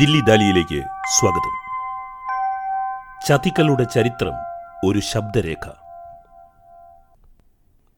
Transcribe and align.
ദില്ലി 0.00 0.20
ദാലിയിലേക്ക് 0.20 0.84
സ്വാഗതം. 1.18 1.54
ചതികളുടെ 3.28 3.84
ചരിത്രം 3.84 4.32
ഒരു 4.84 4.98
ശബ്ദരേഖ. 4.98 5.68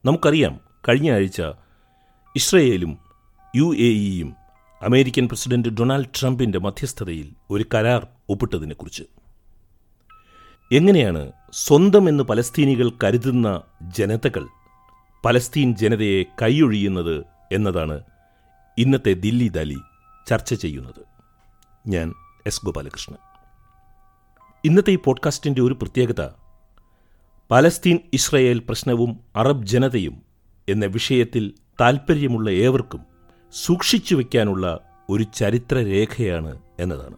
നമുക്കറിയാം 0.05 0.59
കഴിഞ്ഞ 0.89 1.13
ആഴ്ച 1.13 1.41
ഇസ്രയേലും 2.35 2.99
യു 3.55 3.63
എ 3.63 3.87
ഇയും 3.87 4.35
അമേരിക്കൻ 4.81 5.27
പ്രസിഡന്റ് 5.27 5.69
ഡൊണാൾഡ് 5.69 6.21
ട്രംപിന്റെ 6.21 6.59
മധ്യസ്ഥതയിൽ 6.59 7.33
ഒരു 7.51 7.65
കരാർ 7.73 8.07
ഒപ്പിട്ടതിനെക്കുറിച്ച്. 8.29 9.03
എങ്ങനെയാണ് 10.71 11.31
സ്വന്തം 11.53 12.09
എന്ന് 12.09 12.23
പലസ്തീനികൾ 12.23 12.91
കരുതുന്ന 13.03 13.61
ജനതകൾ 13.81 14.47
പലസ്തീൻ 15.25 15.75
ജനതയെ 15.75 16.23
കൈയൊഴിയുന്നത് 16.23 17.25
എന്നതാണ് 17.51 18.01
ഇന്നത്തെ 18.77 19.13
ദില്ലി 19.13 19.47
ദാലി 19.47 19.77
ചർച്ച 20.27 20.53
ചെയ്യുന്നത്. 20.53 21.14
ഞാൻ 21.87 22.13
എസ് 22.45 22.65
ഗോപാലകൃഷ്ണൻ. 22.65 23.17
ഇന്നത്തെ 24.65 24.91
ഈ 24.91 24.95
പോഡ്കാസ്റ്റിന്റെ 24.95 25.61
ഒരു 25.61 25.73
പ്രത്യേകത 25.73 26.29
പലസ്തീൻ 27.51 27.99
ഇസ്രയേൽ 28.13 28.59
പ്രശ്നവും 28.59 29.19
അറബ് 29.35 29.65
ജനതയും 29.65 30.21
എന്ന 30.69 30.85
വിഷയത്തിൽ 30.85 31.53
താൽപ്പര്യമുള്ള 31.81 32.49
ഏവർക്കും 32.49 33.01
സൂക്ഷിച്ചു 33.53 34.15
വയ്ക്കാനുള്ള 34.15 34.79
ഒരു 35.09 35.23
ചരിത്രരേഖയാണ് 35.23 36.59
എന്നതാണ്. 36.79 37.15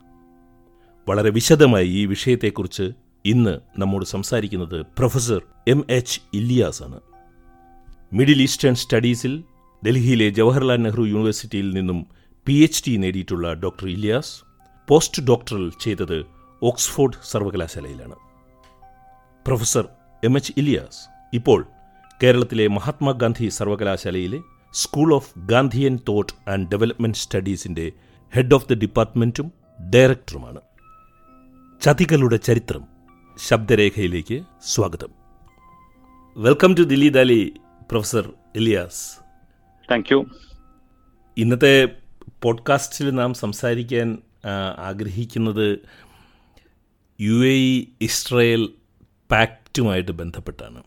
വളരെ 1.09 1.29
വിശദമായി 1.29 1.87
ഈ 1.87 2.05
വിഷയത്തെക്കുറിച്ച് 2.05 2.91
ഇന്ന് 3.25 3.59
നമ്മോട് 3.77 4.05
സംസാരിക്കുന്നത് 4.05 4.85
പ്രൊഫസർ 4.97 5.41
എം 5.67 5.85
എച്ച് 5.89 6.21
ഇല്ലിയാസ് 6.33 6.83
ആണ് 6.83 6.99
മിഡിൽ 8.13 8.41
ഈസ്റ്റേൺ 8.41 8.75
സ്റ്റഡീസിൽ 8.75 9.43
ഡൽഹിയിലെ 9.87 10.29
ജവഹർലാൽ 10.29 10.81
നെഹ്റു 10.81 11.03
യൂണിവേഴ്സിറ്റിയിൽ 11.03 11.71
നിന്നും 11.71 12.07
പി 12.45 12.53
എച്ച് 12.53 12.83
ഡി 12.87 12.95
നേടിയിട്ടുള്ള 12.95 13.53
ഡോക്ടർ 13.53 13.87
ഇല്ലിയാസ് 13.87 14.46
പോസ്റ്റ് 14.87 15.21
ഡോക്ടറൽ 15.21 15.71
ചെയ്തത് 15.79 16.25
ഓക്സ്ഫോർഡ് 16.63 17.13
സർവകലാശാലയിലാണ്. 17.31 18.15
പ്രൊഫസർ 19.45 19.87
എം 20.23 20.35
എച്ച് 20.35 20.53
ഇലിയാസ് 20.57 21.09
ഇപ്പോൾ 21.33 21.67
കേരളത്തിലെ 22.23 22.67
മഹാത്മാഗാന്ധി 22.67 23.47
സർവകലാശാലയിലെ 23.47 24.39
school 24.73 25.13
of 25.13 25.39
Gandhian 25.39 25.99
thought 26.09 26.49
and 26.49 26.71
development 26.71 27.17
സ്റ്റഡീസിന്റെ 27.17 27.91
head 28.35 28.53
of 28.53 28.69
the 28.69 28.75
ഡിപ്പാർട്ട്മെന്റും 28.75 29.51
ഡയറക്ടറുമാണ്. 29.95 30.61
ചതികളുടെ 31.81 32.35
ചരിത്രം 32.35 32.87
ശബ്ദരേഖയിലേക്ക് 33.37 34.43
സ്വാഗതം. 34.65 35.09
Welcome 36.37 36.73
to 36.73 36.81
Delhi 36.81 37.09
Dali 37.09 37.53
professor 37.91 38.33
Ilyas. 38.55 39.17
Thank 39.91 40.13
you 40.13 40.25
ഇന്നത്തെ 41.37 41.97
പോഡ്കാസ്റ്റിൽ 42.41 43.09
നാം 43.09 43.33
സംസാരിക്കാൻ 43.33 44.17
ആഗ്രഹിക്കുന്നത് 44.77 45.79
യു 47.21 47.45
എ 47.45 47.55
ഇ 47.69 47.85
ഇസ്രയേൽ 48.01 48.69
പാക്റ്റുമായിട്ട് 49.31 50.11
ബന്ധപ്പെട്ടാണ്. 50.11 50.83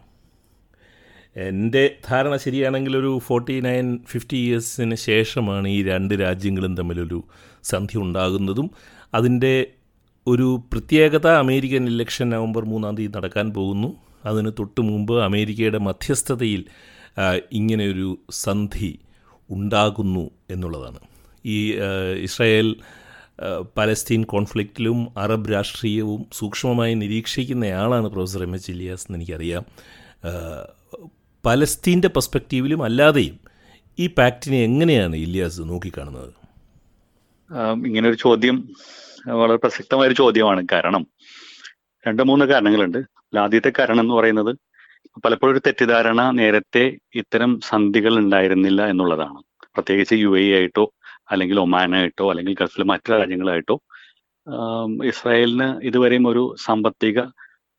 എന്റെ 1.36 1.96
ധാരണ 2.08 2.36
ശരിയാണെങ്കിൽ 2.36 2.96
ഒരു 2.96 3.18
ഫോർട്ടി 3.26 3.60
നയൻ 3.60 3.98
ഫിഫ്റ്റി 4.08 4.36
ഇയേഴ്സിന് 4.36 4.94
ശേഷമാണ് 4.94 5.68
ഈ 5.68 5.82
രണ്ട് 5.82 6.14
രാജ്യങ്ങളും 6.14 6.76
തമ്മിലൊരു 6.76 7.24
സന്ധി 7.64 7.98
ഉണ്ടാകുന്നതും. 7.98 8.70
അതിന്റെ 9.14 9.66
ഒരു 10.26 10.62
പ്രത്യേകത 10.72 11.26
അമേരിക്കൻ 11.26 11.86
ഇലക്ഷൻ 11.86 12.30
നവംബർ 12.30 12.64
മൂന്നാം 12.64 12.94
തീയതി 12.94 13.12
നടക്കാൻ 13.16 13.50
പോകുന്നു. 13.50 13.96
അതിന് 14.24 14.52
തൊട്ട് 14.58 14.80
മുമ്പ് 14.80 15.22
അമേരിക്കയുടെ 15.22 15.78
മധ്യസ്ഥതയിൽ 15.78 16.64
ഇങ്ങനെയൊരു 17.52 18.18
സന്ധി 18.30 18.98
ഉണ്ടാകുന്നു 19.50 20.30
എന്നുള്ളതാണ്. 20.50 21.00
ഈ 21.46 21.72
ഇസ്രായേൽ 22.22 22.76
പലസ്തീൻ 23.76 24.22
കോൺഫ്ലിക്റ്റിലും 24.24 25.18
അറബ് 25.18 25.52
രാഷ്ട്രീയവും 25.52 26.26
സൂക്ഷ്മമായി 26.32 26.94
നിരീക്ഷിക്കുന്നയാളാണ് 26.94 28.08
പ്രൊഫസർ 28.08 28.42
എം 28.42 28.54
എച്ച് 28.54 28.70
ഇലിയാസ് 28.70 29.04
എന്ന് 29.04 29.18
എനിക്കറിയാം. 29.18 29.64
പലസ്തീന്റെ 31.46 32.08
പെർസ്പെക്റ്റീവിലും 32.08 32.84
അല്ലാതെയും 32.84 33.40
ഈ 33.98 34.06
പാക്റ്റിനെ 34.06 34.64
എങ്ങനെയാണ് 34.64 35.16
ഇലിയാസ് 35.16 35.60
നോക്കിക്കാണുന്നത്? 35.60 36.32
ഇങ്ങനെ 37.86 38.08
ഒരു 38.08 38.16
ചോദ്യം 38.16 38.68
വളരെ 39.28 39.56
പ്രസക്തമായ 39.56 40.06
ഒരു 40.06 40.14
ചോദ്യമാണ്. 40.14 40.66
കാരണം 40.72 41.06
രണ്ട് 42.06 42.22
മൂന്ന് 42.22 42.44
കാരണങ്ങളുണ്ട്. 42.44 42.98
ആദ്യത്തെ 43.38 43.72
കാരണം 43.78 44.00
എന്ന് 44.00 44.14
പറയുന്നത് 44.14 44.56
പലപ്പോഴും 45.20 45.52
ഒരു 45.52 45.58
തെറ്റിദ്ധാരണ 45.58 46.30
നേരത്തെ 46.30 46.96
ഇത്തരം 47.14 47.60
സന്ധികൾ 47.60 48.18
ഉണ്ടായിരുന്നില്ല 48.18 48.86
എന്നുള്ളതാണ്. 48.86 49.38
പ്രത്യേകിച്ച് 49.74 50.14
യു 50.14 50.38
എ 50.38 50.44
ആയിട്ടോ 50.56 50.92
അല്ലെങ്കിൽ 51.32 51.58
ഒമാനായിട്ടോ 51.66 52.26
അല്ലെങ്കിൽ 52.32 52.56
ഗൾഫിലെ 52.60 52.86
മറ്റു 52.92 53.10
രാജ്യങ്ങളായിട്ടോ 53.20 53.76
ഇസ്രായേലിന് 55.12 55.68
ഇതുവരെയും 55.88 56.24
ഒരു 56.32 56.42
സാമ്പത്തിക 56.66 57.18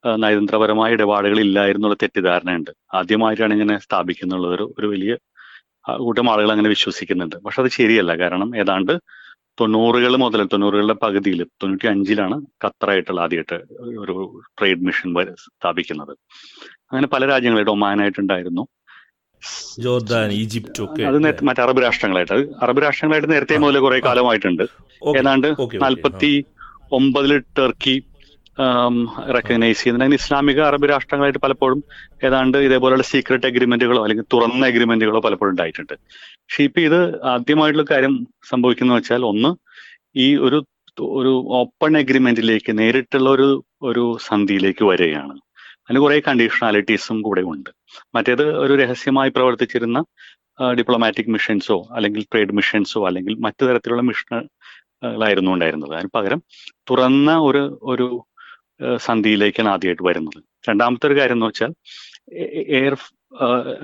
നയതന്ത്രപരമായ 0.03 0.95
ഇടപാടുകൾ 0.95 1.39
ഇല്ലായിരുന്നുള്ള 1.47 1.95
തെറ്റിദ്ധാരണയുണ്ട്. 2.03 2.71
ആദ്യമായിട്ടാണ് 2.99 3.53
ഇങ്ങനെ 3.57 3.75
സ്ഥാപിക്കുന്നുള്ളത്. 3.85 4.53
ഒരു 4.57 4.65
ഒരു 4.79 4.87
വലിയ 4.93 5.13
കൂട്ടം 6.05 6.27
ആളുകൾ 6.31 6.51
അങ്ങനെ 6.55 6.69
വിശ്വസിക്കുന്നുണ്ട്. 6.75 7.35
പക്ഷെ 7.45 7.59
അത് 7.63 7.69
ശരിയല്ല. 7.79 8.11
കാരണം 8.23 8.49
ഏതാണ്ട് 8.63 8.93
തൊണ്ണൂറുകൾ 9.59 10.13
മുതൽ 10.23 10.41
തൊണ്ണൂറുകളുടെ 10.53 10.95
പകുതിയിൽ 11.05 11.39
തൊണ്ണൂറ്റി 11.61 11.87
അഞ്ചിലാണ് 11.93 12.35
ഖത്തറായിട്ടുള്ള 12.65 13.21
ആദ്യമായിട്ട് 13.25 13.57
ഒരു 14.03 14.13
ട്രേഡ് 14.59 14.85
മിഷൻ 14.87 15.09
സ്ഥാപിക്കുന്നത്. 15.45 16.13
അങ്ങനെ 16.91 17.07
പല 17.15 17.25
രാജ്യങ്ങളായിട്ട് 17.33 17.73
ഒമാനായിട്ടുണ്ടായിരുന്നു. 17.77 18.63
ജോർദാൻ 19.83 20.29
ഈജിപ്റ്റ് 20.41 20.81
ഒക്കെ 20.85 21.03
അത് 21.09 21.17
നേരത്തെ 21.25 21.45
മറ്റ് 21.49 21.61
അറബ് 21.65 21.81
രാഷ്ട്രങ്ങളായിട്ട്. 21.85 22.33
അത് 22.37 22.43
അറബ് 22.63 22.81
രാഷ്ട്രങ്ങളായിട്ട് 22.85 23.29
നേരത്തെ 23.33 23.57
മുതൽ 23.63 23.79
കുറെ 23.85 23.99
കാലമായിട്ടുണ്ട്. 24.07 24.63
ഏതാണ്ട് 25.19 25.47
നാൽപ്പത്തി 25.83 26.31
ഒമ്പതിൽ 26.99 27.33
ടർക്കി 27.59 27.95
റെക്കഗ്നൈസ് 29.35 29.77
ചെയ്യുന്നുണ്ട് 29.79 30.05
അതിന് 30.05 30.17
ഇസ്ലാമിക 30.21 30.59
അറബ് 30.69 30.87
രാഷ്ട്രങ്ങളായിട്ട് 30.91 31.41
പലപ്പോഴും 31.45 31.79
ഏതാണ്ട് 32.27 32.57
ഇതേപോലെയുള്ള 32.67 33.05
സീക്രട്ട് 33.11 33.47
അഗ്രിമെന്റുകളോ 33.49 34.01
അല്ലെങ്കിൽ 34.05 34.27
തുറന്ന 34.33 34.65
അഗ്രിമെന്റുകളോ 34.71 35.21
പലപ്പോഴും 35.27 35.51
ഉണ്ടായിട്ടുണ്ട്. 35.53 35.95
പക്ഷെ 36.43 36.61
ഇപ്പൊ 36.67 36.81
ഇത് 36.87 36.99
ആദ്യമായിട്ടുള്ള 37.33 37.85
കാര്യം 37.91 38.15
സംഭവിക്കുന്ന 38.51 38.97
വെച്ചാൽ 38.97 39.25
ഒന്ന് 39.31 39.51
ഈ 40.25 40.27
ഒരു 40.47 40.59
ഒരു 41.19 41.33
ഓപ്പൺ 41.61 41.91
അഗ്രിമെന്റിലേക്ക് 41.97 42.71
നേരിട്ടുള്ള 42.79 43.27
ഒരു 43.29 43.49
ഒരു 43.89 44.03
സന്ധിയിലേക്ക് 44.29 44.83
വരികയാണ്. 44.91 45.35
അതിന് 45.91 46.01
കുറെ 46.01 46.17
കണ്ടീഷണാലിറ്റീസും 46.27 47.21
കൂടെ 47.21 47.41
ഉണ്ട്. 47.41 47.69
മറ്റേത് 48.15 48.43
ഒരു 48.43 48.73
രഹസ്യമായി 48.81 49.29
പ്രവർത്തിച്ചിരുന്ന 49.29 49.99
ഡിപ്ലോമാറ്റിക് 50.73 51.29
മിഷൻസോ 51.29 51.87
അല്ലെങ്കിൽ 51.91 52.21
ട്രേഡ് 52.23 52.53
മിഷൻസോ 52.53 53.07
അല്ലെങ്കിൽ 53.07 53.33
മറ്റു 53.35 53.63
തരത്തിലുള്ള 53.65 54.01
മിഷനുകളായിരുന്നു 54.01 55.51
ഉണ്ടായിരുന്നത്. 55.51 55.93
അതിന് 55.95 56.11
പകരം 56.15 56.41
തുറന്ന 56.89 57.31
ഒരു 57.37 57.79
ഒരു 57.83 58.07
സന്ധിയിലേക്കാണ് 58.97 59.69
ആദ്യമായിട്ട് 59.69 60.03
വരുന്നത്. 60.03 60.39
രണ്ടാമത്തെ 60.69 61.07
ഒരു 61.07 61.19
കാര്യം 61.19 61.33
എന്ന് 61.33 61.45
വെച്ചാൽ 61.45 61.73
എയർ 62.79 62.95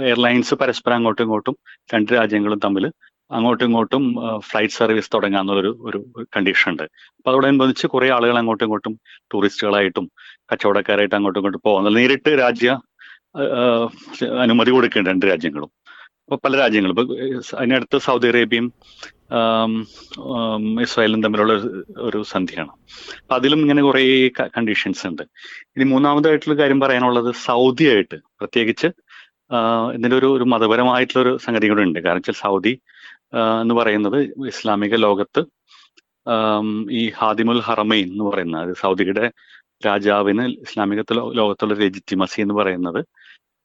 എയർലൈൻസ് 0.08 0.56
പരസ്പരം 0.56 0.96
അങ്ങോട്ടും 0.96 1.24
ഇങ്ങോട്ടും 1.24 1.58
രണ്ട് 1.94 2.14
രാജ്യങ്ങളും 2.14 2.60
തമ്മിൽ 2.60 2.86
അങ്ങോട്ടും 3.32 3.66
ഇങ്ങോട്ടും 3.66 4.16
ഫ്ലൈറ്റ് 4.40 4.74
സർവീസ് 4.74 5.10
തുടങ്ങാന്നുള്ളൊരു 5.14 5.78
ഒരു 5.82 6.26
കണ്ടീഷൻ 6.36 6.72
ഉണ്ട്. 6.72 6.84
അപ്പൊ 6.84 7.30
അതോടനുബന്ധിച്ച് 7.30 7.88
കുറെ 7.88 8.12
ആളുകൾ 8.12 8.38
അങ്ങോട്ടും 8.38 8.66
ഇങ്ങോട്ടും 8.66 9.00
ടൂറിസ്റ്റുകളായിട്ടും 9.34 10.12
കച്ചവടക്കാരായിട്ട് 10.52 11.16
അങ്ങോട്ടും 11.16 11.40
ഇങ്ങോട്ടും 11.40 11.62
പോകുന്നത് 11.66 11.96
നേരിട്ട് 11.96 12.40
രാജ്യ 12.40 12.80
അനുമതി 14.42 14.72
കൊടുക്കുന്നുണ്ട് 14.72 15.10
രണ്ട് 15.10 15.26
രാജ്യങ്ങളും. 15.26 15.72
അപ്പൊ 16.12 16.36
പല 16.36 16.58
രാജ്യങ്ങളും. 16.58 17.02
ഇപ്പൊ 17.02 17.16
അതിനടുത്ത് 17.58 17.98
സൗദി 17.98 18.28
അറേബ്യയും 18.28 18.74
ഇസ്രായേലും 20.82 21.24
തമ്മിലുള്ള 21.24 21.54
ഒരു- 21.98 22.22
സന്ധിയാണ്. 22.22 22.70
അപ്പൊ 23.18 23.36
അതിലും 23.36 23.60
ഇങ്ങനെ 23.60 23.82
കുറെ 23.84 24.32
കണ്ടീഷൻസ് 24.58 25.08
ഉണ്ട്. 25.08 25.22
ഇനി 25.62 25.84
മൂന്നാമതായിട്ടുള്ള 25.84 26.56
കാര്യം 26.56 26.80
പറയാനുള്ളത് 26.80 27.34
സൗദി 27.46 27.84
ആയിട്ട് 27.84 28.16
പ്രത്യേകിച്ച് 28.16 28.88
ഇതിന്റെ 29.94 30.18
ഒരു 30.18 30.38
ഒരു 30.38 30.44
മതപരമായിട്ടുള്ള 30.44 31.24
ഒരു 31.24 31.38
സംഗതി 31.38 31.68
കൂടെ 31.68 31.82
ഉണ്ട്. 31.82 32.00
കാരണം 32.00 32.18
വെച്ചാൽ 32.18 32.34
സൗദി 32.34 32.82
എന്ന് 33.34 33.76
പറയുന്നത് 33.76 34.20
ഇസ്ലാമിക 34.48 34.96
ലോകത്ത് 34.96 35.42
ഈ 36.92 37.12
ഹാദിമുൽ 37.18 37.60
ഹറമൈൻ 37.60 38.08
എന്ന് 38.12 38.24
പറയുന്ന 38.24 38.58
അത് 38.58 38.74
സൗദിയുടെ 38.74 39.32
രാജാവിന് 39.88 40.44
ഇസ്ലാമിക 40.62 41.02
ലോകത്തുള്ള 41.34 41.74
ലെജിറ്റിമസി 41.74 42.42
എന്ന് 42.42 42.54
പറയുന്നത് 42.54 43.06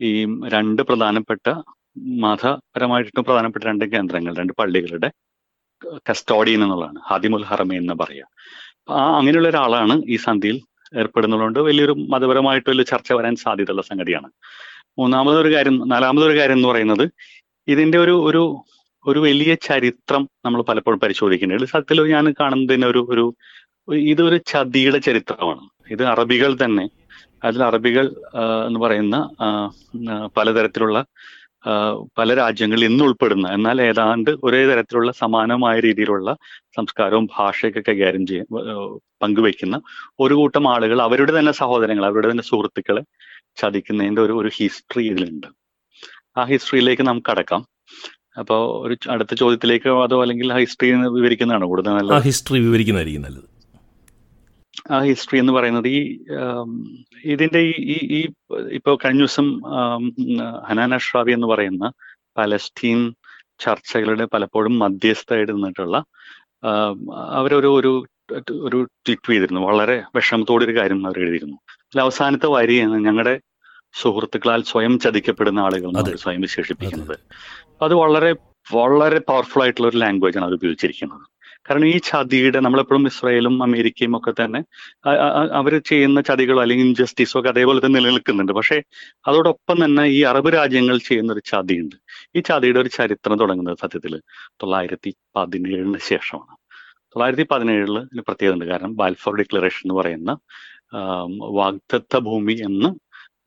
ഈ 0.00 0.11
രണ്ട് 0.49 0.82
പ്രധാനപ്പെട്ട 0.82 1.47
മതപരമായിട്ടും 2.20 3.25
പ്രധാനപ്പെട്ട 3.25 3.64
രണ്ട് 3.64 3.85
കേന്ദ്രങ്ങൾ 3.85 4.35
രണ്ട് 4.37 4.53
പള്ളികളുടെ 4.53 5.11
കസ്റ്റോഡിയൻ 6.11 6.62
എന്നുള്ളതാണ് 6.65 7.00
ഹാദിമുൽ 7.11 7.44
ഹറമൈൻ 7.44 7.79
എന്ന് 7.79 7.94
പറയുക. 7.94 8.26
ആ 8.91 9.19
അങ്ങനെയുള്ള 9.19 9.49
ഒരാളാണ് 9.49 10.03
ഈ 10.06 10.17
സന്ധിയിൽ 10.17 10.61
ഏർപ്പെടുന്നതുകൊണ്ട് 10.99 11.61
വലിയൊരു 11.61 11.93
മതപരമായിട്ട് 11.93 12.70
വലിയ 12.70 12.85
ചർച്ച 12.85 13.12
വരാൻ 13.12 13.37
സാധ്യതയുള്ള 13.37 13.82
സംഗതിയാണ്. 13.82 14.29
മൂന്നാമതൊരു 14.99 15.55
കാര്യം 15.55 15.76
നാലാമതൊരു 15.88 16.38
കാര്യം 16.38 16.56
എന്ന് 16.56 16.69
പറയുന്നത് 16.69 17.05
ഇതിന്റെ 17.69 17.99
ഒരു 17.99 18.12
ഒരു 18.29 18.43
ഒരു 19.06 19.19
വലിയ 19.19 19.54
ചരിത്രം 19.54 20.28
നമ്മൾ 20.44 20.62
പലപ്പോഴും 20.62 21.00
പരിശോധിക്കുന്നുണ്ട്. 21.00 21.64
സത്യത്തിൽ 21.64 22.02
ഞാൻ 22.12 22.34
കാണുന്നതിന് 22.40 22.87
ഒരു 22.87 23.00
ഒരു 23.10 23.25
ഇതൊരു 23.94 24.37
ചതിയുടെ 24.37 24.99
ചരിത്രമാണ്. 24.99 25.64
ഇത് 25.90 26.02
അറബികൾ 26.04 26.50
തന്നെ 26.64 26.84
അതിൽ 27.44 27.62
അറബികൾ 27.64 28.06
എന്ന് 28.66 28.81
പറയുന്ന 28.81 29.16
പലതരത്തിലുള്ള 30.37 30.99
പല 32.19 32.34
രാജ്യങ്ങളിൽ 32.34 32.84
ഇന്ന് 32.84 33.04
ഉൾപ്പെടുന്ന 33.04 33.49
എന്നാൽ 33.49 33.82
ഏതാണ്ട് 33.82 34.31
ഒരേ 34.44 34.66
തരത്തിലുള്ള 34.66 35.12
സമാനമായ 35.12 35.81
രീതിയിലുള്ള 35.81 36.37
സംസ്കാരവും 36.76 37.28
ഭാഷയൊക്കെ 37.38 37.82
കൈകാര്യം 37.88 38.26
ചെയ്യ 38.26 38.43
പങ്കുവെക്കുന്ന 39.22 39.76
ഒരു 40.20 40.34
കൂട്ടം 40.34 40.69
ആളുകൾ 40.69 41.02
അവരുടെ 41.02 41.38
തന്നെ 41.38 41.52
സഹോദരങ്ങൾ 41.52 42.06
അവരുടെ 42.06 42.31
തന്നെ 42.31 42.43
സുഹൃത്തുക്കളെ 42.43 43.02
ചതിക്കുന്നതിന്റെ 43.56 44.22
ഒരു 44.22 44.32
ഒരു 44.32 44.50
ഹിസ്റ്ററി 44.58 45.05
ഇതിലുണ്ട്. 45.10 45.48
ആ 46.37 46.44
ഹിസ്റ്ററിയിലേക്ക് 46.44 47.02
നമുക്ക് 47.02 47.31
കടക്കാം. 47.31 47.62
അപ്പോൾ 48.38 48.87
ഒരു 48.87 48.96
അടുത്ത 49.11 49.34
ചോദ്യത്തിലേക്ക് 49.34 49.88
അതോ 49.88 50.23
അല്ലെങ്കിൽ 50.23 50.52
ആ 50.52 50.56
ഹിസ്റ്ററി 50.56 50.90
വിവരിക്കുന്നതാണ് 50.93 51.64
കൂടുതൽ 51.64 51.90
നല്ലത്? 51.90 52.17
ആ 52.17 52.19
ഹിസ്റ്ററി 52.19 52.58
വിവരിക്കുന്നതായിരിക്കും 52.58 53.23
നല്ലത്. 53.23 53.49
ആ 54.90 54.99
ഹിസ്റ്ററി 55.02 55.38
എന്ന് 55.38 55.52
പറയുന്നത് 55.52 55.88
ഈ 55.88 56.00
ഇതിന്റെ 57.25 57.61
ഈ 57.94 57.99
ഈ 58.19 58.20
ഇപ്പോൾ 58.73 58.99
കഴിഞ്ഞ 59.05 59.19
ദിവസം 59.19 59.49
ഹനാൻ 60.69 60.94
അഷ്റാബി 60.94 61.32
എന്ന് 61.32 61.46
പറയുന്ന 61.46 61.93
പലസ്തീൻ 62.37 63.14
ചർച്ചകളുടെ 63.61 64.25
പലപ്പോഴും 64.25 64.79
മധ്യസ്ഥയായിട്ട് 64.79 65.52
നിന്നിട്ടുള്ള 65.52 66.05
അവരൊരു 67.31 67.67
ഒരു 67.67 67.93
ഒരു 68.50 68.79
ട്വീറ്റ് 69.06 69.32
ചെയ്തിരുന്നു. 69.32 69.61
വളരെ 69.61 70.02
വിഷമത്തോടെ 70.14 70.64
ഒരു 70.64 70.75
കാര്യം 70.76 71.06
അവർ 71.06 71.19
എഴുതിയിരുന്നു. 71.19 71.56
അതിൽ 71.81 72.00
അവസാനത്തെ 72.00 72.46
വരിയാണ് 72.46 73.05
ഞങ്ങളുടെ 73.05 73.40
സുഹൃത്തുക്കളാൽ 73.94 74.62
സ്വയം 74.62 74.99
ചതിക്കപ്പെടുന്ന 74.99 75.61
ആളുകൾ 75.61 76.17
സ്വയം 76.17 76.40
വിശേഷിപ്പിക്കുന്നത്. 76.40 77.17
അത് 77.84 77.94
വളരെ 77.94 78.32
വളരെ 78.73 79.19
പവർഫുൾ 79.19 79.62
ആയിട്ടുള്ള 79.62 79.88
ഒരു 79.88 79.96
ലാംഗ്വേജ് 79.96 80.37
ആണ് 80.38 80.46
അത് 80.46 80.55
ഉപയോഗിച്ചിരിക്കുന്നത്. 80.55 81.25
കാരണം 81.67 81.87
ഈ 81.87 81.99
ചതിയുടെ 81.99 82.61
നമ്മളെപ്പോഴും 82.61 83.06
ഇസ്രായേലും 83.06 83.62
അമേരിക്കയും 83.62 84.17
ഒക്കെ 84.17 84.32
തന്നെ 84.38 84.61
അവർ 85.61 85.79
ചെയ്യുന്ന 85.90 86.20
ചതികളോ 86.20 86.61
അല്ലെങ്കിൽ 86.62 86.87
ഇൻജസ്റ്റിസോ 86.87 87.37
ഒക്കെ 87.40 87.50
അതേപോലെ 87.50 87.81
തന്നെ 87.87 88.00
നിലനിൽക്കുന്നുണ്ട്. 88.00 88.52
പക്ഷേ 88.52 88.82
അതോടൊപ്പം 89.26 89.84
തന്നെ 89.84 90.05
ഈ 90.17 90.23
അറബ് 90.23 90.52
രാജ്യങ്ങൾ 90.55 90.99
ചെയ്യുന്ന 90.99 91.32
ഒരു 91.32 91.43
ചതിയുണ്ട്. 91.50 91.96
ഈ 92.37 92.40
ചതിയുടെ 92.40 92.81
ഒരു 92.81 92.88
ചരിത്രം 92.88 93.38
തുടങ്ങുന്നത് 93.38 93.79
സത്യത്തിൽ 93.82 94.17
തൊള്ളായിരത്തി 94.62 95.12
പതിനേഴിന് 95.37 95.99
ശേഷമാണ്. 96.11 96.56
തൊള്ളായിരത്തി 97.12 97.46
പതിനേഴിൽ 97.50 97.94
ഇതിന് 97.99 98.23
പ്രത്യേകത 98.29 98.55
ഉണ്ട്. 98.55 98.64
കാരണം 98.64 98.96
ബാൽഫോർ 98.96 99.34
ഡിക്ലറേഷൻ 99.37 99.82
എന്ന് 99.84 99.96
പറയുന്ന 100.00 100.31
വാഗ്ദത്ത 101.61 102.19
ഭൂമി 102.19 102.52
എന്ന് 102.52 102.90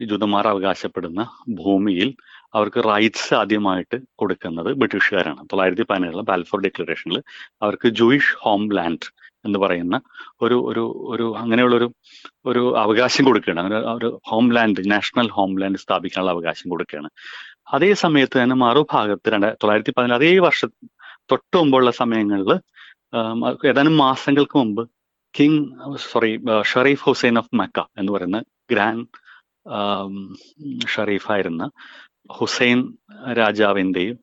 ജൂതന്മാർ 0.06 0.48
അവകാശപ്പെടുന്ന 0.48 1.22
ഭൂമിയിൽ 1.50 2.10
അവർക്ക് 2.54 2.80
റൈറ്റ്സ് 2.90 3.34
ആദ്യമായിട്ട് 3.34 3.98
കൊടുക്കുന്നത് 4.16 4.74
ബ്രിട്ടീഷുകാരാണ്. 4.74 5.42
തൊള്ളായിരത്തി 5.52 5.82
പതിനേഴിലെ 5.82 6.22
ബാൽഫോർ 6.22 6.62
ഡിക്ലറേഷനിൽ 6.62 7.24
അവർക്ക് 7.62 7.88
ജൂയിഷ് 7.88 8.36
ഹോം 8.40 8.64
ലാൻഡ് 8.74 9.08
എന്ന് 9.46 9.60
പറയുന്ന 9.60 9.96
ഒരു 10.42 10.56
ഒരു 10.70 10.84
ഒരു 11.08 11.26
അങ്ങനെയുള്ളൊരു 11.38 11.88
ഒരു 12.46 12.78
അവകാശം 12.78 13.26
കൊടുക്കുകയാണ്. 13.26 13.60
അങ്ങനെ 13.60 13.80
ഒരു 13.94 14.20
home 14.30 14.54
land 14.54 14.92
national 14.92 15.28
home 15.30 15.60
land 15.60 15.78
സ്ഥാപിക്കാനുള്ള 15.78 16.32
അവകാശം 16.32 16.70
കൊടുക്കുകയാണ്. 16.70 17.10
അതേ 17.74 17.94
സമയത്ത് 17.94 18.44
തന്നെ 18.44 18.56
മറുഭാഗത്ത് 18.56 19.30
രണ്ട് 19.30 19.48
തൊള്ളായിരത്തി 19.64 19.94
പതിനേഴ് 19.98 20.16
അതേ 20.16 20.40
വർഷം 20.40 20.72
തൊട്ട് 21.32 21.58
മുമ്പുള്ള 21.58 21.92
സമയങ്ങളിൽ 21.92 22.52
ഏതാനും 23.70 23.98
മാസങ്ങൾക്ക് 23.98 24.58
മുമ്പ് 24.58 24.84
king 25.34 25.62
sorry 26.12 26.32
Sharif 26.64 27.04
Hussein 27.10 27.38
of 27.38 27.56
Mecca 27.56 27.80
എന്ന് 27.98 28.12
പറയുന്ന 28.14 28.44
ഗ്രാൻഡ് 28.72 29.08
ഷറീഫായിരുന്ന 30.88 31.64
ഹുസൈൻ 32.30 32.94
രാജാവിന്റെയും 33.34 34.20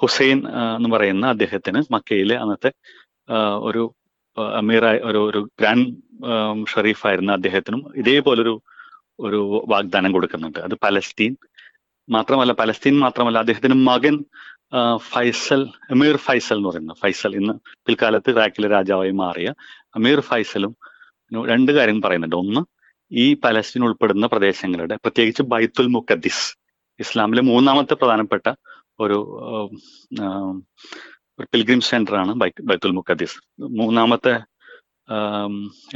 ഹുസൈൻ 0.00 0.48
എന്ന് 0.76 0.88
പറയുന്ന 0.96 1.26
അദ്ദേഹത്തിന് 1.26 1.92
മക്കയിലെ 1.92 2.34
അന്നത്തെ 2.34 2.72
ഒരു 3.58 3.94
അമീറായ 4.38 4.98
ഒരു 4.98 5.18
ഒരു 5.18 5.48
ഗ്രാൻഡ് 5.60 6.66
ഷെറീഫായിരുന്ന 6.66 7.32
അദ്ദേഹത്തിനും 7.32 7.92
ഇതേപോലൊരു 7.96 8.62
ഒരു 9.20 9.64
വാഗ്ദാനം 9.68 10.12
കൊടുക്കുന്നുണ്ട്. 10.12 10.58
അത് 10.58 10.74
പലസ്തീൻ 10.74 11.36
മാത്രമല്ല 12.08 12.52
പലസ്തീൻ 12.52 12.98
മാത്രമല്ല 12.98 13.38
അദ്ദേഹത്തിന് 13.38 13.74
മകൻ 13.74 14.24
ഫൈസൽ 14.96 15.68
അമീർ 15.90 16.16
ഫൈസൽ 16.16 16.56
എന്ന് 16.56 16.68
പറയുന്നത് 16.68 16.96
ഫൈസൽ 16.96 17.36
ഇന്ന് 17.36 17.52
പിൽക്കാലത്ത് 17.86 18.30
ഇറാഖിലെ 18.30 18.68
രാജാവായി 18.68 19.10
മാറിയ 19.10 19.54
അമീർ 19.94 20.20
ഫൈസലും 20.20 20.76
രണ്ട് 21.46 21.72
കാര്യം 21.72 22.02
പറയുന്നുണ്ട്. 22.02 22.36
ഒന്ന് 22.36 22.60
ഈ 23.12 23.34
പലസ്തീൻ 23.34 23.84
ഉൾപ്പെടുന്ന 23.84 24.26
പ്രദേശങ്ങളുടെ 24.26 24.96
പ്രത്യേകിച്ച് 24.96 25.42
ബൈത്തുൽ 25.42 25.86
മുക്കദ്ദിസ് 25.86 26.61
ഇസ്ലാമിലെ 27.04 27.42
മൂന്നാമത്തെ 27.50 27.94
പ്രധാനപ്പെട്ട 28.00 28.46
ഒരു 29.04 29.18
ഒരു 31.38 31.46
പിൽഗ്രിം 31.52 31.80
സെന്റർ 31.90 32.14
ആണ് 32.22 32.32
ബൈത്തുൽ 32.70 32.92
മുഖദ്ദീസ്. 32.98 33.36
മൂന്നാമത്തെ 33.80 34.34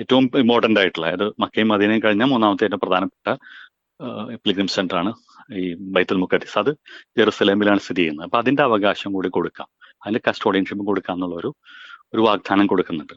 ഏറ്റവും 0.00 0.24
ഇമ്പോർട്ടന്റ് 0.42 0.80
ആയിട്ടുള്ള 0.80 1.06
അതായത് 1.06 1.26
മക്കയും 1.42 1.68
മദീനയും 1.72 2.02
കഴിഞ്ഞ 2.04 2.24
മൂന്നാമത്തെ 2.32 2.64
ഏറ്റവും 2.66 2.82
പ്രധാനപ്പെട്ട 2.84 3.28
പിൽഗ്രിം 4.44 4.68
സെന്റർ 4.76 4.96
ആണ് 5.00 5.10
ഈ 5.60 5.62
ബൈത്തുൽ 5.96 6.18
മുഖദ്ദീസ്. 6.24 6.56
അത് 6.62 6.70
ജെറുസലേമിലാണ് 7.18 7.80
സ്ഥിതി 7.86 8.00
ചെയ്യുന്നത്. 8.02 8.26
അപ്പൊ 8.28 8.38
അതിന്റെ 8.42 8.62
അവകാശം 8.68 9.10
കൂടി 9.16 9.28
കൊടുക്കാം. 9.36 9.68
അതിന്റെ 10.02 10.20
കസ്റ്റോഡിയൻഷിപ്പ് 10.28 10.84
കൊടുക്കാം 10.90 11.16
എന്നുള്ള 11.16 11.36
ഒരു 11.42 11.50
ഒരു 12.14 12.22
വാഗ്ദാനം 12.28 12.66
കൊടുക്കുന്നുണ്ട്. 12.72 13.14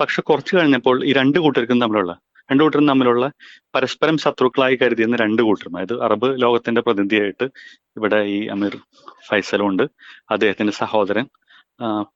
പക്ഷെ 0.00 0.20
കുറച്ച് 0.28 0.52
കഴിഞ്ഞപ്പോൾ 0.56 0.96
ഈ 1.08 1.10
രണ്ട് 1.20 1.38
കൂട്ടർക്കും 1.44 1.80
തമ്മിലുള്ള 1.82 2.12
രണ്ടു 2.50 2.62
കൂട്ടരും 2.62 2.88
തമ്മിലുള്ള 2.88 3.24
പരസ്പരം 3.74 4.16
ശത്രുക്കളായി 4.18 4.76
കരുതിയുന്ന 4.82 5.16
രണ്ട് 5.16 5.42
കൂട്ടരും. 5.42 5.76
അതായത് 5.76 5.94
അറബ് 6.04 6.28
ലോകത്തിന്റെ 6.42 6.80
പ്രതിനിധിയായിട്ട് 6.80 7.46
ഇവിടെ 7.96 8.20
ഈ 8.36 8.38
അമീർ 8.46 8.74
ഫൈസലും 9.28 9.66
ഉണ്ട്. 9.66 9.84
അദ്ദേഹത്തിന്റെ 10.30 10.72
സഹോദരൻ 10.72 11.26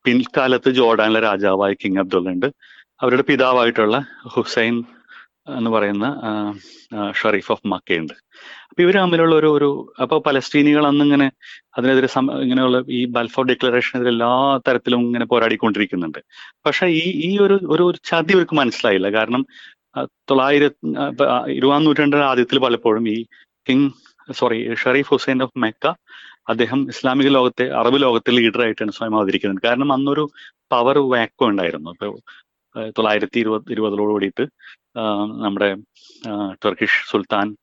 പിൽക്കാലത്ത് 0.04 0.70
ജോർഡാനിലെ 0.70 1.20
രാജാവായ 1.20 1.72
കിങ് 1.72 1.98
അബ്ദുള്ള 1.98 2.30
ഉണ്ട്. 2.30 2.48
അവരുടെ 3.02 3.22
പിതാവായിട്ടുള്ള 3.22 3.96
ഹുസൈൻ 4.34 4.74
എന്ന് 5.50 5.70
പറയുന്ന 5.70 6.06
ഷറീഫ് 7.20 7.52
ഓഫ് 7.52 7.66
മക്കയുണ്ട് 7.66 8.14
അപ്പൊ 8.70 8.82
ഇവർ 8.82 8.94
തമ്മിലുള്ള 8.96 9.34
ഒരു 9.36 9.46
ഒരു 9.46 9.68
അപ്പൊ 10.02 10.16
പലസ്തീനികൾ 10.18 10.86
അന്ന് 10.86 11.04
ഇങ്ങനെ 11.04 11.26
അതിനെതിരെ 11.78 12.08
ഇങ്ങനെയുള്ള 12.44 12.78
ഈ 12.88 13.00
ബൽഫോർ 13.16 13.44
ഡിക്ലറേഷനെതിരെ 13.46 14.10
എല്ലാ 14.10 14.30
തരത്തിലും 14.68 15.00
ഇങ്ങനെ 15.00 15.24
പോരാടിക്കൊണ്ടിരിക്കുന്നുണ്ട്. 15.24 16.18
പക്ഷെ 16.66 16.86
ഈ 16.86 17.04
ഈ 17.28 17.30
ഒരു 17.38 17.56
ഒരു 17.74 17.84
ചതി 18.04 18.32
ഇവർക്ക് 18.32 18.54
മനസ്സിലായില്ല. 18.54 19.08
കാരണം 19.18 19.42
തൊള്ളായിരത്തി 20.30 20.86
ഇരുപതാം 21.48 21.84
നൂറ്റാണ്ടിന്റെ 21.84 22.26
ആദ്യത്തിൽ 22.26 22.58
പലപ്പോഴും 22.58 23.08
ഈ 23.08 23.24
king 23.68 23.90
sorry 24.32 24.74
Sharif 24.74 25.10
Hussain 25.14 25.42
of 25.42 25.58
Mecca 25.58 25.86
അദ്ദേഹം 26.48 26.88
ഇസ്ലാമിക 26.88 27.28
ലോകത്തെ 27.28 27.64
അറബ് 27.70 28.02
ലോകത്തെ 28.02 28.30
ലീഡറായിട്ടാണ് 28.30 28.92
സ്വയം 28.92 29.16
അവതരിക്കുന്നത്. 29.16 29.62
കാരണം 29.64 29.92
അന്നൊരു 29.92 30.24
പവർ 30.72 30.98
വാക്കോ 30.98 31.46
ഉണ്ടായിരുന്നു. 31.48 31.90
ഇപ്പൊ 31.90 32.08
തൊള്ളായിരത്തി 32.90 33.38
ഇരുപത് 33.38 33.72
ഇരുപതിലോട് 33.72 34.10
കൂടിയിട്ട് 34.10 34.44
നമ്മുടെ 35.44 35.74
ടർക്കിഷ് 36.64 37.10
സുൽത്താൻ 37.10 37.56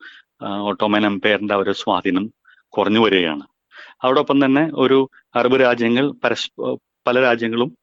ഓട്ടോമൻ 0.44 1.06
എംപയറിന്റെ 1.06 1.56
ഒരു 1.56 1.72
സ്വാധീനം 1.72 2.26
കുറഞ്ഞു 2.70 3.00
വരികയാണ്. 3.00 3.46
അതോടൊപ്പം 4.04 4.46
തന്നെ 4.46 4.64
ഒരു 4.74 5.10
അറബ് 5.36 5.58
രാജ്യങ്ങൾ 5.62 6.12
പരസ് 6.24 6.50
പല 7.08 7.22
രാജ്യങ്ങളും 7.22 7.78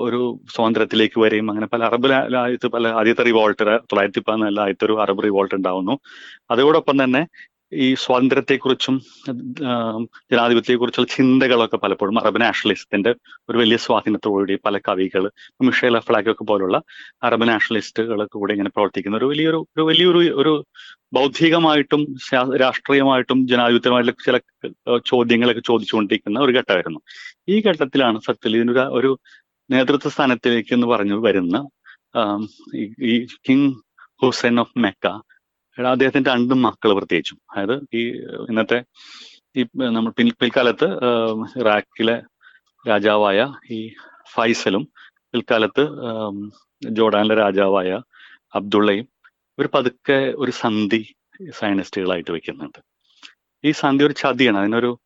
ഒരു 0.00 0.20
സ്വാതന്ത്ര്യത്തിലേക്ക് 0.54 1.20
വരെയും 1.20 1.50
അങ്ങനെ 1.50 1.66
പല 1.66 1.82
അറബ് 1.84 2.08
രാജ്യത്ത് 2.34 2.68
പല 2.68 2.88
ആദ്യത്തെ 2.88 3.22
റിവോൾട്ട് 3.22 3.62
തൊള്ളായിരത്തി 3.62 4.20
പതിനാലിൽ 4.20 4.60
ആദ്യത്തെ 4.60 4.84
ഒരു 4.84 5.00
അറബ് 5.00 5.22
റിവോൾട്ട് 5.24 5.54
ഉണ്ടാവുന്നു. 5.54 5.94
അതോടൊപ്പം 6.50 7.04
തന്നെ 7.04 7.22
ഈ 7.72 7.94
സ്വാതന്ത്ര്യത്തെക്കുറിച്ചും 7.94 8.94
ജനാധിപത്യത്തെക്കുറിച്ചുള്ള 10.30 11.08
ചിന്തകളൊക്കെ 11.16 11.76
പലപ്പോഴും 11.76 12.18
അറബ് 12.18 12.40
നാഷണലിസത്തിന്റെ 12.40 13.10
ഒരു 13.48 13.58
വലിയ 13.58 13.76
സ്വാധീനത്തോടുകൂടി 13.76 14.54
പല 14.64 14.78
കവികൾ 14.78 15.24
മിഷേൽ 15.60 15.96
അഫ്ലാഖ് 15.96 16.30
ഒക്കെ 16.30 16.44
പോലുള്ള 16.44 16.78
അറബ് 17.22 17.48
നാഷണലിസ്റ്റുകളൊക്കെ 17.48 18.36
കൂടി 18.38 18.52
ഇങ്ങനെ 18.52 18.72
പ്രവർത്തിക്കുന്ന 18.76 19.16
ഒരു 19.16 19.24
വലിയൊരു 19.24 19.60
ഒരു 19.76 19.82
വലിയൊരു 19.82 20.22
ഒരു 20.34 20.54
ബൗദ്ധികമായിട്ടും 21.12 22.02
രാഷ്ട്രീയമായിട്ടും 22.56 23.38
ജനാധിപത്യമായിട്ടുള്ള 23.46 24.24
ചില 24.24 24.38
ചോദ്യങ്ങളൊക്കെ 25.06 25.60
ചോദിച്ചുകൊണ്ടിരിക്കുന്ന 25.60 26.40
ഒരു 26.40 26.52
ഘട്ടമായിരുന്നു. 26.52 27.00
ഈ 27.48 27.56
ഘട്ടത്തിലാണ് 27.60 28.18
സത്യത്തിൽ 28.18 28.56
ഇതിനൊരു 28.56 28.84
ഒരു 28.98 29.10
നേതൃത്വ 29.70 30.08
സ്ഥാനത്തിലേക്ക് 30.08 30.72
എന്ന് 30.74 30.86
പറഞ്ഞു 30.86 31.16
വരുന്ന 31.18 31.56
ഈ 33.04 33.14
കിങ് 33.46 33.70
ഹുസൈൻ 34.22 34.56
ഓഫ് 34.60 34.78
മെക്ക 34.78 35.06
അദ്ദേഹത്തിന്റെ 35.86 36.30
രണ്ട് 36.30 36.54
മക്കൾ 36.54 36.92
പ്രത്യേകിച്ചും. 36.92 37.38
അതായത് 37.50 37.86
ഈ 37.94 38.02
ഇന്നത്തെ 38.50 38.84
ഈ 39.56 39.62
നമ്മൾ 39.78 40.10
പിൻ 40.10 40.30
പിൽക്കാലത്ത് 40.40 40.88
ഇറാഖിലെ 41.60 42.22
രാജാവായ 42.88 43.54
ഈ 43.70 43.92
ഫൈസലും 44.34 44.88
പിൽക്കാലത്ത് 45.32 45.84
ജോർഡാനിലെ 46.88 47.34
രാജാവായ 47.34 48.00
അബ്ദുള്ളയും 48.54 49.08
ഒരു 49.58 49.68
പതുക്കെ 49.74 50.34
ഒരു 50.36 50.50
സന്ധി 50.50 51.14
സയനിസ്റ്റുകളായിട്ട് 51.60 52.30
വെക്കുന്നുണ്ട്. 52.30 52.78
ഈ 53.64 53.70
സന്ധി 53.70 54.04
ഒരു 54.04 54.12
ചതിയാണ്. 54.12 54.58
അതിനൊരു 54.58 54.98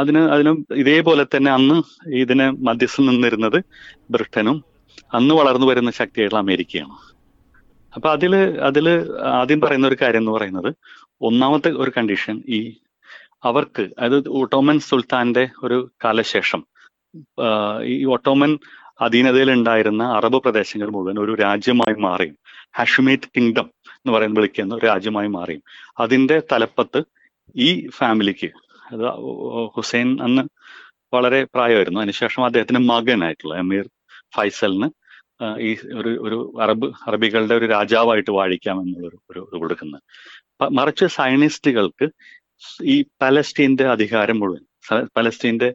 അതിന് 0.00 0.18
അതിനും 0.18 0.66
ഇതേപോലെ 0.76 1.24
തന്നെ 1.24 1.52
അന്ന് 1.52 1.82
ഇതിനെ 2.22 2.50
മധ്യസ്ഥം 2.50 3.06
നിന്നിരുന്നത് 3.06 3.64
ബ്രിട്ടനും 4.10 4.64
അന്ന് 5.14 5.34
വളർന്നു 5.34 5.66
വരുന്ന 5.66 5.90
ശക്തിയായിട്ടുള്ള 5.90 6.42
അമേരിക്കയാണ്. 6.42 7.09
അപ്പൊ 7.96 8.10
അതിൽ 8.10 8.36
അതിൽ 8.60 8.86
ആദ്യം 9.22 9.60
പറയുന്ന 9.60 9.88
ഒരു 9.88 9.96
കാര്യം 10.02 10.18
എന്ന് 10.18 10.32
പറയുന്നത് 10.32 10.74
ഒന്നാമത്തെ 11.20 11.70
ഒരു 11.70 11.92
കണ്ടീഷൻ 11.96 12.42
ഈ 12.48 12.76
അവർക്ക് 13.44 13.88
അതായത് 13.98 14.28
ഓട്ടോമൻ 14.28 14.78
സുൽത്താന്റെ 14.78 15.48
ഒരു 15.62 15.90
കാലശേഷം 16.04 16.66
ഈ 17.82 18.04
ഓട്ടോമൻ 18.04 18.58
അധീനതയിൽ 19.00 19.52
ഉണ്ടായിരുന്ന 19.52 20.02
അറബ് 20.02 20.42
പ്രദേശങ്ങൾ 20.42 20.88
മുഴുവൻ 20.90 21.18
ഒരു 21.18 21.34
രാജ്യമായി 21.34 22.00
മാറിയും. 22.00 22.38
ഹാഷ്മേറ്റ് 22.76 23.28
കിങ്ഡം 23.36 23.70
എന്ന് 23.90 24.12
പറയുന്ന 24.12 24.38
വിളിക്കുന്ന 24.38 24.74
ഒരു 24.74 24.86
രാജ്യമായി 24.86 25.28
മാറിയും. 25.28 25.62
അതിന്റെ 25.98 26.42
തലപ്പത്ത് 26.52 27.02
ഈ 27.56 27.88
ഫാമിലിക്ക് 27.88 28.50
അത് 28.92 29.04
ഹുസൈൻ 29.76 30.22
അന്ന് 30.22 30.42
വളരെ 31.14 31.44
പ്രായമായിരുന്നു. 31.44 32.00
അതിനുശേഷം 32.00 32.44
അദ്ദേഹത്തിന്റെ 32.44 32.80
മകനായിട്ടുള്ള 32.80 33.54
അമീർ 33.54 33.88
ഫൈസലിന് 34.36 34.99
ഈ 35.58 35.76
ഒരു 35.94 36.18
ഒരു 36.20 36.54
അറബ് 36.60 36.86
അറബികളുടെ 37.06 37.54
ഒരു 37.54 37.66
രാജാവായിട്ട് 37.66 38.30
വാഴിക്കാം 38.30 38.80
എന്നുള്ളൊരു 38.80 39.18
ഒരു 39.30 39.48
ഇത് 39.52 39.60
കൊടുക്കുന്നത് 39.60 40.02
മറിച്ച് 40.72 41.04
സയനിസ്റ്റുകൾക്ക് 41.04 42.08
ഈ 42.82 43.04
പലസ്റ്റീന്റെ 43.22 43.84
അധികാരം 43.88 44.40
മുഴുവൻ 44.40 44.64
പലസ്റ്റീന്റെ 45.16 45.74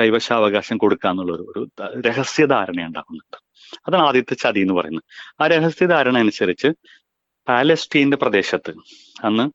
കൈവശാവകാശം 0.00 0.78
കൊടുക്കാന്നുള്ള 0.78 1.32
ഒരു 1.32 1.42
ഒരു 1.42 1.70
രഹസ്യധാരണ 2.00 2.86
ഉണ്ടാകുന്നുണ്ട് 2.86 3.36
അതാണ് 3.86 4.02
ആദ്യത്തെ 4.02 4.34
ചതി 4.34 4.60
എന്ന് 4.60 4.74
പറയുന്നത്. 4.74 5.04
ആ 5.40 5.46
രഹസ്യധാരണ 5.46 6.18
അനുസരിച്ച് 6.18 6.68
പാലസ്റ്റീന്റെ 7.48 8.16
പ്രദേശത്ത് 8.16 8.74
അന്ന് 9.24 9.46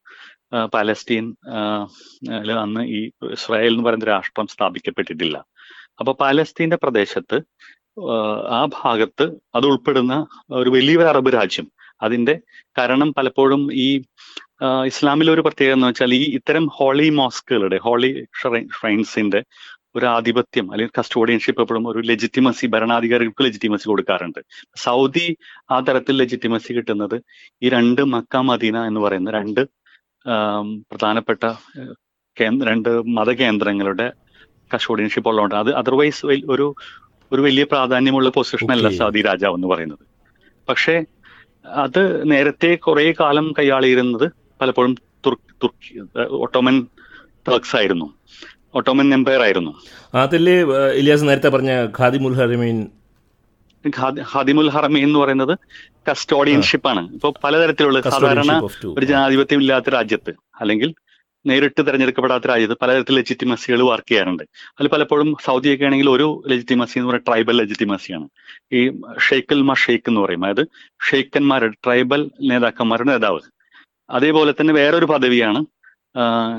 പാലസ്റ്റീൻ 0.65 1.35
അന്ന് 2.61 2.81
ഈ 2.81 3.11
ഇസ്രായേൽ 3.31 3.71
എന്ന് 3.71 3.83
പറയുന്ന 3.83 4.05
രാഷ്ട്രം 4.05 4.47
സ്ഥാപിക്കപ്പെട്ടിട്ടില്ല. 4.47 5.45
അപ്പൊ 5.99 6.13
പാലസ്തീന്റെ 6.13 6.75
പ്രദേശത്ത് 6.75 7.41
ആ 8.49 8.65
ഭാഗത്ത് 8.65 9.25
അത് 9.55 9.65
ഉൾപ്പെടുന്ന 9.65 10.27
ഒരു 10.51 10.69
വലിയൊരു 10.69 11.07
അറബ് 11.07 11.33
രാജ്യം. 11.33 11.67
അതിന്റെ 12.01 12.39
കാരണം 12.77 13.13
പലപ്പോഴും 13.13 13.73
ഈ 13.73 14.01
ഇസ്ലാമിലെ 14.85 15.31
ഒരു 15.31 15.41
പ്രത്യേകത 15.41 15.73
എന്ന് 15.73 15.87
വെച്ചാൽ 15.87 16.13
ഈ 16.13 16.23
ഇത്തരം 16.35 16.67
ഹോളി 16.67 17.09
മോസ്കുകളുടെ 17.09 17.77
ഹോളി 17.77 18.25
ഷ്രൈൻസിന്റെ 18.79 19.43
ഒരു 19.95 20.05
ആധിപത്യം 20.05 20.71
അല്ലെങ്കിൽ 20.71 20.99
കസ്റ്റോഡിയൻഷിപ്പ് 20.99 21.61
എപ്പോഴും 21.61 21.87
ഒരു 21.87 21.99
ലെജിറ്റിമസി 21.99 22.65
ഭരണാധികാരികൾക്ക് 22.67 23.43
ലെജിറ്റിമസി 23.43 23.87
കൊടുക്കാറുണ്ട്. 23.89 24.39
സൗദി 24.75 25.37
ആ 25.71 25.79
തരത്തിൽ 25.79 26.17
ലെജിറ്റിമസി 26.17 26.73
കിട്ടുന്നത് 26.73 27.21
ഈ 27.61 27.69
രണ്ട് 27.69 28.01
മക്ക 28.01 28.37
മദീന 28.37 28.85
എന്ന് 28.85 28.99
പറയുന്ന 28.99 29.31
രണ്ട് 29.31 29.61
പ്രധാനപ്പെട്ട 30.91 31.43
രണ്ട് 32.63 32.89
മതകേന്ദ്രങ്ങളുടെ 33.07 34.11
കസ്റ്റോഡിയൻഷിപ്പ് 34.73 35.29
ഉള്ളതുകൊണ്ട് 35.29 35.55
അത് 35.55 35.71
അതർവൈസ് 35.75 36.25
ഒരു 36.25 36.75
ഒരു 37.33 37.41
വലിയ 37.41 37.63
പ്രാധാന്യമുള്ള 37.63 38.29
പൊസിഷൻ 38.29 38.71
അല്ല 38.71 38.89
സാദി 38.97 39.21
രാജാവ് 39.21 39.55
എന്ന് 39.55 39.67
പറയുന്നത്. 39.67 40.03
പക്ഷേ 40.69 40.95
അത് 41.83 42.31
നേരത്തെ 42.31 42.75
കുറെ 42.75 43.13
കാലം 43.19 43.53
കൈയാളിയിരുന്നത് 43.59 44.31
പലപ്പോഴും 44.61 44.93
തുർക്കി 45.25 45.93
ഒട്ടോമൻ 46.43 46.87
ടർക്സ് 47.47 47.75
ആയിരുന്നു. 47.75 48.07
ഒട്ടോമൻ 48.73 49.13
എംപയർ 49.13 49.41
ആയിരുന്നു. 49.41 49.71
അതിൽ 50.15 50.49
ഇലിയാസ് 50.95 51.27
നേരത്തെ 51.27 51.49
പറഞ്ഞ 51.49 51.71
ഖാദിമുൽ 51.99 52.33
ഹറമീൻ 52.33 52.79
ഖാദിമുൽ 54.33 54.69
ഹറമീൻ 54.69 55.03
എന്ന് 55.03 55.19
പറയുന്നത് 55.19 55.53
കസ്റ്റോഡിയൻഷിപ്പ് 56.09 56.87
ആണ്. 56.87 57.01
ഇപ്പൊ 57.13 57.29
പലതരത്തിലുള്ള 57.43 58.01
സാധാരണ 58.01 58.53
ഒരു 58.97 59.05
ജനാധിപത്യം 59.05 59.61
ഇല്ലാത്ത 59.61 59.89
രാജ്യത്ത് 59.89 60.33
അല്ലെങ്കിൽ 60.61 60.93
നേരിട്ട് 61.45 61.87
തെരഞ്ഞെടുക്കപ്പെടാത്ത 61.87 62.47
രാജ്യത്ത് 62.47 62.77
പലതരത്തിൽ 62.81 63.15
ലെജിറ്റിമസികൾ 63.15 63.81
വർക്ക് 63.81 64.09
ചെയ്യാറുണ്ട്. 64.09 64.43
അതിൽ 64.79 64.87
പലപ്പോഴും 64.89 65.35
സൗദിയൊക്കെ 65.45 65.85
ആണെങ്കിൽ 65.85 66.09
ഒരു 66.09 66.43
ലെജിറ്റിമസി 66.47 66.99
എന്ന് 66.99 67.09
പറയുന്നത് 67.09 67.27
ട്രൈബൽ 67.27 67.57
ലെജിറ്റിമസിയാണ് 67.57 68.27
ഈ 68.73 68.81
ഷെയ്ഖൽ 69.29 69.61
മാ 69.61 69.73
ഷെയ്ഖ് 69.73 70.09
എന്ന് 70.09 70.21
പറയും. 70.21 70.45
അതായത് 70.45 70.67
ഷെയ്ഖന്മാരുടെ 71.09 71.75
ട്രൈബൽ 71.85 72.31
നേതാക്കന്മാരുടെ 72.41 73.09
നേതാവ്. 73.11 73.39
അതേപോലെ 74.09 74.51
തന്നെ 74.51 74.73
വേറൊരു 74.73 75.05
പദവിയാണ് 75.05 75.65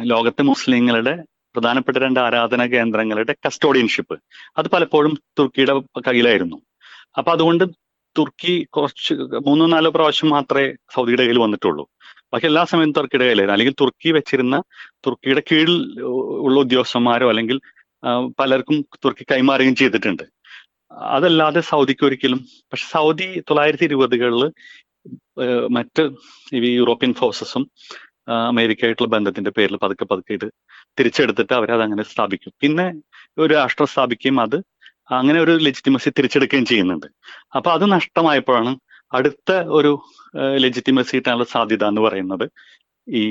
ലോകത്തെ 0.02 0.42
മുസ്ലിങ്ങളുടെ 0.42 1.14
പ്രധാനപ്പെട്ട 1.54 1.96
രണ്ട് 1.96 2.20
ആരാധന 2.20 2.66
കേന്ദ്രങ്ങളുടെ 2.66 3.34
കസ്റ്റോഡിയൻഷിപ്പ് 3.46 4.14
അത് 4.56 4.68
പലപ്പോഴും 4.68 5.14
തുർക്കിയുടെ 5.38 5.74
കയ്യിലായിരുന്നു. 6.00 6.56
അപ്പൊ 7.18 7.32
അതുകൊണ്ട് 7.32 7.64
തുർക്കി 8.18 8.66
കുറച്ച് 8.72 9.14
മൂന്നോ 9.46 9.66
നാലോ 9.66 9.90
പ്രാവശ്യം 9.90 10.30
മാത്രമേ 10.30 10.74
സൗദിയുടെ 10.94 11.22
കയ്യിൽ 11.22 11.38
വന്നിട്ടുള്ളൂ. 11.38 11.88
ബാക്കി 12.32 12.46
എല്ലാ 12.50 12.62
സമയത്തും 12.70 12.96
തുർക്കിയുടെ 12.98 13.24
കയ്യിലായിരുന്നു. 13.26 13.56
അല്ലെങ്കിൽ 13.56 13.76
തുർക്കി 13.82 14.10
വെച്ചിരുന്ന 14.16 14.56
തുർക്കിയുടെ 15.06 15.42
കീഴിൽ 15.50 15.74
ഉള്ള 16.46 16.56
ഉദ്യോഗസ്ഥന്മാരോ 16.64 17.26
അല്ലെങ്കിൽ 17.32 17.58
പലർക്കും 18.40 18.78
തുർക്കി 19.04 19.24
കൈമാറുകയും 19.32 19.76
ചെയ്തിട്ടുണ്ട്. 19.80 20.24
അതല്ലാതെ 21.16 21.60
സൗദിക്ക് 21.70 22.04
ഒരിക്കലും 22.08 22.40
പക്ഷെ 22.70 22.86
സൗദി 22.94 23.28
തൊള്ളായിരത്തി 23.48 23.86
ഇരുപതുകളിൽ 23.88 24.42
മറ്റ് 25.76 26.02
ഈ 26.56 26.70
യൂറോപ്യൻ 26.80 27.12
ഫോഴ്സസും 27.20 27.62
അമേരിക്കയായിട്ടുള്ള 28.50 29.10
ബന്ധത്തിന്റെ 29.14 29.50
പേരിൽ 29.56 29.76
പതുക്കെ 29.84 30.04
പതുക്കെ 30.10 30.32
ഇത് 30.38 30.48
തിരിച്ചെടുത്തിട്ട് 30.98 31.54
അവരത് 31.58 31.82
അങ്ങനെ 31.86 32.04
സ്ഥാപിക്കും. 32.10 32.52
പിന്നെ 32.62 32.86
ഒരു 33.42 33.50
രാഷ്ട്രം 33.54 33.88
സ്ഥാപിക്കുകയും 33.94 34.38
അത് 34.44 34.58
അങ്ങനെ 35.18 35.38
ഒരു 35.44 35.54
ലെജിറ്റിമസി 35.66 36.10
തിരിച്ചെടുക്കുകയും 36.18 36.66
ചെയ്യുന്നുണ്ട്. 36.70 37.08
അപ്പൊ 37.56 37.70
അത് 37.76 37.84
നഷ്ടമായപ്പോഴാണ് 37.96 38.72
അടുത്ത 39.12 39.52
ഒരു 39.52 39.92
ലെജിറ്റിമസി 40.57 41.16
കിട്ടാനുള്ള 41.16 41.45
സാധ്യത 41.45 41.85
എന്ന് 41.85 42.00
പറയുന്നത് 42.00 42.45
ഈ 43.09 43.25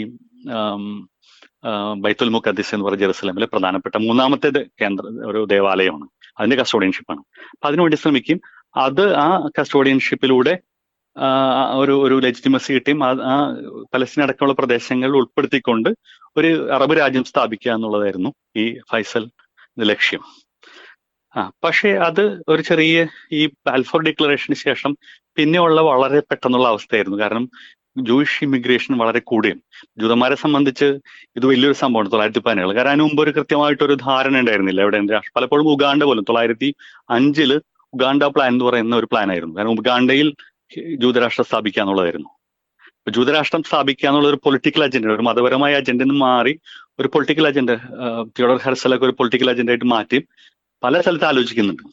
ബൈത്തുൽ 2.02 2.30
മുഖദ്ദിസ് 2.30 2.76
എന്ന് 2.76 2.86
പറഞ്ഞ 2.86 3.00
ജെറുസലേമിലെ 3.00 3.46
പ്രധാനപ്പെട്ട 3.46 3.98
മൂന്നാമത്തെ 3.98 4.50
കേന്ദ്ര 4.82 5.06
ഒരു 5.26 5.46
ദേവാലയമാണ്. 5.50 6.08
അതിന്റെ 6.38 6.56
കസ്റ്റോഡിയൻഷിപ്പാണ് 6.56 7.22
അപ്പൊ 7.52 7.68
അതിനുവേണ്ടി 7.68 7.98
ശ്രമിക്കും. 7.98 8.42
അത് 8.76 9.14
ആ 9.16 9.50
കസ്റ്റോഡിയൻഷിപ്പിലൂടെ 9.60 10.60
ഒരു 11.76 12.06
ഒരു 12.06 12.16
ലെജിറ്റിമസി 12.20 12.74
കിട്ടിയും 12.74 13.04
ആ 13.04 13.36
പലസ്തീൻ 13.94 14.24
അടക്കമുള്ള 14.24 14.54
പ്രദേശങ്ങളിൽ 14.54 15.16
ഉൾപ്പെടുത്തിക്കൊണ്ട് 15.16 15.90
ഒരു 16.38 16.72
അറബ് 16.72 16.98
രാജ്യം 16.98 17.24
സ്ഥാപിക്കുക 17.24 17.72
എന്നുള്ളതായിരുന്നു 17.72 18.30
ഈ 18.56 18.80
ഫൈസൽ 18.92 19.30
ലക്ഷ്യം. 19.80 20.22
ആ 21.36 21.52
പക്ഷേ 21.64 21.90
അത് 21.90 22.42
ഒരു 22.48 22.62
ചെറിയ 22.62 23.08
ഈ 23.32 23.46
ബാൽഫോർ 23.48 24.02
ഡിക്ലറേഷന് 24.04 24.56
ശേഷം 24.56 24.98
പിന്നെയുള്ള 25.36 25.82
വളരെ 25.82 26.20
പെട്ടെന്നുള്ള 26.20 26.68
അവസ്ഥയായിരുന്നു. 26.68 27.18
കാരണം 27.18 27.50
ജൂയിഷ് 27.98 28.44
ഇമിഗ്രേഷൻ 28.44 28.98
വളരെ 28.98 29.20
കൂടിയും. 29.20 29.64
ജൂതന്മാരെ 29.98 30.36
സംബന്ധിച്ച് 30.36 30.86
ഇത് 31.36 31.46
വലിയൊരു 31.46 31.74
സംഭവമാണ് 31.74 32.12
തൊള്ളായിരത്തി 32.12 32.40
പതിനേഴ് 32.40 32.74
കാരണം 32.74 32.90
അതിന് 32.90 33.04
മുമ്പ് 33.04 33.24
ഒരു 33.24 33.32
കൃത്യമായിട്ടൊരു 33.32 33.94
ധാരണ 33.94 34.40
ഉണ്ടായിരുന്നില്ല. 34.40 34.82
എവിടെ 34.82 35.22
പലപ്പോഴും 35.36 35.70
ഉഗാണ്ട 35.70 36.04
പോലും 36.04 36.24
തൊള്ളായിരത്തി 36.24 36.76
അഞ്ചിൽ 37.10 37.62
ഉഗാണ്ട 37.94 38.24
പ്ലാൻ 38.24 38.52
എന്ന് 38.54 38.66
പറയുന്ന 38.66 38.96
ഒരു 38.96 39.06
പ്ലാൻ 39.06 39.32
ആയിരുന്നു. 39.32 39.56
കാരണം 39.56 39.72
ഉഗാണ്ടയിൽ 39.72 40.36
ജൂതരാഷ്ട്രം 40.98 41.46
സ്ഥാപിക്കുക 41.46 41.82
എന്നുള്ളതായിരുന്നു. 41.82 42.30
ജൂതരാഷ്ട്രം 43.10 43.64
സ്ഥാപിക്കുക 43.64 44.08
എന്നുള്ള 44.10 44.28
ഒരു 44.30 44.40
പൊളിറ്റിക്കൽ 44.44 44.84
അജണ്ട 44.84 45.06
ഒരു 45.06 45.22
മതപരമായ 45.22 45.76
അജണ്ടയിൽ 45.76 46.08
നിന്ന് 46.08 46.22
മാറി 46.22 46.60
ഒരു 47.00 47.08
പൊളിറ്റിക്കൽ 47.08 47.48
അജണ്ട 47.48 47.70
തിയോഡർ 48.24 48.58
ഹെർസലൊക്കെ 48.58 49.06
ഒരു 49.06 49.16
പൊളിറ്റിക്കൽ 49.20 49.50
അജണ്ട 49.50 49.70
ആയിട്ട് 49.70 49.86
മാറ്റി 49.86 50.28
പല 50.84 51.02
സ്ഥലത്ത് 51.02 51.28
ആലോചിക്കുന്നുണ്ട്. 51.32 51.84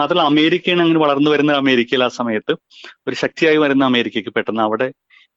മാത്രമല്ല 0.00 0.26
അമേരിക്കയാണ് 0.32 0.82
അങ്ങനെ 0.84 1.00
വളർന്നു 1.04 1.30
വരുന്ന 1.30 1.52
അമേരിക്കയിൽ 1.62 2.02
ആ 2.06 2.10
സമയത്ത് 2.20 2.52
ഒരു 3.08 3.16
ശക്തിയായി 3.22 3.58
വരുന്ന 3.64 3.84
അമേരിക്കയ്ക്ക് 3.92 4.32
പെട്ടെന്ന് 4.36 4.62
അവിടെ 4.66 4.88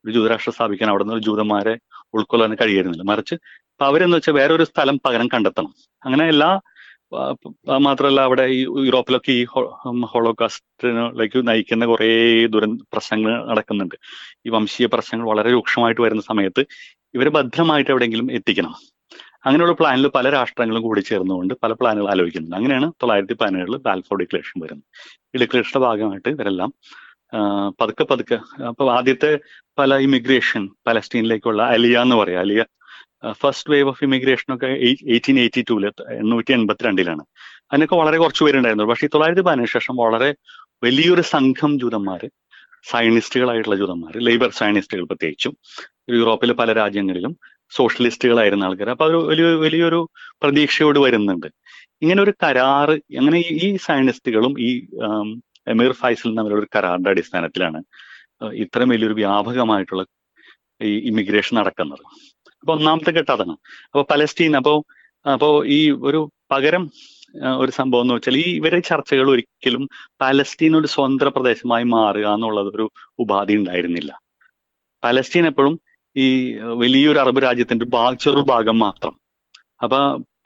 ഒരു 0.05 0.11
ജൂതരാഷ്ട്രം 0.15 0.53
സ്ഥാപിക്കാൻ 0.57 0.89
അവിടെ 0.89 1.03
നിന്ന് 1.03 1.23
ജൂതന്മാരെ 1.27 1.73
ഉൾക്കൊള്ളാൻ 2.17 2.51
കഴിയുന്നില്ല 2.61 3.05
മറിച്ച് 3.11 3.35
അപ്പൊ 3.71 3.85
അവരെന്ന് 3.89 4.17
വെച്ചാൽ 4.17 4.35
വേറൊരു 4.39 4.65
സ്ഥലം 4.69 4.95
പകരം 5.05 5.27
കണ്ടെത്തണം. 5.33 5.71
അങ്ങനെ 6.03 6.25
എല്ലാ 6.33 6.49
മാത്രമല്ല 7.85 8.19
അവിടെ 8.27 8.43
ഈ 8.55 8.59
യൂറോപ്പിലൊക്കെ 8.87 9.31
ഈ 9.39 9.43
ഹോളോകാസ്റ്റിലേക്ക് 10.11 11.39
നയിക്കുന്ന 11.49 11.85
കുറേ 11.91 12.09
ദുര 12.53 12.65
പ്രശ്നങ്ങൾ 12.93 13.31
നടക്കുന്നുണ്ട്. 13.51 13.95
ഈ 14.45 14.49
വംശീയ 14.55 14.87
പ്രശ്നങ്ങൾ 14.95 15.27
വളരെ 15.31 15.51
രൂക്ഷമായിട്ട് 15.55 16.01
വരുന്ന 16.05 16.23
സമയത്ത് 16.31 16.63
ഇവരെ 17.17 17.31
ഭദ്രമായിട്ട് 17.37 17.91
എവിടെയെങ്കിലും 17.93 18.27
എത്തിക്കണം. 18.39 18.73
അങ്ങനെയുള്ള 19.45 19.73
പ്ലാനിൽ 19.79 20.07
പല 20.15 20.29
രാഷ്ട്രങ്ങളും 20.37 20.83
കൂടി 20.87 21.01
ചേർന്നുകൊണ്ട് 21.09 21.53
പല 21.63 21.71
പ്ലാനുകൾ 21.79 22.07
ആലോചിക്കുന്നുണ്ട്. 22.13 22.57
അങ്ങനെയാണ് 22.59 22.87
തൊള്ളായിരത്തി 23.01 23.35
പതിനേഴിൽ 23.41 23.75
ബാൽഫോർ 23.85 24.17
ഡിക്ലറേഷൻ 24.21 24.57
വരുന്നത്. 24.63 24.87
ഈ 25.33 25.39
ഡിക്ലറേഷന്റെ 25.43 25.81
ഭാഗമായിട്ട് 25.85 26.29
ഇവരെല്ലാം 26.35 26.71
പതുക്കെ 27.79 28.03
പതുക്കെ 28.11 28.37
അപ്പൊ 28.69 28.83
ആദ്യത്തെ 28.97 29.31
പല 29.79 29.97
ഇമിഗ്രേഷൻ 30.07 30.63
പലസ്റ്റീനിലേക്കുള്ള 30.87 31.61
അലിയ 31.75 31.97
എന്ന് 32.05 32.15
പറയാം. 32.21 32.41
Aliyah 32.45 32.61
first 33.41 33.69
wave 33.73 33.89
of 33.91 34.03
immigration 34.03 34.49
ഒക്കെ 34.55 34.67
എയ്റ്റീൻ 35.13 35.37
എയ്റ്റി 35.39 35.61
ടൂൽ 35.69 35.85
എണ്ണൂറ്റി 36.19 36.51
എൺപത്തിരണ്ടിലാണ് 36.53 37.23
അതിനൊക്കെ 37.71 37.95
വളരെ 37.95 38.17
കുറച്ച് 38.17 38.43
പേരുണ്ടായിരുന്നു 38.45 38.85
പക്ഷേ 38.91 39.07
ഈ 39.07 39.11
തൊള്ളായിരത്തി 39.13 39.43
പതിനേഴ് 39.47 39.71
ശേഷം 39.75 39.95
വളരെ 39.95 40.29
വലിയൊരു 40.83 41.21
സംഘം 41.33 41.71
ജൂതന്മാർ 41.79 42.21
സയനിസ്റ്റുകളായിട്ടുള്ള 42.91 43.77
ജൂതന്മാർ 43.77 44.13
ലേബർ 44.27 44.51
സയനിസ്റ്റുകൾ 44.59 45.05
പ്രത്യേകിച്ചും 45.05 45.53
യൂറോപ്പിലെ 46.19 46.53
പല 46.53 46.73
രാജ്യങ്ങളിലും 46.73 47.33
സോഷ്യലിസ്റ്റുകളായിരുന്ന 47.71 48.63
ആൾക്കാർ 48.63 48.89
അപ്പൊ 48.89 49.05
അതൊരു 49.07 49.25
വലിയ 49.29 49.47
വലിയൊരു 49.65 49.99
പ്രതീക്ഷയോട് 50.41 50.99
വരുന്നുണ്ട്. 50.99 51.47
ഇങ്ങനെ 52.03 52.19
ഒരു 52.23 52.33
കരാറ് 52.43 52.95
അങ്ങനെ 53.19 53.39
ഈ 53.65 53.67
സയന്റിസ്റ്റുകളും 53.87 54.53
ഈ 54.67 54.69
എമീർ 55.67 55.91
ഫൈസൽ 56.01 56.29
തമ്മിലുള്ള 56.37 56.61
ഒരു 56.61 56.69
കരാറിന്റെ 56.75 57.11
അടിസ്ഥാനത്തിലാണ് 57.13 57.79
ഇത്രയും 58.63 58.91
വലിയൊരു 58.93 59.13
വ്യാപകമായിട്ടുള്ള 59.13 60.03
ഈ 60.81 60.91
ഇമിഗ്രേഷൻ 61.11 61.53
നടക്കുന്നത്. 61.59 62.03
അപ്പൊ 62.63 62.71
ഒന്നാമത്തെ 62.73 63.11
ഘട്ടം 63.11 63.33
അതാണ്. 63.33 63.55
അപ്പൊ 63.85 64.03
പലസ്റ്റീൻ 64.11 64.53
അപ്പോ 64.59 64.73
അപ്പോ 65.25 65.49
ഈ 65.77 65.79
ഒരു 66.09 66.19
പകരം 66.51 66.83
ഒരു 67.59 67.71
സംഭവം 67.71 68.03
എന്ന് 68.03 68.13
വെച്ചാൽ 68.13 68.37
ഈ 68.37 68.45
ഇവരെ 68.59 68.79
ചർച്ചകൾ 68.89 69.27
ഒരിക്കലും 69.33 69.83
പലസ്തീൻ 70.21 70.73
ഒരു 70.77 70.87
സ്വതന്ത്ര 70.93 71.27
പ്രദേശമായി 71.27 71.85
മാറുക 71.95 72.27
എന്നുള്ളത് 72.37 72.69
ഒരു 72.75 72.85
ഉപാധി 73.19 73.53
ഉണ്ടായിരുന്നില്ല. 73.53 74.11
പലസ്തീൻ 75.03 75.45
എപ്പോഴും 75.47 75.75
ഈ 76.19 76.27
വലിയൊരു 76.73 77.19
അറബ് 77.19 77.43
രാജ്യത്തിന്റെ 77.43 77.85
ചെറു 78.19 78.41
ഭാഗം 78.41 78.79
മാത്രം. 78.79 79.13
അപ്പൊ 79.81 79.97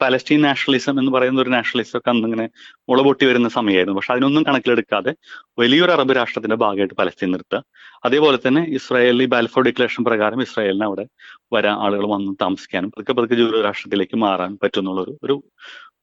പലസ്റ്റീൻ 0.02 0.40
നാഷണലിസം 0.40 1.00
എന്ന് 1.00 1.12
പറയുന്ന 1.12 1.42
ഒരു 1.42 1.50
നാഷണലിസം 1.50 1.98
ഒക്കെ 1.98 2.10
അന്നിങ്ങനെ 2.10 2.44
മുളപൊട്ടി 2.88 3.26
വരുന്ന 3.26 3.48
സമയമായിരുന്നു 3.48 3.96
പക്ഷെ 3.96 4.12
അതിനൊന്നും 4.12 4.46
കണക്കിലെടുക്കാതെ 4.46 5.12
വലിയൊരു 5.58 5.92
അറബ് 5.92 6.16
രാഷ്ട്രത്തിന്റെ 6.16 6.56
ഭാഗമായിട്ട് 6.56 6.94
പലസ്തീൻ 6.94 7.30
നിർത്തുക 7.30 7.60
അതേപോലെ 8.04 8.38
തന്നെ 8.38 8.66
ഇസ്രായേലിൽ 8.70 9.26
ബാൽഫോർ 9.26 9.64
ഡിക്ലറേഷൻ 9.64 10.04
പ്രകാരം 10.04 10.42
ഇസ്രായേലിന് 10.42 10.84
അവിടെ 10.84 11.04
വരാൻ 11.52 11.76
ആളുകൾ 11.78 12.06
വന്ന് 12.06 12.36
താമസിക്കാനും 12.42 12.90
പതുക്കെ 12.90 13.12
പതുക്കെ 13.12 13.34
ജൂത 13.34 13.62
രാഷ്ട്രത്തിലേക്ക് 13.62 14.16
മാറാൻ 14.16 14.58
പറ്റുന്നുള്ളൊരു 14.62 15.18
ഒരു 15.22 15.36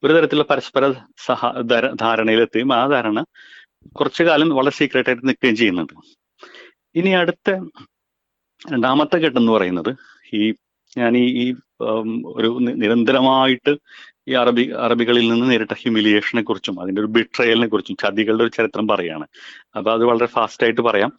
ഒരു 0.03 0.13
തരത്തിലുള്ള 0.13 0.43
പരസ്പര 0.49 0.85
സഹ 1.25 1.41
ധാര- 1.61 1.93
ധാരണയിലെത്തുകയും 2.01 2.73
ആ 2.73 2.87
ധാരണ 2.87 3.19
കുറച്ചു 3.91 4.23
കാലം 4.23 4.49
വളരെ 4.49 4.75
സീക്രട്ട് 4.75 5.09
ആയിട്ട് 5.09 5.27
നിൽക്കുകയും 5.27 5.55
ചെയ്യുന്നുണ്ട്. 5.55 5.93
ഇനി 6.95 7.09
അടുത്ത 7.09 7.49
രണ്ടാമത്തെ 8.69 9.17
ഘട്ടം 9.17 9.37
എന്ന് 9.37 9.51
പറയുന്നത് 9.51 9.95
ഈ 10.33 10.53
ഞാൻ 10.97 11.17
ഈ 11.17 11.29
ഈ 11.43 11.53
ഒരു 12.25 12.57
നിരന്തരമായിട്ട് 12.61 13.75
ഈ 14.27 14.33
അറബി 14.33 14.71
അറബികളിൽ 14.77 15.27
നിന്ന് 15.27 15.51
നേരിട്ട 15.51 15.71
ഹ്യൂമിലിയേഷനെ 15.73 16.41
കുറിച്ചും 16.41 16.81
അതിന്റെ 16.81 17.01
ഒരു 17.01 17.07
ബിട്രയലിനെ 17.07 17.67
കുറിച്ചും 17.67 17.95
ചതികളുടെ 17.95 18.43
ഒരു 18.43 18.51
ചരിത്രം 18.51 18.87
പറയാണ്. 18.87 19.27
അപ്പൊ 19.75 19.91
അത് 19.91 20.05
വളരെ 20.05 20.25
ഫാസ്റ്റ് 20.25 20.63
ആയിട്ട് 20.63 20.81
പറയാം. 20.81 21.11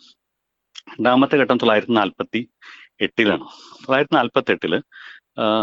രണ്ടാമത്തെ 0.90 1.36
ഘട്ടം 1.36 1.56
തൊള്ളായിരത്തി 1.56 1.92
നാൽപ്പത്തി 1.92 2.48
എട്ടിലാണ് 3.00 3.40
തൊള്ളായിരത്തി 3.80 4.14
നാൽപ്പത്തി 4.14 4.52
എട്ടിൽ 4.52 4.76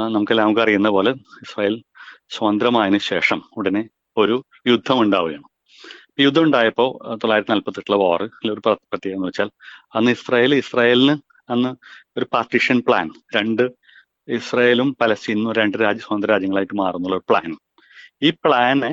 നമുക്കെല്ലാം 0.07 0.45
നമുക്ക് 0.45 0.61
അറിയുന്ന 0.61 0.89
പോലെ 0.89 1.11
ഇസ്രായേൽ 1.11 1.83
സ്വതന്ത്രമായതിനു 2.29 2.97
ശേഷം 2.97 3.41
ഉടനെ 3.57 3.89
ഒരു 4.17 4.43
യുദ്ധം 4.67 5.01
ഉണ്ടാവുകയാണ്. 5.01 5.43
യുദ്ധം 6.19 6.43
ഉണ്ടായപ്പോൾ 6.43 7.15
തൊള്ളായിരത്തി 7.15 7.51
നാൽപ്പത്തി 7.51 7.79
എട്ടിലെ 7.79 7.97
വാർ 7.97 8.23
ഒരു 8.23 8.61
പ്ര- 8.65 8.73
പ്രത്യേകത 8.73 9.17
എന്ന് 9.17 9.27
വെച്ചാൽ 9.27 9.49
അന്ന് 9.95 10.11
ഇസ്രായേൽ 10.11 10.55
ഇസ്രായേലിന് 10.55 11.28
അന്ന് 11.49 11.71
ഒരു 12.17 12.25
പാർട്ടീഷൻ 12.31 12.79
പ്ലാൻ 12.87 13.07
രണ്ട് 13.35 13.63
ഇസ്രായേലും 14.27 14.89
പലസ്തീനും 15.01 15.53
രണ്ട് 15.53 15.77
രാജ്യ 15.77 16.01
സ്വതന്ത്ര 16.01 16.29
രാജ്യങ്ങളായിട്ട് 16.31 16.75
മാറുന്നുള്ള 16.75 17.15
ഒരു 17.15 17.27
പ്ലാൻ 17.29 17.51
ഈ 18.21 18.31
പ്ലാനെ 18.45 18.91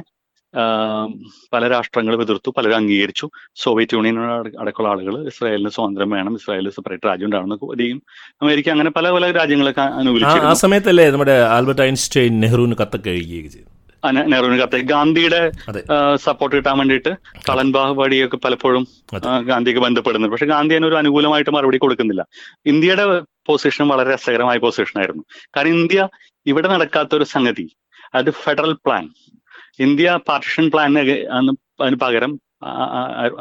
പല 1.52 1.62
രാഷ്ട്രങ്ങളും 1.68 2.20
എതിർത്തു 2.22 2.50
പലരും 2.56 2.76
അംഗീകരിച്ചു. 2.76 3.26
സോവിയറ്റ് 3.56 3.94
യൂണിയൻ 3.96 4.18
അടക്കമുള്ള 4.60 4.88
ആളുകൾ 4.92 5.14
ഇസ്രായേലിന് 5.30 5.70
സ്വാതന്ത്ര്യം 5.74 6.10
വേണം 6.10 6.34
ഇസ്രായേലിൽ 6.38 6.74
സെപ്പറേറ്റ് 6.76 7.08
രാജ്യം 7.08 7.28
ഉണ്ടാവണം 7.28 7.58
വരികയും 7.72 7.98
അമേരിക്ക 8.42 8.70
അങ്ങനെ 8.70 8.90
പല 8.90 9.10
പല 9.10 9.30
രാജ്യങ്ങളൊക്കെ 9.32 9.84
അനുകൂലിച്ചു 10.00 10.46
ആ 10.50 10.54
സമയത്തല്ലേ 10.62 11.06
നമ്മുടെ 11.10 11.36
ആൽബർട്ട് 11.56 11.82
ഐൻസ്റ്റൈൻ 11.82 12.34
നെഹ്റുവിന് 12.44 12.78
കത്തൊക്കെ 12.82 13.10
എഴുതുകയും 13.16 13.50
ചെയ്തു 13.56 13.70
നെഹ്റുവിന് 14.32 14.58
കത്ത്. 14.62 14.78
ഗാന്ധിയുടെ 14.92 15.40
സപ്പോർട്ട് 16.26 16.54
കിട്ടാൻ 16.56 16.76
വേണ്ടിയിട്ട് 16.80 17.12
കളൻ 17.48 17.68
വഴിയൊക്കെ 18.00 18.38
പലപ്പോഴും 18.44 18.84
ഗാന്ധിക്ക് 19.50 19.80
ബന്ധപ്പെടുന്നു 19.86 20.30
പക്ഷെ 20.32 20.48
ഗാന്ധി 20.54 20.74
അതിനൊരു 20.76 20.98
അനുകൂലമായിട്ട് 21.02 21.52
മറുപടി 21.56 21.80
കൊടുക്കുന്നില്ല. 21.84 22.24
ഇന്ത്യയുടെ 22.72 23.06
പൊസിഷൻ 23.48 23.84
വളരെ 23.92 24.08
രസകരമായ 24.14 24.58
പൊസിഷൻ 24.66 24.96
ആയിരുന്നു. 25.02 25.24
കാരണം 25.56 25.74
ഇന്ത്യ 25.80 26.08
ഇവിടെ 26.46 26.68
നടക്കാത്ത 26.74 27.14
ഒരു 27.18 27.26
സംഗതി 27.34 27.66
അത് 28.18 28.30
federal 28.42 28.74
plan 28.84 29.06
India 29.86 30.10
partition 30.28 30.66
plan 30.74 30.92
അതിന് 30.98 31.98
പകരം 32.04 32.32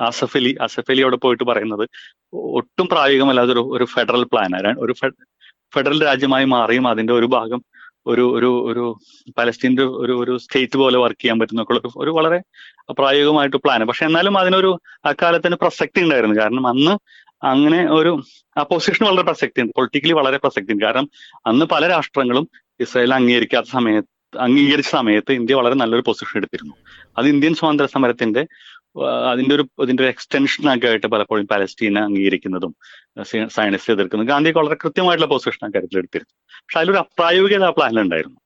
ആസഫ് 0.07 0.35
അലി 0.37 0.51
അസഫ് 0.65 0.91
അലി 0.91 1.01
അവിടെ 1.05 1.17
പോയിട്ട് 1.23 1.45
പറയുന്നത് 1.49 1.83
ഒട്ടും 2.59 2.87
പ്രായോഗികമല്ലാതെ 2.93 3.51
ഒരു 3.55 3.63
ഒരു 3.75 3.85
ഫെഡറൽ 3.93 4.23
പ്ലാൻ 4.31 4.53
ഒരു 4.85 4.93
ഫെഡറൽ 5.73 5.99
രാജ്യമായി 6.09 6.45
മാറിയും 6.55 6.85
അതിന്റെ 6.87 7.13
ഒരു 7.13 7.27
ഭാഗം 7.35 7.61
ഒരു 8.07 8.37
ഒരു 8.37 8.45
ഒരു 8.45 8.99
പലസ്തീന്റെ 9.37 9.83
ഒരു 9.83 10.13
ഒരു 10.13 10.37
സ്റ്റേറ്റ് 10.37 10.77
പോലെ 10.77 10.97
വർക്ക് 10.97 11.21
ചെയ്യാൻ 11.21 11.39
പറ്റുന്ന 11.39 11.65
ഒരു- 11.99 12.13
വളരെ 12.13 12.41
പ്രായോഗികമായിട്ട് 12.93 13.57
പ്ലാൻ 13.57 13.83
പക്ഷെ 13.83 14.05
എന്നാലും 14.05 14.37
അതിനൊരു 14.37 14.79
അക്കാലത്തിന് 15.05 15.55
പ്രസക്തി 15.55 16.01
ഉണ്ടായിരുന്നു. 16.01 16.41
കാരണം 16.41 16.67
അന്ന് 16.67 16.97
അങ്ങനെ 17.45 17.91
ഒരു 17.91 18.21
ആ 18.57 18.63
പൊസിഷൻ 18.63 19.05
വളരെ 19.05 19.21
പ്രസക്തി 19.21 19.61
ഉണ്ട്. 19.61 19.73
പൊളിറ്റിക്കലി 19.75 20.13
വളരെ 20.13 20.37
പ്രസക്തി 20.37 20.73
ഉണ്ട്. 20.73 20.85
കാരണം 20.85 21.09
അന്ന് 21.47 21.65
പല 21.65 21.87
രാഷ്ട്രങ്ങളും 21.87 22.49
ഇസ്രായേൽ 22.79 23.13
അംഗീകരിക്കാത്ത 23.13 23.67
സമയത്ത് 23.67 24.37
അംഗീകരിച്ച 24.37 24.89
സമയത്ത് 24.89 25.31
ഇന്ത്യ 25.31 25.55
വളരെ 25.55 25.75
നല്ലൊരു 25.75 26.03
പൊസിഷൻ 26.07 26.37
എടുത്തിരുന്നു. 26.37 26.73
അത് 27.17 27.27
ഇന്ത്യൻ 27.27 27.53
സ്വാതന്ത്ര്യ 27.53 27.89
സമരത്തിന്റെ 27.93 28.47
അതിന്റെ 29.29 29.55
ഒരു 29.55 29.63
ഇതിന്റെ 29.83 30.03
ഒരു 30.03 30.09
എക്സ്റ്റൻഷൻ 30.09 30.75
ഒക്കെ 30.75 30.87
ആയിട്ട് 30.87 31.07
പലപ്പോഴും 31.07 31.45
പാലസ്റ്റീനെ 31.45 32.01
അംഗീകരിക്കുന്നതും 32.01 32.75
സയൻസ് 33.55 33.91
എതിർക്കുന്നതും 33.91 34.29
ഗാന്ധി 34.33 34.51
വളരെ 34.51 34.77
കൃത്യമായിട്ടുള്ള 34.83 35.29
പൊസിഷൻ 35.33 35.71
കാര്യത്തിൽ 35.75 35.97
എടുത്തിരുന്നു 35.97 36.33
പക്ഷെ 36.63 36.79
അതിലൊരു 36.79 36.97
അപ്രായോഗികത 36.97 37.63
ആ 37.63 37.69
പ്ലാനിലുണ്ടായിരുന്നു 37.69 38.39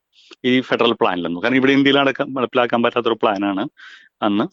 ഈ 0.45 0.59
ഫെഡറൽ 0.61 0.91
പ്ലാനിലൊന്നും 0.91 1.41
കാരണം 1.43 1.55
ഇവിടെ 1.55 1.71
ഇന്ത്യയിൽ 1.71 1.99
അടക്കം 1.99 2.33
നടപ്പിലാക്കാൻ 2.33 2.83
പറ്റാത്തൊരു 2.83 3.17
പ്ലാനാണ് 3.23 3.63
അന്ന് 4.23 4.45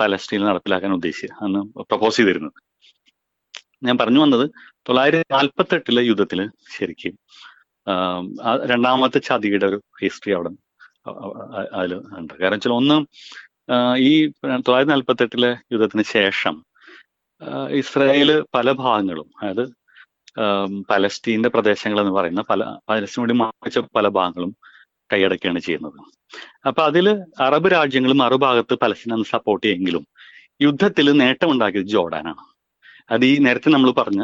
പാലസ്റ്റീനിൽ 0.00 0.46
നടപ്പിലാക്കാൻ 0.46 0.92
ഉദ്ദേശിച്ചത് 0.92 1.44
അന്ന് 1.44 1.60
പ്രപ്പോസ് 1.90 2.16
ചെയ്തിരുന്നത്. 2.16 2.58
ഞാൻ 3.84 3.98
പറഞ്ഞു 3.98 4.20
വന്നത് 4.20 4.50
തൊള്ളായിരത്തി 4.88 5.32
നാൽപ്പത്തി 5.34 5.74
എട്ടിലെ 5.74 6.02
യുദ്ധത്തിൽ 6.02 6.50
ശരിക്കും 6.76 7.14
രണ്ടാമത്തെ 8.72 9.18
ചതിയുടെ 9.18 9.66
ഒരു 9.66 9.78
ഹിസ്റ്ററി 10.02 10.32
അവിടെ 10.32 10.50
അതിൽ 11.78 11.94
ഉണ്ട്. 11.94 12.34
കാരണം 12.40 12.56
വെച്ചാൽ 12.56 12.72
ഒന്ന് 12.72 12.96
ഈ 14.08 14.12
തൊള്ളായിരത്തി 14.66 14.92
നാൽപ്പത്തി 14.92 15.22
എട്ടിലെ 15.22 15.50
യുദ്ധത്തിന് 15.72 16.04
ശേഷം 16.16 16.54
ഇസ്രായേൽ 17.80 18.30
പല 18.54 18.72
ഭാഗങ്ങളും 18.72 19.28
അതായത് 19.40 19.64
പലസ്തീന്റെ 20.90 21.48
പ്രദേശങ്ങൾ 21.48 22.00
എന്ന് 22.00 22.12
പറയുന്ന 22.12 22.42
പല 22.50 22.64
പലസ്തീൻ 22.88 23.22
വേണ്ടി 23.22 23.36
മാറിച്ച 23.42 23.78
പല 23.96 24.08
ഭാഗങ്ങളും 24.08 24.50
കൈയടക്കുകയാണ് 25.12 25.60
ചെയ്യുന്നത്. 25.60 25.98
അപ്പൊ 26.66 26.80
അതിൽ 26.82 27.06
അറബ് 27.40 27.68
രാജ്യങ്ങളും 27.72 28.18
മറുഭാഗത്ത് 28.18 28.74
പലസ്തീൻ 28.74 29.12
അന്ന് 29.14 29.28
സപ്പോർട്ട് 29.34 29.64
ചെയ്യെങ്കിലും 29.66 30.04
യുദ്ധത്തിൽ 30.60 31.06
നേട്ടമുണ്ടാക്കിയത് 31.22 31.88
ജോർഡാനാണ്. 31.94 32.42
അത് 33.10 33.24
ഈ 33.26 33.34
നേരത്തെ 33.38 33.70
നമ്മൾ 33.70 33.90
പറഞ്ഞ 33.90 34.22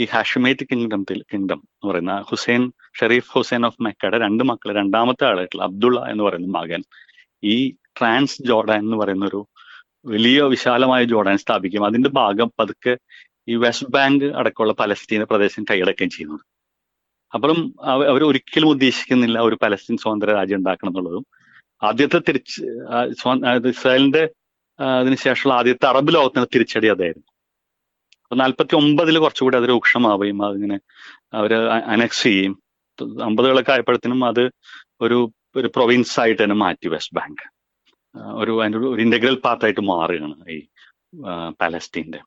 ഈ 0.00 0.04
ഹാഷിമേറ്റ് 0.12 0.64
കിങ്ഡത്തിൽ 0.70 1.18
കിങ്ഡം 1.32 1.60
എന്ന് 1.74 1.86
പറയുന്ന 1.90 2.14
ഹുസൈൻ 2.30 2.62
ഷെറീഫ് 2.98 3.30
ഹുസൈൻ 3.34 3.62
ഓഫ് 3.66 3.82
മെക്കയുടെ 3.82 4.18
രണ്ട് 4.18 4.44
മക്കൾ 4.50 4.70
രണ്ടാമത്തെ 4.80 5.24
ആളായിട്ടുള്ള 5.30 5.64
അബ്ദുള്ള 5.64 6.00
എന്ന് 6.12 6.24
പറയുന്ന 6.24 6.50
മകൻ 6.58 6.82
ഈ 7.42 7.56
ട്രാൻസ് 7.98 8.42
ജോർഡാൻ 8.42 8.80
എന്ന് 8.80 8.96
പറയുന്ന 8.96 9.24
ഒരു 9.26 9.40
വലിയ 10.06 10.42
വിശാലമായ 10.42 11.04
ജോർഡാൻ 11.04 11.38
സ്ഥാപിക്കും. 11.38 11.86
അതിന്റെ 11.86 12.10
ഭാഗം 12.10 12.48
പതുക്കെ 12.60 12.94
ഈ 13.48 13.54
വെസ്റ്റ് 13.56 13.90
ബാങ്ക് 13.90 14.24
അടക്കമുള്ള 14.24 14.72
പലസ്തീന 14.72 15.22
പ്രദേശം 15.22 15.62
കൈയടക്കുകയും 15.70 16.10
ചെയ്യുന്നത് 16.10 16.44
അപ്പുറം 17.32 17.74
അവർ 18.08 18.22
ഒരിക്കലും 18.24 18.68
ഉദ്ദേശിക്കുന്നില്ല 18.68 19.38
ഒരു 19.40 19.56
പലസ്തീൻ 19.62 19.96
സ്വതന്ത്ര 19.96 20.30
രാജ്യം 20.32 20.58
ഉണ്ടാക്കണം 20.58 20.90
എന്നുള്ളതും. 20.90 21.24
ആദ്യത്തെ 21.82 22.18
തിരിച്ച് 22.28 22.58
ഇസ്രായേലിന്റെ 23.70 24.22
അതിനുശേഷമുള്ള 24.78 25.54
ആദ്യത്തെ 25.58 25.86
അറബ് 25.86 26.14
ലോകത്തിന് 26.14 26.46
തിരിച്ചടി 26.54 26.88
അതായിരുന്നു. 26.88 27.28
അപ്പൊ 28.22 28.36
നാൽപ്പത്തി 28.36 28.74
ഒമ്പതിൽ 28.74 29.18
കുറച്ചുകൂടി 29.18 29.56
അത് 29.56 29.68
രൂക്ഷമാവുകയും 29.68 30.46
അതിങ്ങനെ 30.46 30.78
അവർ 31.32 31.52
അനക്സ് 31.94 32.22
ചെയ്യും 32.22 32.54
അമ്പതുകളൊക്കെ 33.24 33.72
ആയപ്പോഴത്തേനും 33.72 34.24
അത് 34.24 34.44
ഒരു 35.00 35.18
ഒരു 35.56 35.68
പ്രൊവിൻസ് 35.76 36.20
ആയിട്ട് 36.20 36.42
തന്നെ 36.42 36.56
മാറ്റി 36.56 36.88
വെസ്റ്റ് 36.88 37.16
ബാങ്ക്. 37.16 37.42
ഒരു 38.14 38.60
അതിന്റെ 38.60 38.78
ഒരു- 38.78 39.00
ഇന്റഗ്രൽ 39.00 39.34
പാർട്ടായിട്ട് 39.44 39.80
മാറുകയാണ് 39.80 40.50
ഈ 40.50 40.58
പാലസ്റ്റീന്റെ. 41.60 42.20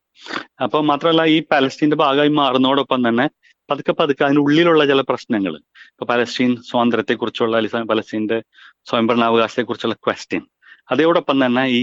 അപ്പോൾ 0.62 0.63
അപ്പൊ 0.63 0.82
മാത്രമല്ല 0.82 1.24
ഈ 1.26 1.43
പാലസ്റ്റീന്റെ 1.52 1.95
ഭാഗമായി 1.95 2.30
മാറുന്നതോടൊപ്പം 2.30 3.08
തന്നെ 3.08 3.26
പതുക്കെ 3.69 3.91
പതുക്കെ 3.91 4.24
അതിന്റെ 4.24 4.41
ഉള്ളിലുള്ള 4.41 4.86
ചില 4.86 5.02
പ്രശ്നങ്ങൾ 5.02 5.54
ഇപ്പൊ 5.91 6.06
പലസ്തീൻ 6.06 6.62
സ്വാതന്ത്ര്യത്തെക്കുറിച്ചുള്ള 6.62 7.58
അല്ലെങ്കിൽ 7.58 7.89
പലസ്തീന്റെ 7.89 8.38
സ്വയംഭരണാവകാശത്തെക്കുറിച്ചുള്ള 8.89 9.95
ക്വസ്റ്റ്യൻ 9.95 10.43
അതോടൊപ്പം 10.91 11.45
തന്നെ 11.45 11.65
ഈ 11.67 11.82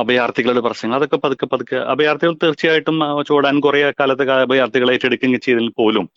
അഭയാർത്ഥികളുടെ 0.00 0.60
പ്രശ്നങ്ങൾ 0.60 0.96
അതൊക്കെ 0.96 1.16
പതുക്കെ 1.16 1.46
പതുക്കെ 1.46 1.76
അഭയാർത്ഥികൾ 1.76 2.34
തീർച്ചയായിട്ടും 2.34 2.96
ചോടാൻ 3.28 3.60
കുറെ 3.60 3.92
കാലത്തെ 4.00 4.32
അഭയാർത്ഥികളെ 4.32 4.92
ഏറ്റെടുക്കുകയും 4.92 5.40
ചെയ്തതിൽ 5.40 5.68
പോലും 5.68 6.08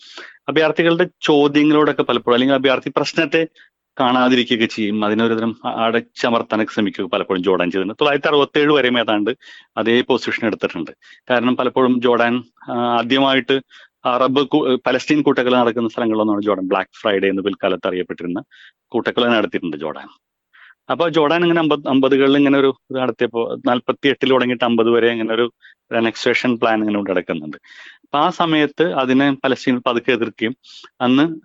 അഭയാർത്ഥികളുടെ 0.49 1.09
ചോദ്യങ്ങളോടൊക്കെ 1.21 2.03
പലപ്പോഴും 2.03 2.35
അല്ലെങ്കിൽ 2.35 2.55
അഭയാർത്ഥി 2.55 2.89
പ്രശ്നത്തെ 2.89 3.41
കാണാതിരിക്കുകയൊക്കെ 4.01 4.67
ചെയ്യും. 4.75 4.97
അതിനൊരുതരം 5.05 5.51
അടച്ചമർത്താനൊക്കെ 5.85 6.73
ശ്രമിക്കുക 6.75 7.05
പലപ്പോഴും 7.13 7.43
ജോർഡാൻ 7.47 7.67
ചെയ്തിട്ടുണ്ട്. 7.71 7.99
തൊള്ളായിരത്തി 8.01 8.29
അറുപത്തി 8.31 8.59
ഏഴ് 8.61 8.71
വരെയും 8.77 8.97
ഏതാണ്ട് 9.03 9.31
അതേ 9.81 9.97
പൊസിഷൻ 10.11 10.45
എടുത്തിട്ടുണ്ട്. 10.49 10.91
കാരണം 11.31 11.55
പലപ്പോഴും 11.61 11.95
ജോർഡാൻ 12.07 12.35
ആദ്യമായിട്ട് 12.99 13.57
അറബ് 14.11 14.41
പലസ്തീൻ 14.87 15.19
കൂട്ടക്കൊല 15.27 15.55
നടക്കുന്ന 15.61 15.89
സ്ഥലങ്ങളിലൊന്നാണ് 15.93 16.41
ജോർഡാൻ. 16.47 16.67
ബ്ലാക്ക് 16.73 16.95
ഫ്രൈഡേ 17.01 17.29
എന്ന് 17.33 17.43
പിൽക്കാലത്ത് 17.47 17.87
അറിയപ്പെട്ടിരുന്ന 17.89 18.41
കൂട്ടക്കൊല 18.93 19.27
നടത്തിയിട്ടുണ്ട് 19.37 19.77
ജോർഡാൻ. 19.85 20.09
അപ്പൊ 20.93 21.05
ജോർഡാൻ 21.15 21.41
ഇങ്ങനെ 21.45 21.61
അമ്പത് 21.63 21.83
അമ്പതുകളിൽ 21.93 22.37
ഇങ്ങനെ 22.39 22.57
ഒരു 22.59 22.69
നടത്തിയപ്പോ 22.99 23.41
നാൽപ്പത്തി 23.69 24.07
എട്ടിൽ 24.11 24.29
തുടങ്ങിയിട്ട് 24.33 24.65
അമ്പത് 24.69 24.89
വരെ 24.95 25.09
ഇങ്ങനെ 25.15 25.33
ഒരു 25.37 25.45
അനക്സേഷൻ 25.95 26.57
പ്ലാൻ 26.57 26.79
ഇങ്ങനെ 26.79 26.95
കൊണ്ട് 26.95 27.11
നടക്കുന്നുണ്ട് 27.11 27.57
അപ്പൊ 28.01 28.19
ആ 28.19 28.29
സമയത്ത് 28.29 28.93
അതിനെ 28.93 29.37
പലസ്തീൻ 29.43 29.81
പതുക്കെ 29.87 30.11
എതിർക്കുകയും 30.11 30.55
അന്ന് 31.01 31.35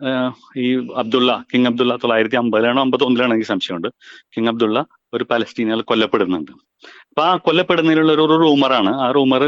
ഈ 0.58 0.88
അബ്ദുള്ള 0.94 1.44
കിങ് 1.54 1.66
അബ്ദുള്ള 1.66 1.96
തൊള്ളായിരത്തി 1.96 2.36
അമ്പതിലാണോ 2.36 2.80
അമ്പത്തി 2.80 3.04
ഒന്നിലാണോ 3.04 3.32
എനിക്ക് 3.32 3.48
സംശയമുണ്ട്. 3.48 3.88
കിങ് 4.36 4.48
അബ്ദുള്ള 4.48 4.84
ഒരു 5.14 5.26
പലസ്തീനികൾ 5.30 5.80
കൊല്ലപ്പെടുന്നുണ്ട്. 5.80 6.50
അപ്പൊ 7.02 7.22
ആ 7.22 7.36
കൊല്ലപ്പെടുന്നതിലുള്ള 7.36 8.12
ഒരു- 8.12 8.24
ഒരു 8.24 8.32
റൂമറാണ്. 8.32 8.96
ആ 8.96 9.10
റൂമർ 9.10 9.42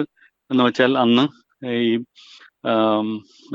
എന്ന് 0.50 0.64
വെച്ചാൽ 0.64 0.98
അന്ന് 0.98 1.28
ഈ 1.66 1.96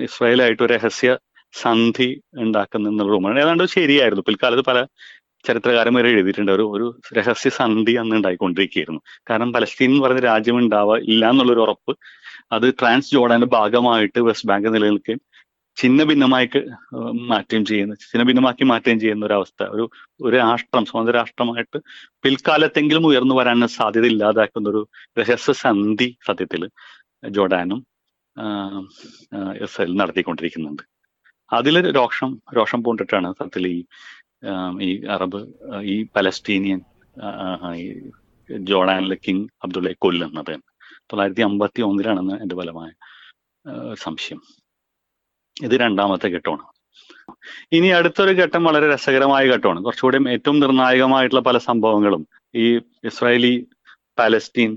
ഇസ്രായേലായിട്ട് 0.02 0.64
ഒരു 0.64 0.74
രഹസ്യ 0.74 1.18
സന്ധി 1.52 2.22
ഉണ്ടാക്കുന്ന 2.38 3.04
റൂമാണ് 3.04 3.40
ഏതാണ്ട് 3.40 3.64
ശരിയായിരുന്നു. 3.64 4.24
പിൽക്കാലത്ത് 4.28 4.64
പല 4.64 4.86
ചരിത്രകാരൻ 5.48 5.94
വരെ 5.94 6.10
എഴുതിയിട്ടുണ്ട്. 6.10 6.52
ഒരു 6.52 6.66
ഒരു 6.76 6.88
രഹസ്യ 7.18 7.50
സന്ധി 7.50 7.92
അന്ന് 7.92 8.16
ഉണ്ടായിക്കൊണ്ടിരിക്കുകയായിരുന്നു. 8.16 9.02
കാരണം 9.30 9.54
പലസ്തീൻ 9.54 9.90
എന്ന് 9.92 10.04
പറയുന്ന 10.04 10.24
രാജ്യം 10.26 10.58
ഉണ്ടാവുക 10.58 10.98
ഇല്ല 11.12 11.30
എന്നുള്ളൊരു 11.30 11.60
ഉറപ്പ് 11.60 11.94
അത് 12.52 12.74
ട്രാൻസ് 12.80 13.12
ജോർഡാന്റെ 13.12 13.48
ഭാഗമായിട്ട് 13.48 14.20
വെസ്റ്റ് 14.20 14.48
ബാങ്ക് 14.50 14.70
നിലനിൽക്കുകയും 14.76 15.22
ചിന്ന 15.78 16.04
ഭിന്നമായി 16.04 16.48
മാറ്റുകയും 17.32 17.66
ചെയ്യുന്ന. 17.66 17.94
ചിന്ന 18.12 18.24
ഭിന്നമാക്കി 18.24 18.64
മാറ്റുകയും 18.64 19.00
ചെയ്യുന്ന 19.00 19.26
ഒരു 19.26 19.34
അവസ്ഥ. 19.34 19.64
ഒരു 19.64 19.84
ഒരു 20.22 20.36
രാഷ്ട്രം 20.36 20.86
സ്വതന്ത്ര 20.86 21.14
രാഷ്ട്രമായിട്ട് 21.16 21.80
പിൽക്കാലത്തെങ്കിലും 22.24 23.08
ഉയർന്നു 23.08 23.36
വരാൻ 23.36 23.68
സാധ്യത 23.68 24.06
ഇല്ലാതാക്കുന്ന 24.06 24.70
ഒരു 24.70 24.82
രഹസ്യ 25.20 25.54
സന്ധി 25.54 26.18
സത്യത്തിൽ 26.28 26.64
ജോർഡാനും 27.30 27.80
ഇസ്രായേൽ 29.64 29.94
നടത്തിക്കൊണ്ടിരിക്കുന്നുണ്ട്. 29.98 30.84
അതിൽ 31.52 31.76
രോഷം 31.96 32.32
രോഷം 32.58 32.80
പൂണ്ടിട്ടാണ് 32.84 33.30
സത്യത്തിൽ 33.40 33.66
ഈ 33.68 33.80
ഈ 34.82 35.06
അറബ് 35.06 35.40
ഈ 35.82 35.96
പലസ്തീനിയൻ 36.16 36.80
ജോർഡാനിലെ 38.60 39.18
കിങ് 39.28 39.48
അബ്ദുള്ളയെ 39.64 39.94
കൊല്ലുന്നത്. 40.02 40.54
തൊള്ളായിരത്തി 41.10 41.42
അമ്പത്തി 41.42 41.82
ഒന്നിലാണെന്ന് 41.82 42.36
എന്റെ 42.42 42.56
ഫലമായ 42.56 42.92
സംശയം. 43.94 44.42
ഇത് 45.64 45.72
രണ്ടാമത്തെ 45.72 46.28
ഘട്ടമാണ്. 46.28 46.66
ഇനി 47.72 47.88
അടുത്തൊരു 47.88 48.34
ഘട്ടം 48.42 48.64
വളരെ 48.64 48.94
രസകരമായ 48.94 49.44
ഘട്ടമാണ്. 49.52 49.84
കുറച്ചുകൂടി 49.86 50.18
ഏറ്റവും 50.30 50.60
നിർണായകമായിട്ടുള്ള 50.60 51.42
പല 51.42 51.58
സംഭവങ്ങളും 51.58 52.28
ഈ 52.56 52.66
ഇസ്രായേലി 53.10 53.68
പാലസ്തീൻ 54.20 54.72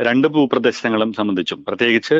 രണ്ട് 0.00 0.28
ഭൂപ്രദേശങ്ങളും 0.28 1.12
സംബന്ധിച്ചും. 1.12 1.64
പ്രത്യേകിച്ച് 1.64 2.16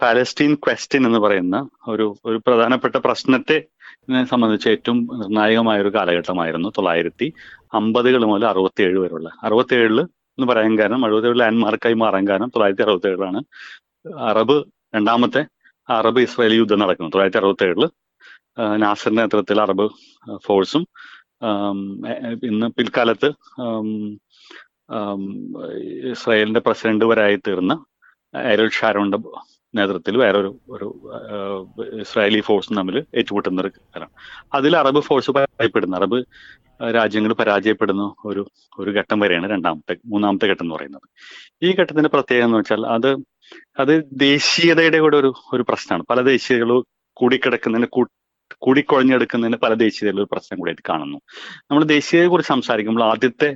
പാലസ്തീൻ 0.00 0.54
ക്വസ്റ്റ്യൻ 0.54 1.06
എന്ന് 1.06 1.18
പറയുന്ന 1.18 1.68
ഒരു 1.88 2.06
ഒരു 2.24 2.38
പ്രധാനപ്പെട്ട 2.46 2.96
പ്രശ്നത്തെ 2.96 3.56
സംബന്ധിച്ച് 4.24 4.68
ഏറ്റവും 4.68 4.98
നിർണായകമായ 5.20 5.80
ഒരു 5.80 5.88
കാലഘട്ടമായിരുന്നു 5.88 6.68
തൊള്ളായിരത്തി 6.68 7.32
അമ്പതുകൾ 7.74 8.24
മുതൽ 8.24 8.46
അറുപത്തി 8.46 8.82
ഏഴ് 8.82 8.98
വരെയുള്ള. 8.98 9.28
അറുപത്തി 9.42 9.74
ഏഴിൽ 9.74 10.00
എന്ന് 10.00 10.46
പറയാൻ 10.46 10.78
കാരണം 10.78 11.04
അറുപത്തി 11.04 11.26
ഏഴ് 11.26 11.40
ലാൻഡ്മാർക്കായി 11.40 11.94
മാറാൻ 11.94 12.28
കാരണം 12.28 12.48
തൊള്ളായിരത്തി 12.48 12.82
അറുപത്തി 12.82 13.08
ഏഴിലാണ് 13.08 13.40
അറബ് 14.18 14.56
രണ്ടാമത്തെ 14.94 15.42
അറബ് 15.88 16.20
ഇസ്രായേലി 16.20 16.54
യുദ്ധം 16.54 16.78
നടക്കുന്നത്. 16.78 17.12
തൊള്ളായിരത്തി 17.12 17.38
അറുപത്തി 17.38 17.64
ഏഴിൽ 17.64 17.84
നാസറിന്റെ 18.76 19.22
നേതൃത്വത്തിൽ 19.22 19.60
അറബ് 19.60 19.86
ഫോഴ്സും 20.36 20.86
ഇന്ന് 22.42 22.66
പിൽക്കാലത്ത് 22.66 23.28
ഇസ്രായേലിന്റെ 26.10 26.60
പ്രസിഡന്റ് 26.60 27.04
വരായി 27.04 27.36
തീർന്ന 27.36 27.84
എരൽ 28.34 28.68
ഷാരോന്റെ 28.70 29.18
നേതൃത്വത്തിൽ 29.74 30.16
വേറൊരു 30.16 30.60
ഒരു 30.70 30.86
ഇസ്രായേലി 32.00 32.40
ഫോഴ്സും 32.40 32.76
തമ്മിൽ 32.76 33.04
ഏറ്റുമുട്ടുന്ന 33.14 33.60
ഒരു 33.60 33.68
കാലം. 33.68 34.10
അതിൽ 34.54 34.76
അറബ് 34.76 35.00
ഫോഴ്സ് 35.00 35.30
പരാജയപ്പെടുന്നു 35.30 35.96
അറബ് 35.96 36.18
രാജ്യങ്ങൾ 36.94 37.32
പരാജയപ്പെടുന്ന 37.32 38.14
ഒരു 38.24 38.50
ഒരു 38.78 38.90
ഘട്ടം 38.90 39.20
വരെയാണ് 39.20 39.50
രണ്ടാമത്തെ 39.50 39.96
മൂന്നാമത്തെ 40.06 40.46
ഘട്ടം 40.46 40.64
എന്ന് 40.64 40.74
പറയുന്നത്. 40.74 41.06
ഈ 41.62 41.74
ഘട്ടത്തിന്റെ 41.80 42.08
പ്രത്യേകത 42.08 42.44
എന്ന് 42.44 42.58
വെച്ചാൽ 42.58 42.86
അത് 42.86 43.10
അത് 43.78 44.04
ദേശീയതയുടെ 44.12 44.98
കൂടെ 44.98 45.16
ഒരു 45.16 45.32
ഒരു 45.52 45.62
പ്രശ്നമാണ്. 45.62 46.04
പല 46.10 46.20
ദേശീയതകളും 46.20 46.86
കൂടിക്കിടക്കുന്നതിന് 47.16 47.88
കൂടിക്കൊഴഞ്ഞെടുക്കുന്നതിന് 48.58 49.56
പല 49.56 49.74
ദേശീയതയിലും 49.74 50.20
ഒരു 50.22 50.28
പ്രശ്നം 50.32 50.58
കൂടിയായിട്ട് 50.58 50.82
കാണുന്നു. 50.88 51.18
നമ്മൾ 51.70 51.84
ദേശീയതയെ 51.84 52.28
കുറിച്ച് 52.28 52.48
സംസാരിക്കുമ്പോൾ 52.48 53.04
ആദ്യത്തെ 53.04 53.50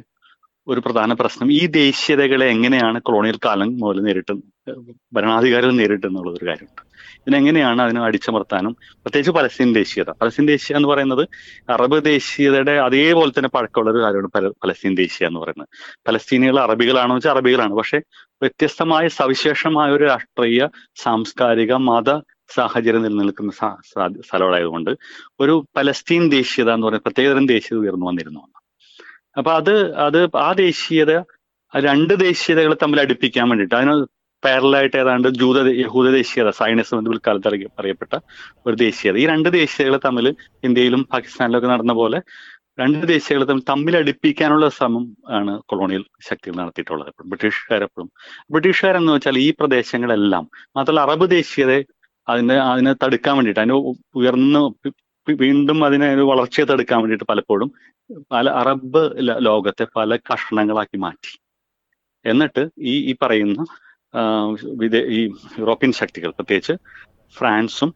ഒരു 0.69 0.81
പ്രധാന 0.81 1.13
പ്രശ്നം. 1.13 1.53
ഈ 1.53 1.67
ദേശീയതകളെ 1.67 2.47
എങ്ങനെയാണ് 2.47 3.01
കൊളോണിയൽ 3.03 3.39
കാലം 3.45 3.77
മുതൽ 3.77 4.01
നേരിട്ട് 4.01 4.35
ഭരണാധികാരികൾ 5.13 5.73
നേരിട്ടെന്നുള്ളത് 5.73 6.37
ഒരു 6.39 6.47
കാര്യമുണ്ട്. 6.47 6.83
ഇതിനെങ്ങനെയാണ് 7.19 7.83
അതിനെ 7.83 8.01
അടിച്ചമർത്താനും 8.01 8.77
പ്രത്യേകിച്ച് 8.83 9.31
പലസ്തീൻ 9.31 9.75
ദേശീയത? 9.75 10.11
പലസ്തീൻ 10.11 10.47
ദേശീയ 10.47 10.77
എന്ന് 10.77 10.89
പറയുന്നത് 10.89 11.29
അറബ് 11.71 12.05
ദേശീയതയുടെ 12.05 12.73
അതേപോലെ 12.73 13.31
തന്നെ 13.31 13.49
പഴക്കമുള്ള 13.49 13.91
ഒരു 13.91 14.03
കാര്യമാണ് 14.03 14.53
പലസ്തീൻ 14.65 14.95
ദേശീയ 14.95 15.27
എന്ന് 15.27 15.41
പറയുന്നത്. 15.41 15.69
പലസ്തീനികൾ 16.09 16.61
അറബികളാണോ 16.61 17.15
വെച്ചാൽ 17.15 17.31
അറബികളാണ്. 17.31 17.75
പക്ഷെ 17.75 17.99
വ്യത്യസ്തമായ 18.43 19.09
സവിശേഷമായ 19.09 19.91
ഒരു 19.91 20.05
രാഷ്ട്രീയ 20.05 20.69
സാംസ്കാരിക 20.97 21.73
മത 21.73 22.21
സാഹചര്യം 22.55 23.03
നിലനിൽക്കുന്ന 23.03 23.53
സ്ഥലമായതുകൊണ്ട് 24.21 24.91
ഒരു 25.41 25.67
പലസ്തീൻ 25.77 26.31
ദേശീയത 26.31 26.71
എന്ന് 26.71 26.87
പറയുന്നത് 26.87 27.03
പ്രത്യേകതരം 27.03 27.47
ദേശീയത 27.47 27.81
ഉയർന്നു 27.81 28.07
വന്നിരുന്നു 28.07 28.41
അപ്പൊ 29.39 29.51
അത് 29.61 29.75
അത് 30.07 30.19
ആ 30.47 30.51
ദേശീയത 30.65 31.13
രണ്ട് 31.73 32.15
ദേശീയതകളെ 32.27 32.77
തമ്മിൽ 32.83 32.99
അടുപ്പിക്കാൻ 33.05 33.47
വേണ്ടിയിട്ട് 33.51 33.77
അതിന് 33.79 33.95
പാരലായിട്ട് 34.43 34.97
ഏതാണ്ട് 35.03 35.29
ജൂത 35.41 35.59
യഹൂദ 35.83 36.09
ദേശീയത 36.19 36.51
സൈനസ് 36.59 36.93
എന്ന് 36.95 37.11
പിൽക്കാലത്ത് 37.13 37.49
അറിയപ്പെട്ട 37.81 38.13
ഒരു 38.67 38.77
ദേശീയത. 38.85 39.15
ഈ 39.23 39.27
രണ്ട് 39.33 39.49
ദേശീയതകളെ 39.61 40.01
തമ്മിൽ 40.07 40.27
ഇന്ത്യയിലും 40.69 41.03
പാകിസ്ഥാനിലും 41.15 41.59
ഒക്കെ 41.59 41.69
നടന്ന 41.75 41.95
പോലെ 42.01 42.19
രണ്ട് 42.79 43.05
ദേശീയകൾ 43.13 43.43
തമ്മിൽ 43.49 43.65
തമ്മിൽ 43.71 43.95
അടുപ്പിക്കാനുള്ള 44.01 44.67
ശ്രമം 44.77 45.05
ആണ് 45.39 45.53
കൊളോണിയൽ 45.71 46.05
ശക്തികൾ 46.29 46.55
നടത്തിയിട്ടുള്ളത് 46.61 47.11
ബ്രിട്ടീഷുകാരെപ്പോഴും. 47.31 48.09
ബ്രിട്ടീഷുകാരെന്ന് 48.53 49.13
വെച്ചാൽ 49.17 49.39
ഈ 49.47 49.49
പ്രദേശങ്ങളെല്ലാം 49.61 50.45
മാത്രമല്ല 50.77 51.01
അറബ് 51.07 51.27
ദേശീയത 51.39 51.73
അതിനെ 52.27 52.57
അതിനെ 52.73 52.93
തടുക്കാൻ 53.03 53.35
വേണ്ടിയിട്ട് 53.39 53.61
അതിന് 53.61 53.77
ഉയർന്ന് 54.21 54.63
വീണ്ടും 55.35 55.85
അതിനെ 55.85 56.15
വളർച്ചയെ 56.15 56.65
തടുക്കാൻ 56.65 56.99
വേണ്ടിയിട്ട് 56.99 57.25
പലപ്പോഴും 57.25 57.73
പല 58.33 58.51
അറബ് 58.51 59.13
ലോകത്തെ 59.47 59.87
പല 59.97 60.17
കഷണങ്ങളാക്കി 60.17 60.97
മാറ്റി. 60.97 61.41
എന്നിട്ട് 62.25 62.69
ഈ 62.79 63.11
ഈ 63.11 63.17
പറയുന്ന 63.23 63.67
വിദേ 64.63 64.99
ഈ 64.99 65.33
യൂറോപ്യൻ 65.59 65.93
ശക്തികൾ 65.93 66.31
പ്രത്യേകിച്ച് 66.31 66.73
ഫ്രാൻസും 67.37 67.95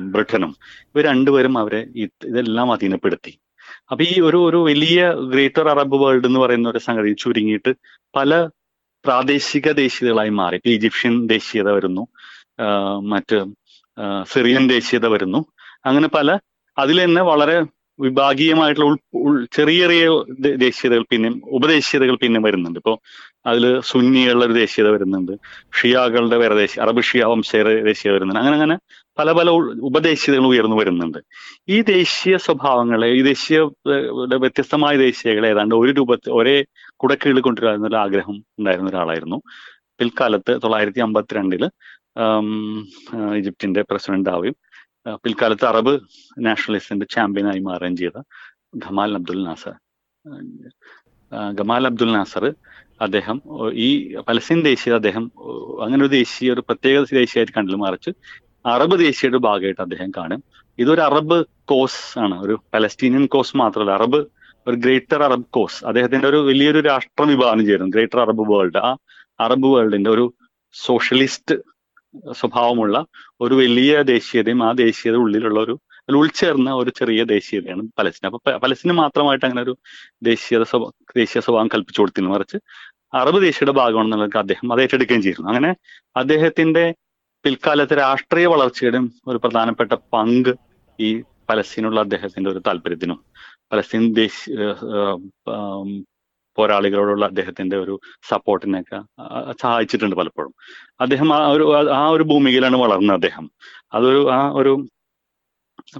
ബ്രിട്ടനും 0.00 0.56
ഇവർ 0.94 1.04
രണ്ടുപേരും 1.04 1.58
അവരെ 1.58 1.86
ഇതെല്ലാം 1.94 2.72
അധീനപ്പെടുത്തി. 2.72 3.38
അപ്പൊ 3.90 4.04
ഈ 4.04 4.20
ഒരു 4.20 4.36
ഒരു 4.36 4.56
വലിയ 4.56 5.12
ഗ്രേറ്റർ 5.12 5.68
അറബ് 5.68 5.96
വേൾഡ് 5.96 6.26
എന്ന് 6.26 6.40
പറയുന്ന 6.40 6.68
ഒരു 6.68 6.78
സംഗതി 6.78 7.12
ചുരുങ്ങിയിട്ട് 7.12 7.74
പല 8.16 8.48
പ്രാദേശിക 9.04 9.72
ദേശീയതകളായി 9.72 10.28
മാറി. 10.28 10.56
ഇപ്പൊ 10.56 10.70
ഈജിപ്ഷ്യൻ 10.70 11.26
ദേശീയത 11.26 11.70
വരുന്നു 11.70 12.08
മറ്റ് 13.00 13.44
സിറിയൻ 14.26 14.68
ദേശീയത 14.68 15.06
വരുന്നു 15.06 15.46
അങ്ങനെ 15.84 16.08
പല 16.08 16.28
അതിൽ 16.76 17.04
തന്നെ 17.04 17.22
വളരെ 17.22 17.56
വിഭാഗീയമായിട്ടുള്ള 17.98 18.86
ഉൾ 19.14 19.34
ചെറിയ 19.56 19.80
ചെറിയ 19.82 20.04
ദേശീയതകൾ 20.56 21.04
പിന്നെയും 21.10 21.42
ഉപദേശീയതകൾ 21.48 22.16
പിന്നെ 22.22 22.40
വരുന്നുണ്ട്. 22.40 22.78
ഇപ്പോൾ 22.78 22.96
അതിൽ 23.46 23.64
സുന്നികളുടെ 23.80 24.46
ഒരു 24.46 24.52
ദേശീയത 24.52 24.88
വരുന്നുണ്ട്. 24.88 25.32
ഷിയാകളുടെ 25.80 26.36
വേറെ 26.36 26.54
ദേശീയ 26.54 26.82
അറബ് 26.82 27.02
ഷിയ 27.02 27.24
വംശയുടെ 27.24 27.74
ദേശീയത 27.82 28.14
വരുന്നുണ്ട്. 28.14 28.40
അങ്ങനെ 28.40 28.56
അങ്ങനെ 28.56 28.76
പല 29.18 29.32
പല 29.32 29.48
ഉപദേശീയതകൾ 29.88 30.46
ഉയർന്നു 30.46 30.76
വരുന്നുണ്ട്. 30.76 31.18
ഈ 31.68 31.80
ദേശീയ 31.92 32.36
സ്വഭാവങ്ങളെ 32.36 33.08
ഈ 33.08 33.22
ദേശീയ 33.22 33.58
വ്യത്യസ്തമായ 34.44 34.96
ദേശീയകളെ 34.96 35.48
ഏതാണ്ട് 35.48 35.74
ഒരു 35.74 35.92
രൂപത്തിൽ 35.92 36.32
ഒരേ 36.32 36.56
കുടക്കീഴിൽ 36.96 37.40
കൊണ്ടുവരുന്ന 37.40 37.86
ഒരു 37.86 37.96
ആഗ്രഹം 37.96 38.36
ഉണ്ടായിരുന്ന 38.58 38.90
ഒരാളായിരുന്നു. 38.90 39.38
പിൽക്കാലത്ത് 39.98 40.52
തൊള്ളായിരത്തി 40.62 41.00
അമ്പത്തിരണ്ടിൽ 41.00 41.64
ഈജിപ്തിന്റെ 43.38 43.82
പ്രസിഡന്റ് 43.82 44.30
ആവുകയും 44.30 44.56
പിൽക്കാലത്ത് 45.06 45.64
അറബ് 45.64 46.00
നാഷണലിസ്റ്റിന്റെ 46.38 47.06
ചാമ്പ്യനായി 47.10 47.58
മാറുകയും 47.58 47.96
ചെയ്ത 47.96 48.20
Gamal 48.78 49.14
Abdul 49.14 49.44
Nasser. 49.44 49.74
Gamal 51.52 51.86
Abdul 51.86 52.12
Nasser 52.12 52.54
അദ്ദേഹം 53.00 53.42
ഈ 53.72 53.88
പലസ്തീൻ 54.28 54.60
ദേശീയ 54.64 54.94
അദ്ദേഹം 54.94 55.24
അങ്ങനെ 55.82 56.00
ഒരു 56.02 56.10
ദേശീയ 56.10 56.52
ഒരു 56.52 56.60
പ്രത്യേക 56.60 57.02
ദേശീയമായിട്ട് 57.02 57.52
കണ്ടിൽ 57.56 57.76
മറിച്ച് 57.76 58.10
അറബ് 58.66 58.98
ദേശീയയുടെ 58.98 59.38
ഭാഗമായിട്ട് 59.38 59.80
അദ്ദേഹം 59.80 60.10
കാണും. 60.10 60.42
ഇതൊരു 60.78 61.00
അറബ് 61.00 61.46
കോസ് 61.64 62.18
ആണ്. 62.18 62.36
ഒരു 62.44 62.60
പലസ്തീനിയൻ 62.74 63.26
കോസ് 63.26 63.56
മാത്രമല്ല 63.56 63.90
അറബ് 63.90 64.20
ഒരു 64.66 64.76
ഗ്രേറ്റർ 64.76 65.22
അറബ് 65.22 65.44
കോസ്. 65.44 65.84
അദ്ദേഹത്തിന്റെ 65.84 66.28
ഒരു 66.28 66.36
വലിയൊരു 66.36 66.80
രാഷ്ട്രം 66.80 67.28
വിഭാവനം 67.28 67.64
ചെയ്യുന്നു 67.66 67.90
ഗ്രേറ്റർ 67.90 68.20
അറബ് 68.20 68.44
വേൾഡ്. 68.52 68.76
ആ 68.76 68.96
അറബ് 69.40 69.66
വേൾഡിന്റെ 69.66 70.10
ഒരു 70.10 70.34
സോഷ്യലിസ്റ്റ് 70.72 71.54
സ്വഭാവമുള്ള 72.32 72.96
ഒരു 73.40 73.54
വലിയ 73.54 74.02
ദേശീയതയും 74.02 74.60
ആ 74.64 74.72
ദേശീയത 74.72 75.16
ഉള്ളിലുള്ള 75.16 75.60
ഒരു 75.60 75.74
ഉൾച്ചേർന്ന 76.20 76.70
ഒരു 76.74 76.90
ചെറിയ 76.90 77.24
ദേശീയതയാണ് 77.24 77.82
പലസ്തീൻ. 77.98 78.26
അപ്പൊ 78.28 78.58
പലസ്തീന് 78.64 78.92
മാത്രമായിട്ട് 78.92 79.46
അങ്ങനെ 79.46 79.62
ഒരു 79.62 79.74
ദേശീയത 80.22 80.62
സ്വഭാവ 80.62 80.90
ദേശീയ 81.16 81.40
സ്വഭാവം 81.40 81.68
കൽപ്പിച്ചു 81.74 82.00
കൊടുത്തിരുന്നു 82.00 82.34
മറിച്ച് 82.34 82.58
അറബ് 83.12 83.40
ദേശീയയുടെ 83.42 83.72
ഭാഗമാണെന്നുള്ളത് 83.72 84.38
അദ്ദേഹം 84.38 84.72
അത് 84.72 84.82
ഏറ്റെടുക്കുകയും 84.82 85.22
ചെയ്തിരുന്നു. 85.22 85.50
അങ്ങനെ 85.50 85.70
അദ്ദേഹത്തിന്റെ 86.16 86.84
പിൽക്കാലത്തെ 87.44 87.94
രാഷ്ട്രീയ 87.96 88.46
വളർച്ചയുടെയും 88.46 89.06
ഒരു 89.26 89.38
പ്രധാനപ്പെട്ട 89.38 89.92
പങ്ക് 90.14 90.52
ഈ 90.98 91.08
പലസ്തീനുള്ള 91.50 92.00
അദ്ദേഹത്തിന്റെ 92.00 92.50
ഒരു 92.50 92.58
താല്പര്യത്തിനും 92.58 93.18
പലസ്തീൻ 93.72 94.14
ദേശീയ 94.14 94.56
പോരാളികളോടുള്ള 96.56 97.24
അദ്ദേഹത്തിന്റെ 97.24 97.76
ഒരു 97.76 97.94
സപ്പോർട്ടിനെയൊക്കെ 98.30 98.98
സഹായിച്ചിട്ടുണ്ട് 99.62 100.16
പലപ്പോഴും. 100.16 100.52
അദ്ദേഹം 101.00 101.34
ആ 101.34 101.40
ഒരു 101.48 101.64
ആ 102.00 102.08
ഒരു 102.08 102.22
ഭൂമികയിലാണ് 102.22 102.76
വളർന്നത് 102.76 103.16
അദ്ദേഹം. 103.16 103.46
അതൊരു 103.92 104.30
ആ 104.38 104.40
ഒരു 104.50 104.72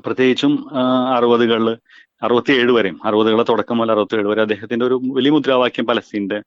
പ്രത്യേകിച്ചും 0.05 0.53
അറുപതുകളിൽ 1.17 1.69
അറുപത്തിയേഴ് 2.23 2.73
വരെയും 2.73 2.99
അറുപതുകളെ 3.05 3.45
തുടക്കം 3.49 3.79
മുതൽ 3.79 3.93
അറുപത്തിയേഴ് 3.93 4.27
വരെ 4.27 4.41
അദ്ദേഹത്തിന്റെ 4.41 4.87
ഒരു 4.87 5.01
വലിയ 5.17 5.31
മുദ്രാവാക്യം 5.31 5.87
പലസ്തീന്റെ 5.87 6.39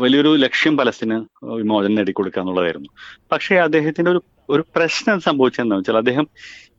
വലിയൊരു 0.00 0.30
ലക്ഷ്യം 0.36 0.76
പലസ്തീന് 0.76 1.16
വിമോചനം 1.58 1.94
നേടിക്കൊടുക്കുക 1.94 2.40
എന്നുള്ളതായിരുന്നു. 2.42 2.88
പക്ഷേ 3.32 3.56
അദ്ദേഹത്തിന്റെ 3.56 4.10
ഒരു 4.10 4.20
ഒരു 4.50 4.62
പ്രശ്നം 4.76 5.20
സംഭവിച്ചതെന്ന് 5.20 5.76
വെച്ചാൽ 5.76 5.96
അദ്ദേഹം 5.96 6.26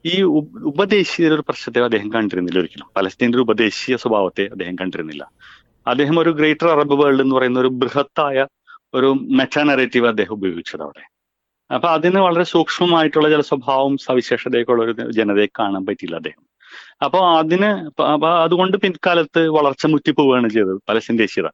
ഈ 0.06 0.16
ഉപദേശീയ 0.72 1.30
ഒരു 1.30 1.44
പ്രശ്നത്തെ 1.50 1.82
അദ്ദേഹം 1.84 2.14
കണ്ടിരുന്നില്ല 2.14 2.60
ഒരിക്കലും. 2.60 2.88
പലസ്തീന്റെ 2.98 3.36
ഒരു 3.38 3.46
ഉപദേശീയ 3.48 3.96
സ്വഭാവത്തെ 3.96 4.44
അദ്ദേഹം 4.52 4.76
കണ്ടിരുന്നില്ല. 4.76 5.24
അദ്ദേഹം 5.88 6.20
ഒരു 6.20 6.30
ഗ്രേറ്റർ 6.30 6.68
അറബ് 6.68 6.96
വേൾഡ് 7.02 7.22
എന്ന് 7.22 7.36
പറയുന്ന 7.36 7.60
ഒരു 7.60 7.72
ബൃഹത്തായ 7.82 8.46
ഒരു 8.94 9.10
മെറ്റാ 9.40 9.64
നറേറ്റീവ് 9.64 10.08
അദ്ദേഹം 10.08 10.34
ഉപയോഗിച്ചത് 10.34 10.84
അവിടെ. 10.84 11.04
അപ്പൊ 11.70 11.88
അതിന് 11.88 12.20
വളരെ 12.20 12.44
സൂക്ഷ്മമായിട്ടുള്ള 12.44 13.28
ചില 13.30 13.42
സ്വഭാവം 13.42 13.98
സവിശേഷതയൊക്കെ 14.06 14.72
ഉള്ള 14.72 14.84
ഒരു 14.84 14.94
ജനതയെ 15.18 15.48
കാണാൻ 15.60 15.84
പറ്റിയില്ല 15.90 16.16
അദ്ദേഹം. 16.16 16.44
അപ്പോൾ 17.06 17.24
അതിന് 17.40 17.70
അതുകൊണ്ട് 18.46 18.78
പിൻകാലത്ത് 18.78 19.42
വളർച്ച 19.58 19.86
മുറ്റിപ്പോവുകയാണ് 19.86 20.50
ചെയ്തത് 20.56 20.80
പലസ്തീൻ 20.90 21.18
ദേശീയത. 21.18 21.50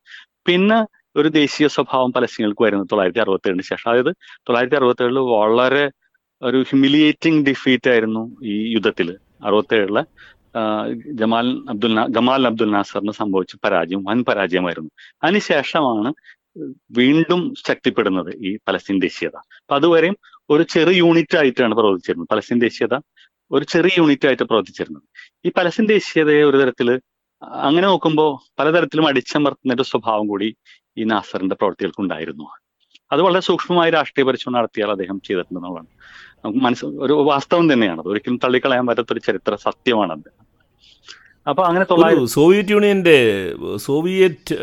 പിന്നെ 0.48 0.80
ഒരു 1.16 1.30
ദേശീയ 1.42 1.68
സ്വഭാവം 1.76 2.10
പലസ്തീനുകൾക്ക് 2.12 2.64
വരുന്നത് 2.64 2.90
തൊള്ളായിരത്തി 2.92 3.22
അറുപത്തി 3.26 3.50
ഏഴിന് 3.50 3.66
ശേഷം. 3.72 3.90
അതായത് 3.92 4.12
തൊള്ളായിരത്തി 4.48 4.78
അറുപത്തി 4.80 5.04
ഏഴിൽ 5.06 5.20
വളരെ 5.36 5.86
ഒരു 6.42 6.60
ഹ്യൂമിലിയേറ്റിംഗ് 6.70 7.46
ഡിഫീറ്റ് 7.50 7.90
ആയിരുന്നു 7.90 8.24
ഈ 8.44 8.56
യുദ്ധത്തിൽ 8.76 9.08
അറുപത്തി 9.48 9.76
ഏഴിലെ 9.76 10.04
ജമാൽ 11.12 11.66
അബ്ദുൽ 11.70 12.06
ഗമാൽ 12.06 12.48
അബ്ദുൽ 12.48 12.72
നാസറിന് 12.72 13.12
സംഭവിച്ച 13.12 13.56
പരാജയം 13.64 14.04
വൻ 14.04 14.24
പരാജയമായിരുന്നു. 14.24 14.90
അതിനുശേഷമാണ് 15.24 16.14
വീണ്ടും 16.92 17.54
ശക്തിപ്പെടുന്നത് 17.68 18.36
ഈ 18.36 18.58
പലസ്തീൻ 18.68 19.00
ദേശീയത. 19.00 19.36
അപ്പൊ 19.36 19.76
അതുവരെയും 19.76 20.18
ഒരു 20.50 20.64
ചെറിയ 20.64 20.98
യൂണിറ്റ് 20.98 21.38
ആയിട്ടാണ് 21.38 21.76
പ്രവർത്തിച്ചിരുന്നത്. 21.76 22.28
പലസ്തീൻ 22.28 22.60
ദേശീയത 22.60 23.00
ഒരു 23.52 23.66
ചെറിയ 23.66 23.92
യൂണിറ്റ് 23.98 24.28
ആയിട്ട് 24.28 24.44
പ്രവർത്തിച്ചിരുന്നത്. 24.44 25.04
ഈ 25.46 25.52
പലസ്തീൻ 25.58 25.88
ദേശീയതയെ 25.88 26.44
ഒരു 26.44 26.58
തരത്തിൽ 26.58 27.02
അങ്ങനെ 27.42 27.88
നോക്കുമ്പോൾ 27.88 28.54
പലതരത്തിലും 28.60 29.08
അടിച്ചമർത്തുന്ന 29.08 29.74
ഒരു 29.74 29.82
സ്വഭാവം 29.82 30.28
കൂടി 30.28 30.56
ഈ 30.98 31.04
നാസറിന്റെ 31.04 31.56
പ്രവർത്തികൾക്ക് 31.56 32.02
ഉണ്ടായിരുന്നു 32.02 32.44
അത് 33.12 33.22
വളരെ 33.22 33.40
സൂക്ഷ്മമായ 33.40 33.90
രാഷ്ട്രീയ 33.90 34.26
പരിശോധന 34.26 34.58
നടത്തിയാൽ 34.58 34.92
അദ്ദേഹം 34.92 35.22
ചെയ്തിട്ടുണ്ടെന്നുള്ളതാണ്. 35.26 35.88
നമുക്ക് 36.46 36.60
മനസ്സ് 36.60 36.86
ഒരു 36.86 37.14
വാസ്തവം 37.14 37.74
തന്നെയാണ്. 37.74 38.02
ഒരിക്കലും 38.06 38.40
തള്ളിക്കളയാൻ 38.44 38.88
പറ്റാത്ത 38.88 39.14
ഒരു 39.14 39.20
ചരിത്ര 39.20 39.56
സത്യമാണത്. 39.56 40.45
അപ്പൊ 41.48 41.62
അങ്ങനെ 41.68 41.86
തൊള്ളായിരത്തി 41.86 42.32
സോവിയറ്റ് 42.36 42.74
യൂണിയന്റെ 42.76 43.18
സോവിയറ്റ് 43.86 44.56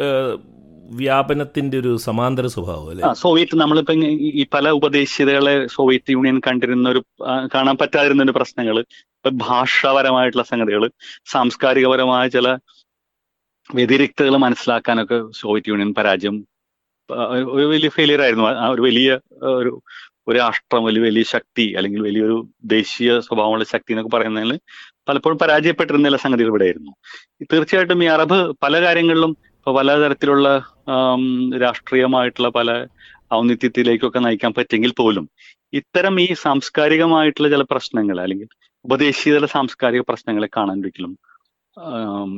വ്യാപനത്തിന്റെ 0.97 1.77
ഒരു 1.79 1.93
സമാന്തര 2.05 2.47
സ്വഭാവം 2.55 2.89
അല്ലേ? 2.93 3.03
സോവിയറ്റ് 3.21 3.57
നമ്മളിപ്പോ 3.61 3.95
ഈ 4.33 4.45
പല 4.55 4.71
ഉപദേശിതകളെ 4.79 5.55
സോവിയറ്റ് 5.75 6.15
യൂണിയൻ 6.17 6.39
കണ്ടിരുന്ന 6.47 6.87
ഒരു 6.89 7.01
കാണാൻ 7.55 7.77
പറ്റാതിരുന്ന 7.81 8.27
ഒരു 8.27 8.35
പ്രശ്നങ്ങൾ 8.39 8.79
ഇപ്പൊ 9.17 9.31
ഭാഷാപരമായിട്ടുള്ള 9.45 10.45
സംഗതികൾ 10.51 10.85
സാംസ്കാരികപരമായ 11.33 12.25
ചില 12.29 12.49
വ്യതിരിക്തകൾ 13.71 14.35
മനസ്സിലാക്കാനൊക്കെ 14.45 15.19
സോവിയറ്റ് 15.41 15.71
യൂണിയൻ 15.73 15.93
പരാജയം 15.99 16.37
ഒരു 17.55 17.67
വലിയ 17.73 17.91
ഫെയിലിയർ 17.97 18.21
ആയിരുന്നു. 18.25 18.45
ആ 18.57 18.69
ഒരു 18.69 18.83
വലിയ 18.83 19.09
ഒരു 19.55 19.71
ഒരു 20.27 20.37
രാഷ്ട്രം 20.39 20.83
വലിയ 20.87 21.03
വലിയ 21.05 21.25
ശക്തി 21.33 21.65
അല്ലെങ്കിൽ 21.79 22.01
വലിയൊരു 22.03 22.37
ദേശീയ 22.73 23.13
സ്വഭാവമുള്ള 23.27 23.65
ശക്തി 23.73 23.93
എന്നൊക്കെ 23.93 24.13
പറയുന്നതിൽ 24.15 24.53
പലപ്പോഴും 25.09 25.39
പരാജയപ്പെട്ടിരുന്ന 25.39 26.17
സംഗതികൾ 26.17 26.49
ഇവിടെ 26.49 26.65
ആയിരുന്നു 26.65 26.93
തീർച്ചയായിട്ടും 27.53 28.05
ഈ 28.05 28.07
അറബ് 28.07 28.39
പല 28.63 28.81
കാര്യങ്ങളിലും 28.83 29.37
ഇപ്പൊ 29.59 29.73
പലതരത്തിലുള്ള 29.73 30.49
രാഷ്ട്രീയമായിട്ടുള്ള 31.61 32.49
പല 32.49 32.71
ഔന്നിത്യത്തിലേക്കൊക്കെ 33.35 34.19
നയിക്കാൻ 34.19 34.53
പറ്റെങ്കിൽ 34.53 34.93
പോലും 34.93 35.29
ഇത്തരം 35.73 36.21
ഈ 36.21 36.29
സാംസ്കാരികമായിട്ടുള്ള 36.35 37.49
ചില 37.49 37.63
പ്രശ്നങ്ങൾ 37.63 38.21
അല്ലെങ്കിൽ 38.21 38.49
ഉപദേശീയതല 38.85 39.47
സാംസ്കാരിക 39.47 40.01
പ്രശ്നങ്ങളെ 40.01 40.49
കാണാൻ 40.57 40.81
ഒരിക്കലും 40.81 41.13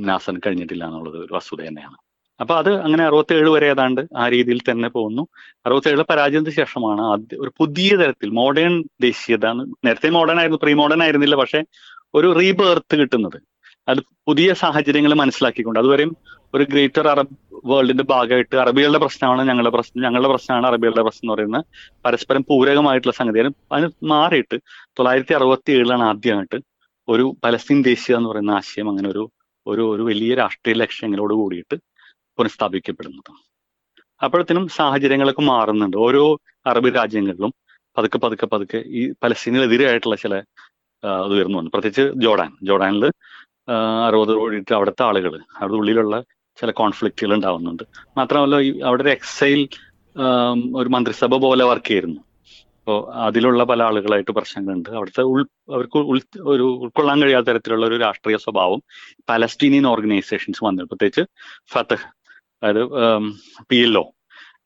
നാസൻ 0.04 0.40
കഴിഞ്ഞിട്ടില്ല 0.46 0.84
എന്നുള്ളത് 0.84 1.16
ഒരു 1.16 1.32
വസ്തുത 1.34 1.60
തന്നെയാണ്. 1.68 1.96
അപ്പൊ 2.40 2.54
അത് 2.54 2.70
അങ്ങനെ 2.82 3.04
അറുപത്തേഴ് 3.04 3.48
വരെ 3.48 3.66
ഏതാണ്ട് 3.70 4.00
ആ 4.16 4.28
രീതിയിൽ 4.28 4.60
തന്നെ 4.70 4.88
പോകുന്നു. 4.88 5.22
അറുപത്തേഴിലെ 5.66 6.04
പരാജയത്തിന് 6.10 6.54
ശേഷമാണ് 6.54 7.02
ആദ്യ 7.02 7.36
ഒരു 7.36 7.50
പുതിയ 7.60 7.96
തരത്തിൽ 7.96 8.30
മോഡേൺ 8.30 8.84
ദേശീയത 9.00 9.46
നേരത്തെ 9.86 10.10
മോഡേൺ 10.10 10.38
ആയിരുന്നു 10.38 10.60
പ്രീ 10.62 10.74
മോഡേൺ 10.74 11.02
ആയിരുന്നില്ല 11.02 11.36
പക്ഷെ 11.36 11.60
ഒരു 12.14 12.34
റീബേർത്ത് 12.38 12.96
കിട്ടുന്നത്. 12.96 13.42
അത് 13.88 13.98
പുതിയ 14.26 14.54
സാഹചര്യങ്ങൾ 14.54 15.14
മനസ്സിലാക്കിക്കൊണ്ട്. 15.14 15.78
അതുവരെയും 15.78 16.16
ഒരു 16.54 16.64
ഗ്രേറ്റർ 16.64 17.08
അറബ് 17.08 17.36
വേൾഡിന്റെ 17.64 18.04
ഭാഗമായിട്ട് 18.04 18.56
അറബികളുടെ 18.56 18.98
പ്രശ്നമാണ് 18.98 19.48
ഞങ്ങളുടെ 19.48 19.70
പ്രശ്നം 19.70 20.02
ഞങ്ങളുടെ 20.02 20.28
പ്രശ്നമാണ് 20.28 20.66
അറബികളുടെ 20.66 21.02
പ്രശ്നം 21.02 21.26
എന്ന് 21.26 21.34
പറയുന്ന 21.34 21.64
പരസ്പരം 22.04 22.42
പൂരകമായിട്ടുള്ള 22.48 23.14
സംഗതിയാണ്. 23.14 23.52
അതിന് 23.72 23.90
മാറിയിട്ട് 24.04 24.56
തൊള്ളായിരത്തി 24.98 25.34
അറുപത്തി 25.34 25.72
ഏഴിലാണ് 25.72 26.02
ആദ്യമായിട്ട് 26.02 26.58
ഒരു 27.08 27.36
പലസ്തീൻ 27.44 27.82
ദേശീയ 27.82 28.16
എന്ന് 28.16 28.28
പറയുന്ന 28.28 28.50
ആശയം 28.50 28.88
അങ്ങനെ 28.88 29.08
ഒരു 29.10 29.30
ഒരു 29.66 29.96
ഒരു 29.96 30.02
വലിയ 30.02 30.34
രാഷ്ട്രീയ 30.34 30.76
ലക്ഷ്യങ്ങളോട് 30.76 31.34
കൂടിയിട്ട് 31.34 31.76
പുനഃസ്ഥാപിക്കപ്പെടുന്നത്. 32.38 33.32
അപ്പോഴത്തേനും 34.24 34.68
സാഹചര്യങ്ങളൊക്കെ 34.68 35.42
മാറുന്നുണ്ട്. 35.42 35.96
ഓരോ 35.96 36.38
അറബ് 36.66 36.94
രാജ്യങ്ങളിലും 36.94 37.54
പതുക്കെ 37.96 38.18
പതുക്കെ 38.18 38.46
പതുക്കെ 38.46 38.82
ഈ 38.86 39.12
പലസ്തീനിലെതിരായിട്ടുള്ള 39.22 40.16
ചില 40.16 40.42
ആ, 41.04 41.24
ഇത് 41.24 41.32
ഉയർന്നു 41.32 41.58
വന്നു 41.58 41.70
പ്രത്യേകിച്ച് 41.74 42.20
ജോർഡാൻ. 42.20 42.56
ജോർഡാനിൽ 42.62 43.10
അറുപത് 44.06 44.34
കോടിയിട്ട് 44.34 44.74
അവിടുത്തെ 44.74 45.02
ആളുകൾ 45.02 45.40
അവിടെ 45.56 45.72
ഉള്ളിലുള്ള 45.72 46.22
ചില 46.60 46.70
കോൺഫ്ലിക്റ്റുകൾ 46.70 47.34
ഉണ്ടാവുന്നുണ്ട്. 47.34 47.82
മാത്രമല്ല 48.16 48.58
ഈ 48.58 48.80
അവിടെ 48.80 49.02
ഒരു 49.02 49.10
എക്സൈൽ 49.10 49.68
ഒരു 50.76 50.88
മന്ത്രിസഭ 50.88 51.34
പോലെ 51.36 51.64
വർക്ക് 51.64 51.86
ചെയ്യുന്നു. 51.86 52.20
അപ്പോൾ 52.78 53.14
അതിലുള്ള 53.14 53.64
പല 53.64 53.82
ആളുകളായിട്ട് 53.82 54.30
പ്രശ്നങ്ങളുണ്ട്. 54.30 54.88
അവിടുത്തെ 54.88 55.22
ഉൾ 55.22 55.46
അവർക്ക് 55.72 55.98
ഉൾ 55.98 56.20
ഒരു 56.40 56.62
ഉൾക്കൊള്ളാൻ 56.62 57.22
കഴിയാത്ത 57.22 57.46
തരത്തിലുള്ള 57.46 57.86
ഒരു 57.86 57.96
രാഷ്ട്രീയ 57.96 58.36
സ്വഭാവം 58.36 58.82
പലസ്തീനിയൻ 59.28 59.86
ഓർഗനൈസേഷൻസ് 59.86 60.64
വന്നു 60.64 60.82
പ്രത്യേകിച്ച് 60.82 61.20
ഫത്തഹ് 61.72 62.06
അതായത് 62.62 62.84
പി 63.70 63.76
എൽ 63.76 63.98
ഒ. 63.98 64.10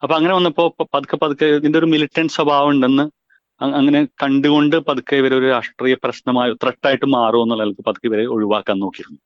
അപ്പൊ 0.03 0.17
അങ്ങനെ 0.17 0.35
വന്നപ്പോ 0.35 0.75
പ- 0.81 0.87
പതുക്കെ 0.95 1.17
പതുക്കെ 1.17 1.45
ഇതിന്റെ 1.45 1.79
ഒരു 1.79 1.87
മിലിറ്റന്റ് 1.87 2.33
സ്വഭാവം 2.33 2.69
ഉണ്ടെന്ന് 2.69 3.18
അങ്ങനെ 3.61 4.01
കണ്ടുകൊണ്ട് 4.23 4.77
പതുക്കെ 4.89 5.15
ഇവരൊരു 5.21 5.47
രാഷ്ട്രീയ 5.55 5.95
പ്രശ്നമായി 6.05 6.53
ത്രട്ടായിട്ട് 6.63 7.07
മാറും 7.17 7.43
എന്നുള്ള 7.45 7.63
നിലയ്ക്ക് 7.65 7.85
പതുക്കെ 7.89 8.07
ഇവരെ 8.11 8.25
ഒഴിവാക്കാൻ 8.35 8.77
നോക്കിയിരുന്നു. 8.85 9.21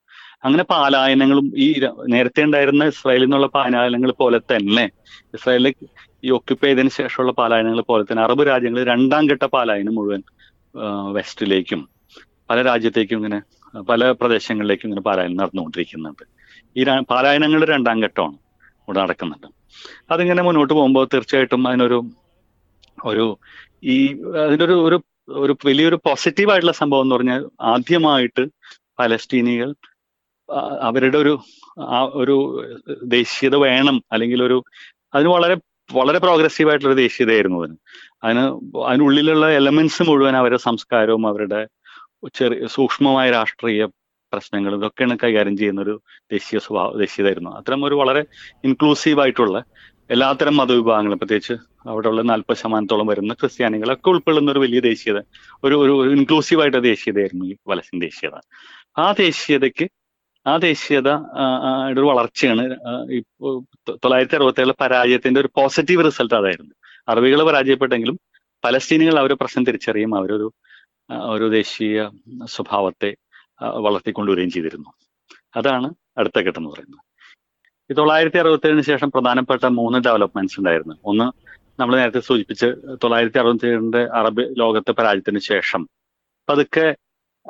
അങ്ങനെ 0.47 0.64
പാലായനങ്ങളും 0.73 1.47
ഈ 1.64 1.66
നേരത്തെ 2.14 2.40
ഉണ്ടായിരുന്ന 2.47 2.85
ഇസ്രായേലിൽ 2.92 3.27
നിന്നുള്ള 3.27 3.49
പാലായനങ്ങൾ 3.57 4.11
പോലെ 4.23 4.38
തന്നെ 4.53 4.85
ഇസ്രായേലിൽ 5.37 5.68
ഈ 6.27 6.31
ഒക്യുപ്പൈ 6.38 6.68
ചെയ്തതിനു 6.68 6.92
ശേഷമുള്ള 6.99 7.33
പാലായനങ്ങൾ 7.40 7.81
പോലെ 7.90 8.03
തന്നെ 8.09 8.23
അറബ് 8.27 8.45
രാജ്യങ്ങളിൽ 8.51 8.87
രണ്ടാം 8.92 9.27
ഘട്ട 9.33 9.45
പാലായനം 9.57 9.95
മുഴുവൻ 9.99 10.23
വെസ്റ്റിലേക്കും 11.18 11.81
പല 12.51 12.59
രാജ്യത്തേക്കും 12.71 13.18
ഇങ്ങനെ 13.21 13.38
പല 13.90 14.11
പ്രദേശങ്ങളിലേക്കും 14.21 14.87
ഇങ്ങനെ 14.88 15.05
പാലായനം 15.09 15.37
നടന്നുകൊണ്ടിരിക്കുന്നുണ്ട്. 15.42 16.25
ഈ 16.77 16.83
പാലായനങ്ങൾ 17.12 17.61
രണ്ടാം 17.75 17.99
ഘട്ടമാണ് 18.07 18.37
ഇവിടെ 18.85 18.99
നടക്കുന്നുണ്ട് 19.05 19.49
അതിങ്ങനെ 20.14 20.42
മുന്നോട്ട് 20.47 20.73
പോകുമ്പോൾ 20.79 21.05
തീർച്ചയായിട്ടും 21.14 21.62
അതിനൊരു 21.68 21.99
ഒരു 23.11 23.25
ഈ 23.83 23.97
അതിന്റെ 24.38 24.64
ഒരു 24.64 24.77
ഒരു 24.87 24.99
ഒരു 25.42 25.53
വലിയൊരു 25.66 25.99
പോസിറ്റീവ് 26.07 26.51
ആയിട്ടുള്ള 26.53 26.75
സംഭവം 26.81 27.05
എന്ന് 27.05 27.16
പറഞ്ഞാൽ 27.16 27.42
ആദ്യമായിട്ട് 27.73 28.45
പലസ്തീനികൾ 28.99 29.68
അവരുടെ 30.83 31.18
ഒരു 31.18 31.35
ഒരു 32.14 32.37
ദേശീയത 33.12 33.57
വേണം 33.66 33.97
അല്ലെങ്കിൽ 34.12 34.40
ഒരു 34.42 34.59
അതിന് 35.14 35.31
വളരെ 35.37 35.57
വളരെ 35.90 36.18
പ്രോഗ്രസീവ് 36.18 36.71
ആയിട്ടുള്ള 36.71 36.97
ദേശീയതയായിരുന്നു 36.97 37.59
അതിന്. 37.62 37.77
അതിന് 38.25 38.45
അതിനുള്ളിലുള്ള 38.85 39.47
എലമെന്റ്സ് 39.59 40.03
മുഴുവൻ 40.09 40.37
അവരുടെ 40.37 40.61
സംസ്കാരവും 40.66 41.25
അവരുടെ 41.27 41.61
ചെറിയ 42.35 42.66
സൂക്ഷ്മമായ 42.77 43.27
രാഷ്ട്രീയ 43.31 43.85
പ്രശ്നങ്ങൾ 44.33 44.73
ഇതൊക്കെയാണ് 44.79 45.14
കൈകാര്യം 45.23 45.57
ചെയ്യുന്ന 45.57 45.81
ഒരു 45.81 45.95
ദേശീയ 46.31 46.59
സ്വഭാവ 46.59 46.90
ദേശീയതായിരുന്നു 46.99 47.51
അത്തരം 47.59 47.81
ഒരു 47.85 47.95
വളരെ 47.95 48.23
ഇൻക്ലൂസീവ് 48.64 49.21
ആയിട്ടുള്ള 49.21 49.57
എല്ലാത്തരം 50.11 50.57
മതവിഭാഗങ്ങളും 50.57 51.19
പ്രത്യേകിച്ച് 51.19 51.53
അവിടെയുള്ള 51.88 52.23
നാൽപ്പത് 52.23 52.57
ശതമാനത്തോളം 52.57 53.07
വരുന്ന 53.07 53.35
ക്രിസ്ത്യാനികളൊക്കെ 53.35 54.09
ഉൾക്കൊള്ളുന്ന 54.09 54.51
ഒരു 54.51 54.59
വലിയ 54.59 54.81
ദേശീയത 54.81 55.19
ഒരു 55.65 55.75
ഒരു 55.75 56.11
ഇൻക്ലൂസീവ് 56.11 56.62
ആയിട്ട് 56.62 56.83
ദേശീയതയായിരുന്നു 56.83 57.45
ഈ 57.45 57.57
വലസിൻ 57.69 58.01
ദേശീയത. 58.01 58.41
ആ 58.99 59.12
ദേശീയതയ്ക്ക് 59.12 59.91
ആ 60.47 60.57
ദേശീയത 60.57 61.09
ഒരു 61.93 62.01
വളർച്ചയാണ് 62.01 62.61
ആ, 62.61 63.07
ഇപ്പോ 63.11 63.65
തൊ- 63.88 63.97
തൊള്ളായിരത്തി 63.97 64.35
അറുപത്തി 64.35 64.61
ഏഴിലെ 64.61 64.75
പരാജയത്തിന്റെ 64.81 65.41
ഒരു 65.41 65.49
പോസിറ്റീവ് 65.57 66.05
റിസൾട്ട് 66.05 66.35
അതായിരുന്നു. 66.35 66.75
അറബികൾ 67.09 67.43
പരാജയപ്പെട്ടെങ്കിലും 67.43 68.21
പലസ്തീനികൾ 68.65 69.19
അവരെ 69.19 69.35
പ്രശ്നം 69.35 69.65
തിരിച്ചറിയും 69.65 70.15
അവരൊരു 70.15 70.53
ഒരു 71.11 71.49
ദേശീയ 71.49 72.11
സ്വഭാവത്തെ 72.45 73.15
വളർത്തിക്കൊണ്ടുവരികയും 73.62 74.51
ചെയ്തിരുന്നു. 74.51 74.88
അതാണ് 75.57 75.95
അടുത്ത 76.19 76.38
ഘട്ടം 76.38 76.61
എന്ന് 76.61 76.71
പറയുന്നത്. 76.71 77.12
ഈ 77.90 77.95
തൊള്ളായിരത്തി 77.95 78.37
അറുപത്തി 78.37 78.66
ഏഴിന് 78.66 78.83
ശേഷം 78.83 79.11
പ്രധാനപ്പെട്ട 79.11 79.66
മൂന്ന് 79.66 79.99
ഡെവലപ്മെന്റ്സ് 79.99 80.61
ഉണ്ടായിരുന്നു. 80.61 80.95
ഒന്ന് 81.05 81.25
നമ്മൾ 81.81 81.97
നേരത്തെ 81.97 82.21
സൂചിപ്പിച്ച് 82.21 82.66
തൊള്ളായിരത്തി 83.05 83.38
അറുപത്തി 83.38 83.66
ഏഴിന്റെ 83.66 84.09
അറബ് 84.14 84.55
ലോകത്തെ 84.59 84.92
പരാജയത്തിന് 84.92 85.38
ശേഷം. 85.38 85.88
അതൊക്കെ 86.49 86.97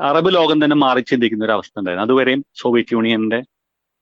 അറബ് 0.03 0.35
ലോകം 0.35 0.65
തന്നെ 0.65 0.77
മാറി 0.77 1.01
ചിന്തിക്കുന്ന 1.01 1.45
ഒരു 1.45 1.53
അവസ്ഥ 1.53 1.79
ഉണ്ടായിരുന്നു. 1.79 2.07
അതുവരെയും 2.07 2.45
സോവിയറ്റ് 2.55 2.93
യൂണിയന്റെ 2.93 3.43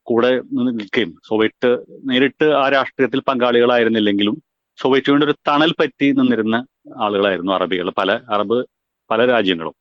കൂടെ 0.02 0.40
നിൽക്കുകയും 0.52 1.16
സോവിയറ്റ് 1.28 1.84
നേരിട്ട് 2.04 2.44
ആ 2.44 2.68
രാഷ്ട്രീയത്തിൽ 2.68 3.20
പങ്കാളികളായിരുന്നില്ലെങ്കിലും 3.20 4.42
സോവിയറ്റ് 4.80 5.08
യൂണിയൻ 5.08 5.30
ഒരു 5.30 5.36
തണൽ 5.48 5.72
പറ്റി 5.72 6.12
നിന്നിരുന്ന 6.12 6.66
ആളുകളായിരുന്നു 6.98 7.52
അറബികൾ. 7.52 7.90
പല 7.90 8.20
അറബ് 8.30 8.64
പല 9.10 9.26
രാജ്യങ്ങളും. 9.26 9.74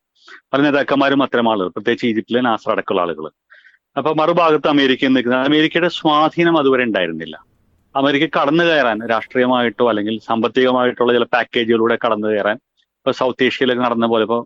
പല 0.54 0.62
നേതാക്കന്മാരും 0.62 1.24
അത്തരം 1.24 1.52
ആളുകൾ. 1.52 1.68
പ്രത്യേകിച്ച് 1.68 2.08
ഈജിപ്തിലെ 2.08 2.42
നാസർ 2.42 2.72
അടക്കമുള്ള 2.72 3.02
ആളുകൾ 3.02 3.30
അപ്പൊ 3.96 4.12
മറുഭാഗത്ത് 4.20 4.68
അമേരിക്ക 4.74 5.10
നിൽക്കുന്ന 5.16 5.38
അമേരിക്കയുടെ 5.50 5.90
സ്വാധീനം 6.00 6.56
അതുവരെ 6.62 6.84
ഉണ്ടായിരുന്നില്ല. 6.90 7.36
അമേരിക്ക 7.96 8.26
കടന്നു 8.38 8.64
കയറാൻ 8.70 8.98
രാഷ്ട്രീയമായിട്ടോ 9.12 9.86
അല്ലെങ്കിൽ 9.92 10.16
സാമ്പത്തികമായിട്ടുള്ള 10.28 11.12
ചില 11.18 11.26
പാക്കേജുകളിലൂടെ 11.36 11.96
കടന്നു 12.04 12.28
കയറാൻ 12.34 12.58
ഇപ്പൊ 13.00 13.12
സൗത്ത് 13.20 13.46
ഏഷ്യയിലൊക്കെ 13.48 13.84
നടന്ന 13.88 14.08
പോലെ 14.12 14.24
ഇപ്പൊ 14.28 14.40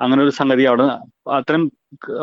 അങ്ങനെ 0.00 0.20
ഒരു 0.24 0.32
സംഗതി 0.40 0.64
അവിടെ 0.70 0.84
അത്തരം 1.38 1.62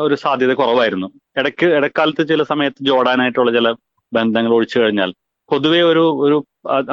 ഒരു 0.04 0.14
സാധ്യത 0.24 0.52
കുറവായിരുന്നു. 0.60 1.08
ഇടയ്ക്ക് 1.40 1.66
ഇടക്കാലത്ത് 1.78 2.22
ചില 2.30 2.42
സമയത്ത് 2.52 2.80
ജോർഡാനായിട്ടുള്ള 2.88 3.50
ചില 3.58 3.68
ബന്ധങ്ങൾ 4.12 4.52
ഒഴിച്ചു 4.58 4.76
കഴിഞ്ഞാൽ 4.80 5.10
പൊതുവെ 5.48 5.80
ഒരു 5.90 6.04
ഒരു 6.26 6.36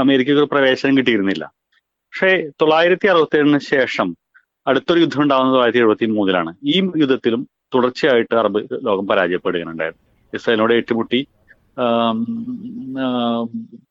അമേരിക്കയ്ക്ക് 0.03 0.41
ഒരു 0.43 0.49
പ്രവേശനം 0.53 0.97
കിട്ടിയിരുന്നില്ല. 0.97 1.43
പക്ഷേ 2.13 2.31
തൊള്ളായിരത്തി 2.61 3.07
അറുപത്തി 3.13 3.37
ഏഴിന് 3.39 3.59
ശേഷം 3.73 4.07
അടുത്തൊരു 4.67 4.99
യുദ്ധം 5.03 5.21
ഉണ്ടാകുന്നത് 5.23 5.53
തൊള്ളായിരത്തി 5.55 5.81
എഴുപത്തി 5.83 6.05
മൂന്നിലാണ് 6.17 6.51
ഈ 6.73 6.75
യുദ്ധത്തിലും 7.03 7.41
തുടർച്ചയായിട്ട് 7.75 8.35
അറബ് 8.35 8.59
ലോകം 8.87 9.07
പരാജയപ്പെടുകയുണ്ടായിരുന്നു 9.07 10.03
ഇസ്രായേലിനോട് 10.33 10.73
ഏറ്റുമുട്ടി 10.73 11.27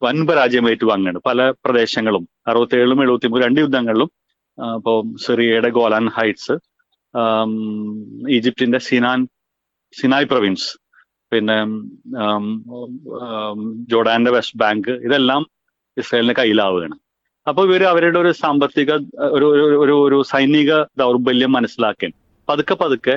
വൻ 0.04 0.26
പരാജയം 0.26 0.70
ഏറ്റുവാങ്ങുകയാണ്. 0.70 1.20
പല 1.26 1.50
പ്രദേശങ്ങളും 1.50 2.28
അറുപത്തേഴിലും 2.46 3.02
എഴുപത്തി 3.02 3.28
മൂന്ന് 3.28 3.46
രണ്ട് 3.46 3.60
യുദ്ധങ്ങളിലും 3.60 4.10
ഇപ്പോൾ 4.76 4.98
സിറിയയുടെ 5.26 5.68
ഗോലാൻ 5.68 6.06
ഹൈറ്റ്സ് 6.08 6.54
ഈജിപ്തിന്റെ 8.30 8.78
സിനാൻ 8.78 9.20
സിനായ് 10.00 10.24
പ്രവിൻസ് 10.24 10.68
പിന്നെ 11.32 11.58
ജോർഡാന്റെ 13.90 14.30
വെസ്റ്റ് 14.30 14.58
ബാങ്ക് 14.58 14.90
ഇതെല്ലാം 15.06 15.42
ഇസ്രായേലിന്റെ 15.96 16.36
കയ്യിലാവുകയാണ്. 16.40 16.96
അപ്പോൾ 17.48 17.64
ഇവർ 17.68 17.82
അവരുടെ 17.84 18.18
ഒരു 18.18 18.32
സാമ്പത്തിക 18.32 18.92
ഒരു 19.36 19.46
ഒരു 19.84 19.94
ഒരു 20.06 20.22
സൈനിക 20.22 20.72
ദൗർബല്യം 20.98 21.52
മനസ്സിലാക്കി 21.52 22.08
പതുക്കെ 22.48 22.74
പതുക്കെ 22.74 23.14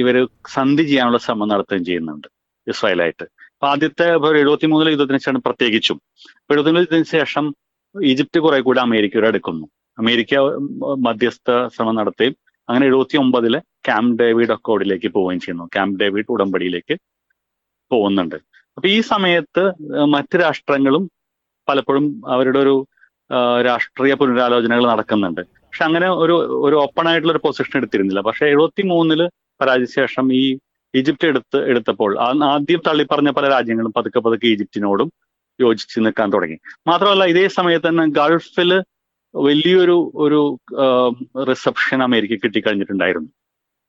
ഇവർ 0.00 0.28
സന്ധി 0.48 0.82
ചെയ്യാനുള്ള 0.82 1.18
ശ്രമം 1.18 1.48
നടത്തുകയും 1.48 1.84
ചെയ്യുന്നുണ്ട് 1.84 2.28
ഇസ്രായേലായിട്ട്. 2.66 3.22
അപ്പൊ 3.22 3.66
ആദ്യത്തെ 3.66 4.06
എഴുപത്തി 4.38 4.66
മൂന്നിലെ 4.66 4.90
യുദ്ധത്തിന് 4.90 5.18
ശേഷം 5.18 5.40
പ്രത്യേകിച്ചും. 5.46 6.00
എഴുപത്തി 6.50 6.70
യുദ്ധത്തിന് 6.70 7.04
ശേഷം 7.04 7.54
ഈജിപ്റ്റ് 8.02 8.40
കുറെ 8.40 8.60
കൂടെ 8.60 8.80
അമേരിക്കയുടെ 8.80 9.28
അടുക്കുന്നു 9.28 9.66
അമേരിക്ക 9.98 10.34
മധ്യസ്ഥ 11.06 11.50
ശ്രമം 11.76 11.94
നടത്തുകയും 11.94 12.36
അങ്ങനെ 12.68 12.86
എഴുപത്തി 12.86 13.16
ഒമ്പതിൽ 13.16 13.54
ക്യാമ്പ് 13.58 14.18
ഡേവിഡ് 14.22 14.52
അക്കോർഡിലേക്ക് 14.52 15.08
പോവുകയും 15.08 15.40
ചെയ്യുന്നു. 15.40 15.64
ക്യാമ്പ് 15.64 16.00
ഡേവിഡ് 16.00 16.30
ഉടമ്പടിയിലേക്ക് 16.30 16.94
പോകുന്നുണ്ട്. 17.90 18.34
അപ്പൊ 18.76 18.88
ഈ 18.88 19.00
സമയത്ത് 19.00 19.62
മറ്റ് 20.04 20.36
രാഷ്ട്രങ്ങളും 20.40 21.10
പലപ്പോഴും 21.68 22.22
അവരുടെ 22.28 22.58
ഒരു 22.58 22.86
രാഷ്ട്രീയ 23.66 24.14
പുനരാലോചനകൾ 24.14 24.84
നടക്കുന്നുണ്ട്. 24.86 25.40
പക്ഷെ 25.70 25.84
അങ്ങനെ 25.88 26.06
ഒരു 26.22 26.34
ഒരു 26.66 26.76
ഓപ്പൺ 26.84 27.06
ആയിട്ടുള്ള 27.08 27.32
ഒരു 27.34 27.42
പൊസിഷൻ 27.46 27.74
എടുത്തിരുന്നില്ല. 27.80 28.20
പക്ഷെ 28.28 28.44
എഴുപത്തി 28.52 28.82
മൂന്നിൽ 28.92 29.20
പരാജയ 29.60 29.88
ശേഷം 29.98 30.26
ഈ 30.40 30.44
ഈജിപ്റ്റ് 30.94 31.26
എടുത്ത് 31.32 31.58
എടുത്തപ്പോൾ 31.70 32.12
ആദ്യം 32.52 32.80
തള്ളിപ്പറഞ്ഞ 32.86 33.30
പല 33.36 33.48
രാജ്യങ്ങളും 33.54 33.92
പതുക്കെ 33.98 34.20
പതുക്കെ 34.26 34.46
ഈജിപ്തിനോടും 34.52 35.08
യോജിച്ച് 35.58 35.98
നിൽക്കാൻ 36.04 36.28
തുടങ്ങി. 36.34 36.56
മാത്രമല്ല 36.90 37.24
ഇതേ 37.32 37.44
സമയത്ത് 37.58 37.86
തന്നെ 37.88 38.06
ഗൾഫിൽ 38.20 38.70
വലിയൊരു 39.34 39.96
ഒരു 40.24 40.40
റിസപ്ഷൻ 41.50 41.98
അമേരിക്ക 42.08 42.38
കിട്ടിക്കഴിഞ്ഞിട്ടുണ്ടായിരുന്നു. 42.44 43.30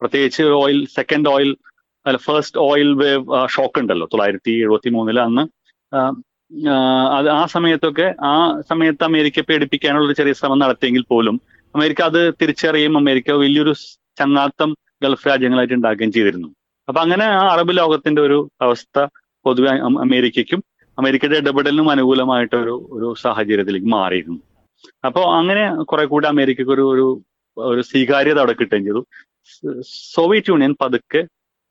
പ്രത്യേകിച്ച് 0.01 0.43
ഓയിൽ 0.63 0.79
സെക്കൻഡ് 0.97 1.29
ഓയിൽ 1.35 1.51
അല്ല 2.05 2.19
ഫസ്റ്റ് 2.27 2.59
ഓയിൽ 2.69 2.91
വേവ് 3.01 3.23
ഷോക്ക് 3.55 3.79
ഉണ്ടല്ലോ 3.81 4.05
തൊള്ളായിരത്തി 4.13 4.53
എഴുപത്തി 4.65 4.91
മൂന്നിൽ 4.97 5.17
അന്ന് 5.25 5.43
അത് 7.17 7.27
ആ 7.39 7.41
സമയത്തൊക്കെ 7.55 8.07
ആ 8.33 8.35
സമയത്ത് 8.69 9.03
അമേരിക്ക 9.09 9.41
പേടിപ്പിക്കാനുള്ള 9.49 10.07
ഒരു 10.09 10.15
ചെറിയ 10.19 10.35
ശ്രമം 10.39 10.59
നടത്തിയെങ്കിൽ 10.59 11.03
പോലും 11.13 11.35
അമേരിക്ക 11.75 12.01
അത് 12.01 12.33
തിരിച്ചറിയും. 12.41 12.97
അമേരിക്ക 12.97 13.31
വലിയൊരു 13.31 13.73
ചങ്ങാത്തം 14.19 14.77
ഗൾഫ് 15.03 15.27
രാജ്യങ്ങളായിട്ട് 15.27 15.73
ഉണ്ടാക്കുകയും 15.73 16.11
ചെയ്തിരുന്നു. 16.11 16.47
അപ്പൊ 16.87 17.01
അങ്ങനെ 17.01 17.25
ആ 17.25 17.47
അറബ് 17.53 17.77
ലോകത്തിന്റെ 17.77 18.21
ഒരു 18.21 18.51
അവസ്ഥ 18.61 19.07
പൊതുവെ 19.45 19.69
അമേരിക്കയ്ക്കും 19.69 20.63
അമേരിക്കയുടെ 20.99 21.37
ഇടപെടലിനും 21.37 21.89
അനുകൂലമായിട്ട് 21.89 22.55
ഒരു 22.55 22.89
ഒരു 22.91 23.15
സാഹചര്യത്തിലേക്ക് 23.21 23.87
മാറിയിരുന്നു. 23.87 24.39
അപ്പോൾ 25.05 25.35
അങ്ങനെ 25.35 25.83
കുറെ 25.83 26.05
കൂടി 26.05 26.27
അമേരിക്കക്ക് 26.27 26.71
ഒരു 26.71 26.81
ഒരു 26.81 27.21
ഒരു 27.57 27.81
സ്വീകാര്യത 27.81 28.37
അവിടെ 28.37 28.53
കിട്ടുകയും 28.53 28.83
ചെയ്തു. 28.83 29.07
സോവിയറ്റ് 30.13 30.49
യൂണിയൻ 30.49 30.75
പതുക്കെ 30.81 31.27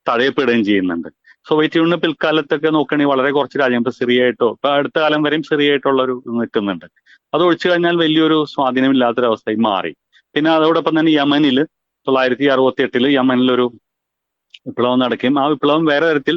തടയപ്പെടുകയും 0.08 0.64
ചെയ്യുന്നുണ്ട്. 0.64 1.08
സോവിയറ്റ് 1.50 1.78
യൂണിയൻ 1.78 2.00
പിൽക്കാലത്തൊക്കെ 2.04 2.70
നോക്കുകയാണെങ്കിൽ 2.76 3.12
വളരെ 3.12 3.30
കുറച്ച് 3.36 3.58
രാജ്യം 3.60 3.80
ഇപ്പൊ 3.82 3.92
സിറിയായിട്ടോ 3.98 4.48
ഇപ്പൊ 4.56 4.68
അടുത്ത 4.78 4.96
കാലം 5.02 5.22
വരെയും 5.26 5.42
സിറിയായിട്ടുള്ള 5.42 6.00
ഒരു 6.06 6.14
നിൽക്കുന്നുണ്ട്. 6.38 6.86
അത് 7.34 7.42
ഒഴിച്ചു 7.46 7.66
കഴിഞ്ഞാൽ 7.68 7.96
വലിയൊരു 7.96 8.38
സ്വാധീനമില്ലാത്തൊരവസ്ഥയിൽ 8.52 9.60
മാറി. 9.68 9.92
പിന്നെ 10.34 10.50
അതോടൊപ്പം 10.50 10.94
തന്നെ 10.98 11.12
യമനിൽ 11.12 11.58
തൊള്ളായിരത്തി 12.06 12.44
അറുപത്തി 12.44 12.82
എട്ടിൽ 12.82 13.04
യമനിലൊരു 13.18 13.66
വിപ്ലവം 14.66 14.98
നടക്കുകയും 14.98 15.36
ആ 15.42 15.46
വിപ്ലവം 15.52 15.84
വേറെ 15.90 16.06
തരത്തിൽ 16.10 16.36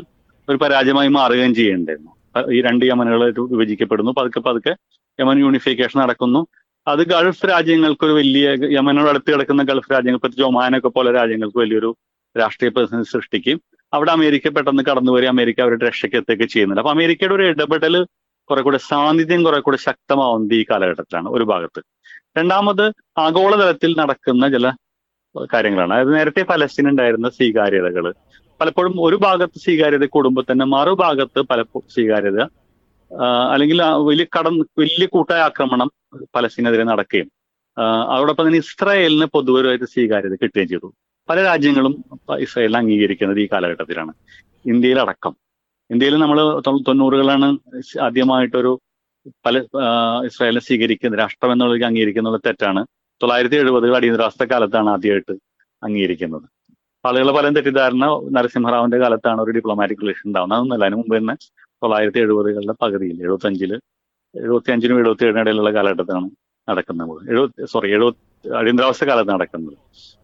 ഒരു 0.50 0.58
പരാജയമായി 0.64 1.10
മാറുകയും 1.18 1.54
ചെയ്യേണ്ടായിരുന്നു. 1.56 2.12
ഈ 2.56 2.62
രണ്ട് 2.62 2.84
യമനുകൾ 2.86 3.22
വിഭജിക്കപ്പെടുന്നു. 3.54 4.12
പതുക്കെ 4.12 4.40
പതുക്കെ 4.40 4.74
യമൻ 5.20 5.40
യൂണിഫിക്കേഷൻ 5.40 5.98
നടക്കുന്നു. 6.00 6.42
അത് 6.88 7.02
ഗൾഫ് 7.14 7.46
രാജ്യങ്ങൾക്ക് 7.50 8.04
ഒരു 8.06 8.14
വലിയ 8.20 8.48
യമനോട് 8.78 9.10
അടുത്ത് 9.10 9.30
കിടക്കുന്ന 9.34 9.64
ഗൾഫ് 9.64 9.92
രാജ്യങ്ങൾ 9.92 10.20
പ്രത്യേകിച്ച് 10.20 10.50
ഒമാനൊക്കെ 10.52 10.88
പോലെ 10.88 11.12
രാജ്യങ്ങൾക്ക് 11.12 11.60
വലിയൊരു 11.60 11.92
രാഷ്ട്രീയ 12.40 12.70
പ്രതിസന്ധി 12.70 13.10
സൃഷ്ടിക്കും. 13.10 13.62
അവിടെ 13.94 14.12
അമേരിക്ക 14.12 14.50
പെട്ടെന്ന് 14.50 14.84
കടന്നു 14.84 15.12
വരിക 15.12 15.28
അമേരിക്ക 15.28 15.62
അവരുടെ 15.62 15.88
രക്ഷയ്ക്ക് 15.88 16.18
എത്തുകയൊക്കെ 16.18 16.46
ചെയ്യുന്നുണ്ട്. 16.46 16.82
അപ്പൊ 16.82 16.92
അമേരിക്കയുടെ 16.92 17.34
ഒരു 17.34 17.44
ഇടപെടൽ 17.44 18.04
കുറെ 18.50 18.62
കൂടെ 18.62 18.78
സാന്നിധ്യം 18.78 19.44
കുറെ 19.44 19.60
കൂടെ 19.60 19.78
ശക്തമാവുന്നത് 19.78 20.56
ഈ 20.56 20.66
കാലഘട്ടത്തിലാണ് 20.70 21.30
ഒരു 21.30 21.44
ഭാഗത്ത്. 21.44 21.84
രണ്ടാമത് 22.38 22.92
ആഗോളതലത്തിൽ 23.18 23.96
നടക്കുന്ന 23.98 24.50
ചില 24.50 24.72
കാര്യങ്ങളാണ്. 25.54 25.94
അതായത് 25.94 26.16
നേരത്തെ 26.16 26.44
ഫലസ്തീൻ 26.44 26.90
ഉണ്ടായിരുന്ന 26.90 27.30
സ്വീകാര്യതകൾ 27.30 28.14
പലപ്പോഴും 28.62 29.02
ഒരു 29.02 29.16
ഭാഗത്ത് 29.16 29.60
സ്വീകാര്യത 29.60 30.06
കൂടുമ്പോൾ 30.06 30.44
തന്നെ 30.52 30.66
മറുഭാഗത്ത് 30.66 31.42
പലപ്പോഴും 31.42 31.88
സ്വീകാര്യത 31.94 32.42
അല്ലെങ്കിൽ 33.54 33.82
വലിയ 33.82 34.26
കട 34.36 34.48
വലിയ 34.80 35.06
കൂട്ടായ 35.06 35.40
ആക്രമണം 35.40 35.92
പലസ്തീനെതിരെ 36.36 36.84
നടക്കുകയും 36.84 37.32
അതോടൊപ്പം 38.14 38.48
തന്നെ 38.48 38.60
ഇസ്രായേലിന് 38.60 39.26
പൊതുവരുമായിട്ട് 39.26 39.86
സ്വീകാര്യത 39.86 40.36
കിട്ടുകയും 40.44 40.68
ചെയ്തു. 40.68 40.94
പല 41.30 41.44
രാജ്യങ്ങളും 41.44 41.94
ഇസ്രായേലിനെ 42.40 42.80
അംഗീകരിക്കുന്നത് 42.80 43.40
ഈ 43.40 43.50
കാലഘട്ടത്തിലാണ്. 43.54 44.14
ഇന്ത്യയിലടക്കം. 44.66 45.36
ഇന്ത്യയിൽ 45.92 46.16
നമ്മൾ 46.16 46.60
തൊണ്ണൂറുകളാണ് 46.88 47.48
ആദ്യമായിട്ടൊരു 48.02 48.80
പല 49.46 49.58
ഇസ്രായേലിനെ 50.30 50.62
സ്വീകരിക്കുന്ന 50.62 51.18
രാഷ്ട്രം 51.18 51.52
എന്നുള്ളത് 51.52 51.84
അംഗീകരിക്കുന്ന 51.84 52.40
തെറ്റാണ്. 52.48 52.86
തൊള്ളായിരത്തി 53.22 53.56
എഴുപതുകൾ 53.56 53.96
അടിയന്തരാവസ്ഥ 53.96 54.44
കാലത്താണ് 54.44 54.90
ആദ്യമായിട്ട് 54.90 55.32
അംഗീകരിക്കുന്നത്. 55.84 56.46
ആളുകൾ 57.06 57.32
പല 57.32 57.50
തെറ്റിദ്ധാരണ 57.50 58.06
നരസിംഹറാവിന്റെ 58.32 58.98
കാലത്താണ് 58.98 59.42
ഒരു 59.42 59.52
ഡിപ്ലോമാറ്റിക് 59.52 60.02
റിലേഷൻ 60.02 60.28
ഉണ്ടാവുന്നത്. 60.28 60.58
അതൊന്നുമല്ല 60.58 60.86
അതിന് 60.86 60.98
മുമ്പ് 60.98 61.18
തന്നെ 61.18 61.36
തൊള്ളായിരത്തി 61.84 62.20
എഴുപതുകളുടെ 62.20 62.76
പകുതിയിൽ 62.82 63.22
എഴുപത്തി 63.22 63.48
അഞ്ചിൽ 63.48 63.74
എഴുപത്തി 64.36 64.72
അഞ്ചിനും 64.72 65.00
എഴുപത്തി 65.00 65.26
ഏഴിനും 65.26 65.42
ഇടയിലുള്ള 65.42 65.74
കാലഘട്ടത്തിലാണ് 65.74 66.30
നടക്കുന്നത്. 66.70 67.30
എഴുപത്തി 67.32 67.66
സോറി 67.66 67.90
എഴുപത്തി 67.92 68.50
അടിയന്തരാവസ്ഥ 68.50 69.04
കാലത്ത് 69.06 69.32
നടക്കുന്നത്. 69.32 69.78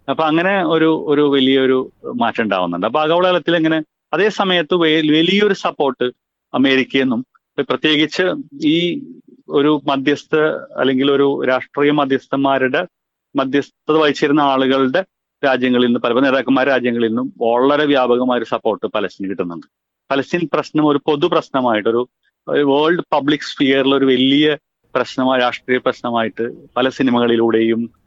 അപ്പൊ 0.09 0.23
അങ്ങനെ 0.23 0.65
ഒരു 0.65 1.05
ഒരു 1.07 1.21
വലിയൊരു 1.21 1.91
മാറ്റം 2.15 2.43
ഉണ്ടാവുന്നുണ്ട്. 2.43 2.87
അപ്പൊ 2.87 2.99
ആഗോളതലത്തിൽ 3.01 3.55
ഇങ്ങനെ 3.55 3.83
അതേ 4.13 4.29
സമയത്ത് 4.29 4.75
വലിയൊരു 4.75 5.53
സപ്പോർട്ട് 5.53 6.11
അമേരിക്കയെന്നും 6.53 7.25
പ്രത്യേകിച്ച് 7.57 8.23
ഈ 8.63 9.01
ഒരു 9.49 9.81
മധ്യസ്ഥ 9.87 10.35
അല്ലെങ്കിൽ 10.77 11.11
ഒരു 11.11 11.43
രാഷ്ട്രീയ 11.47 11.91
മധ്യസ്ഥന്മാരുടെ 11.91 12.87
മധ്യസ്ഥത 13.35 13.97
വഹിച്ചിരുന്ന 13.97 14.39
ആളുകളുടെ 14.39 15.05
രാജ്യങ്ങളിൽ 15.45 15.85
നിന്ന് 15.85 15.99
പല 15.99 16.19
നേതാക്കന്മാർ 16.19 16.67
രാജ്യങ്ങളിൽ 16.67 17.07
നിന്നും 17.07 17.33
വളരെ 17.41 17.85
വ്യാപകമായ 17.85 18.37
ഒരു 18.37 18.45
സപ്പോർട്ട് 18.45 18.87
പലസ്തീൻ 18.87 19.29
കിട്ടുന്നുണ്ട്. 19.29 19.67
പലസ്തീൻ 20.11 20.49
പ്രശ്നം 20.53 20.87
ഒരു 20.87 20.99
പൊതു 21.05 21.27
പ്രശ്നമായിട്ട് 21.27 21.89
ഒരു 21.89 22.09
വേൾഡ് 22.47 23.03
പബ്ലിക് 23.13 23.39
സ്ഫിയറിൽ 23.39 23.95
ഒരു 23.95 24.05
വലിയ 24.05 24.57
പ്രശ്നമായ 24.95 25.39
രാഷ്ട്രീയ 25.39 25.77
പ്രശ്നമായിട്ട് 25.77 26.51
പല 26.77 26.89
സിനിമകളിലൂടെയും 26.89 27.98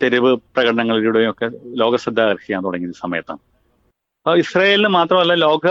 തെരുവ് 0.00 0.30
പ്രകടനങ്ങളിലൂടെയും 0.54 1.30
ഒക്കെ 1.30 1.46
ലോകശ്രദ്ധ 1.82 2.20
ആകർഷിക്കാൻ 2.20 2.64
തുടങ്ങിയ 2.66 2.92
സമയത്താണ്. 3.04 3.42
ഇസ്രായേലിന് 4.26 4.90
മാത്രമല്ല 4.98 5.34
ലോക 5.46 5.66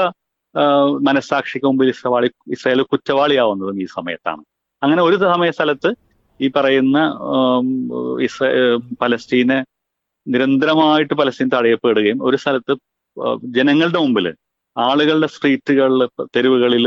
മനസ്സാക്ഷിക്ക് 1.07 1.65
മുമ്പിൽ 1.65 1.89
ഇസ്രവാളി 1.93 2.27
ഇസ്രായേൽ 2.55 2.81
കുറ്റവാളിയാവുന്നതും 2.91 3.79
ഈ 3.83 3.87
സമയത്താണ്. 3.97 4.43
അങ്ങനെ 4.81 5.01
ഒരു 5.01 5.17
സമയ 5.23 5.51
സ്ഥലത്ത് 5.51 5.89
ഈ 6.39 6.47
പറയുന്ന 6.55 6.97
ഇസ്ര 8.27 8.45
പലസ്തീനെ 9.01 9.59
നിരന്തരമായിട്ട് 10.27 11.13
പലസ്തീൻ 11.13 11.49
തടയപ്പെടുകയും 11.55 12.19
ഒരു 12.27 12.37
സ്ഥലത്ത് 12.37 12.73
ജനങ്ങളുടെ 13.57 13.99
മുമ്പിൽ 13.99 14.27
ആളുകളുടെ 14.75 15.27
സ്ട്രീറ്റുകളിൽ 15.27 16.01
തെരുവുകളിൽ 16.35 16.85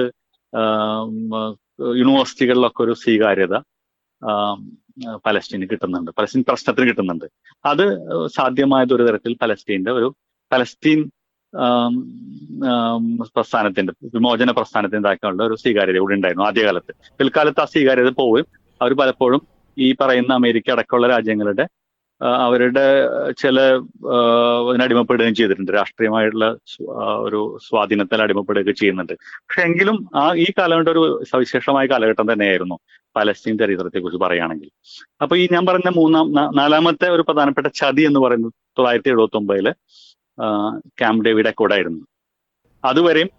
യൂണിവേഴ്സിറ്റികളിലൊക്കെ 2.01 2.83
ഒരു 2.83 2.95
സ്വീകാര്യത 3.03 3.55
പലസ്തീന് 5.27 5.67
കിട്ടുന്നുണ്ട്. 5.71 6.11
പലസ്തീൻ 6.19 6.45
പ്രശ്നത്തിന് 6.49 6.89
കിട്ടുന്നുണ്ട്. 6.89 7.25
അത് 7.65 7.85
സാധ്യമായത് 8.27 8.95
ഒരു 8.95 9.03
തരത്തിൽ 9.03 9.37
പലസ്തീന്റെ 9.43 9.93
ഒരു 9.93 10.17
പലസ്തീൻ 10.53 11.11
പ്രസ്ഥാനത്തിന്റെ 13.35 13.93
വിമോചന 14.15 14.51
പ്രസ്ഥാനത്തിന്റെതാക്കാനുള്ള 14.51 15.45
ഒരു 15.45 15.55
സ്വീകാര്യത 15.55 15.99
കൂടി 15.99 16.15
ഉണ്ടായിരുന്നു 16.15 16.47
ആദ്യകാലത്ത്. 16.47 16.95
പിൽക്കാലത്ത് 17.19 17.61
ആ 17.61 17.65
സ്വീകാര്യത 17.65 18.11
പോവുകയും 18.11 18.47
അവർ 18.83 18.93
പലപ്പോഴും 18.93 19.43
ഈ 19.79 19.95
പറയുന്ന 20.01 20.33
അമേരിക്ക 20.35 20.71
അടക്കമുള്ള 20.71 21.07
രാജ്യങ്ങളുടെ 21.07 21.69
അവരുടെ 22.21 22.85
ചില 23.39 23.61
അടിമപ്പെടുകയും 24.85 25.35
ചെയ്തിട്ടുണ്ട്. 25.35 25.73
രാഷ്ട്രീയമായിട്ടുള്ള 25.73 26.47
ഒരു 27.27 27.41
സ്വാധീനത്തിൽ 27.67 28.23
അടിമപ്പെടുകയൊക്കെ 28.23 28.75
ചെയ്യുന്നുണ്ട്. 28.81 29.13
പക്ഷെ 29.13 29.63
എങ്കിലും 29.63 29.99
ആ 30.17 30.25
ഈ 30.45 30.47
കാലഘട്ടം 30.59 30.93
ഒരു 30.93 31.03
സവിശേഷമായ 31.33 31.87
കാലഘട്ടം 31.87 32.33
തന്നെയായിരുന്നു 32.33 32.79
പലസ്തീൻ 33.17 33.55
ചരിത്രത്തെ 33.59 33.99
കുറിച്ച് 33.99 34.21
പറയുകയാണെങ്കിൽ. 34.25 34.71
അപ്പൊ 35.23 35.37
ഈ 35.37 35.49
ഞാൻ 35.53 35.67
പറഞ്ഞ 35.67 35.89
മൂന്നാം 36.01 36.27
നാലാമത്തെ 36.57 37.09
ഒരു 37.11 37.25
പ്രധാനപ്പെട്ട 37.29 37.69
ചതി 37.81 38.03
എന്ന് 38.03 38.21
പറയുന്നത് 38.21 38.53
തൊള്ളായിരത്തി 38.79 39.11
എഴുപത്തി 39.15 39.37
ഒമ്പതിൽ 39.37 39.69
ക്യാമ്പ് 41.01 41.25
ഡേവിഡ് 41.25 41.73
ആയിരുന്നു. 41.73 42.03
അതുവരെയും 42.85 43.31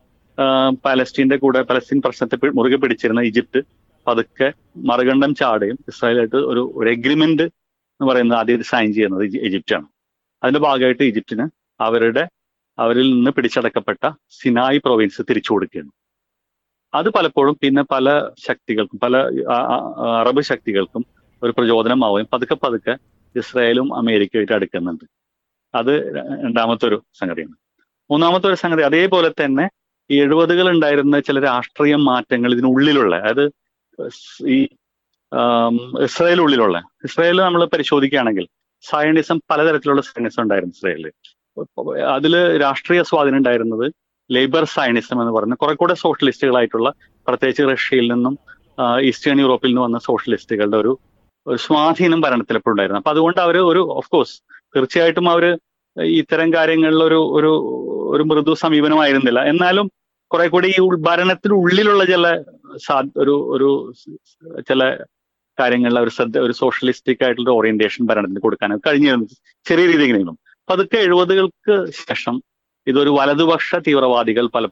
പാലസ്റ്റീന്റെ 0.86 1.38
കൂടെ 1.38 1.62
പലസ്തീൻ 1.70 2.00
പ്രശ്നത്തെ 2.06 2.36
മുറുകെ 2.58 2.76
പിടിച്ചിരുന്ന 2.76 3.22
ഈജിപ്ത് 3.30 3.60
പതുക്കെ 4.08 4.48
മറുകണ്ഠം 4.90 5.32
ചാടുകയും 5.36 5.78
ഇസ്രായേലായിട്ട് 5.88 6.40
ഒരു 6.52 6.62
ഒരു 6.76 6.90
എഗ്രിമെന്റ് 6.90 7.46
എന്ന് 8.02 8.12
പറയുന്നത് 8.12 8.38
ആദ്യം 8.38 8.64
സൈൻ 8.64 8.94
ചെയ്യുന്നത് 8.94 9.24
ഈജിപ്റ്റാണ്. 9.24 9.88
അതിന്റെ 10.44 10.60
ഭാഗമായിട്ട് 10.60 11.04
ഈജിപ്തിന് 11.04 11.50
അവരുടെ 11.82 12.30
അവരിൽ 12.80 13.14
നിന്ന് 13.14 13.32
പിടിച്ചടക്കപ്പെട്ട 13.32 14.10
സിനായ് 14.30 14.80
പ്രൊവിൻസ് 14.80 15.22
തിരിച്ചു 15.30 15.54
കൊടുക്കുകയാണ്. 15.54 15.92
അത് 16.94 17.10
പലപ്പോഴും 17.10 17.58
പിന്നെ 17.62 17.84
പല 17.84 18.30
ശക്തികൾക്കും 18.48 19.00
പല 19.00 19.18
അറബ് 20.20 20.42
ശക്തികൾക്കും 20.42 21.06
ഒരു 21.44 21.52
പ്രചോദനമാവുകയും 21.52 22.28
പതുക്കെ 22.34 22.56
പതുക്കെ 22.56 22.98
ഇസ്രായേലും 23.36 23.96
അമേരിക്കയുമായിട്ട് 23.96 24.54
അടുക്കുന്നുണ്ട്. 24.54 25.06
അത് 25.76 26.14
രണ്ടാമത്തെ 26.46 26.86
ഒരു 26.88 27.04
സംഗതിയാണ്. 27.20 27.56
മൂന്നാമത്തെ 28.12 28.48
ഒരു 28.48 28.56
സംഗതി 28.56 28.82
അതേപോലെ 28.82 29.30
തന്നെ 29.30 29.70
ഈ 30.12 30.22
എഴുപതുകൾ 30.22 30.70
ഉണ്ടായിരുന്ന 30.70 31.20
ചില 31.20 31.40
രാഷ്ട്രീയ 31.40 31.96
മാറ്റങ്ങൾ 31.96 32.52
ഇതിനുള്ളിലുള്ള 32.54 33.16
അതായത് 33.16 33.46
ഈ 34.48 34.68
ഇസ്രായേൽ 36.06 36.40
ഉള്ളിലുള്ള 36.42 36.78
ഇസ്രായേൽ 37.04 37.38
നമ്മൾ 37.38 37.66
പരിശോധിക്കുകയാണെങ്കിൽ 37.66 38.46
സയണിസം 38.84 39.38
പലതരത്തിലുള്ള 39.52 40.02
സയണിസം 40.02 40.42
ഉണ്ടായിരുന്നു 40.42 40.76
ഇസ്രായേലിൽ 40.76 41.08
അതിൽ 42.16 42.34
രാഷ്ട്രീയ 42.62 43.02
സ്വാധീനം 43.02 43.38
ഉണ്ടായിരുന്നത് 43.38 43.86
ലേബർ 44.30 44.64
സയണിസം 44.64 45.22
എന്ന് 45.22 45.34
പറയുന്ന 45.34 45.56
കുറെ 45.56 45.74
കൂടെ 45.74 45.94
സോഷ്യലിസ്റ്റുകളായിട്ടുള്ള 45.94 46.90
പ്രത്യേകിച്ച് 47.28 47.64
റഷ്യയിൽ 47.72 48.08
നിന്നും 48.14 48.34
ഈസ്റ്റേൺ 49.02 49.40
യൂറോപ്പിൽ 49.40 49.70
നിന്ന് 49.70 49.82
വന്ന 49.82 50.00
സോഷ്യലിസ്റ്റുകളുടെ 50.00 50.78
ഒരു 50.78 50.92
സ്വാധീനം 51.46 52.22
ഭരണത്തിൽ 52.22 52.58
എപ്പോഴും 52.58 52.74
ഉണ്ടായിരുന്നു. 52.74 53.00
അപ്പൊ 53.00 53.12
അതുകൊണ്ട് 53.12 53.40
അവർ 53.42 53.58
ഒരു 53.72 53.82
ഓഫ് 53.90 54.10
കോഴ്സ് 54.10 54.36
തീർച്ചയായിട്ടും 54.76 55.30
അവർ 55.30 55.46
ഇത്തരം 56.16 56.54
കാര്യങ്ങളിൽ 56.54 57.04
ഒരു 57.04 57.20
ഒരു 57.38 57.52
ഒരു 58.10 58.24
മൃദു 58.24 58.54
സമീപനമായിരുന്നില്ല. 58.54 59.40
എന്നാലും 59.52 59.86
കുറെ 60.32 60.48
കൂടി 60.48 60.68
ഈ 60.78 60.82
ഭരണത്തിനുള്ളിലുള്ള 61.08 62.04
ചില 62.06 62.28
ഒരു 63.18 63.36
ഒരു 63.56 63.70
ചില 64.70 64.82
കാര്യങ്ങളിൽ 65.60 66.00
ഒരു 66.00 66.12
ശ്രദ്ധ 66.18 66.38
ഒരു 66.46 66.54
സോഷ്യലിസ്റ്റിക് 66.60 67.24
ആയിട്ടുള്ള 67.26 67.52
ഓറിയന്റേഷൻ 67.58 68.04
ഭരണത്തിന് 68.10 68.42
കൊടുക്കാൻ 68.46 68.72
കഴിഞ്ഞിരുന്നു 68.88 69.28
ചെറിയ 69.66 69.86
രീതിയിലെങ്കിലും 69.86 70.38
പതുക്കെ 70.68 71.00
എഴുപതുകൾക്ക് 71.08 71.76
ശേഷം 72.02 72.36
ഇതൊരു 72.88 73.12
വലതുപക്ഷ 73.18 73.76
തീവ്രവാദികൾ 73.88 74.46
പല 74.56 74.66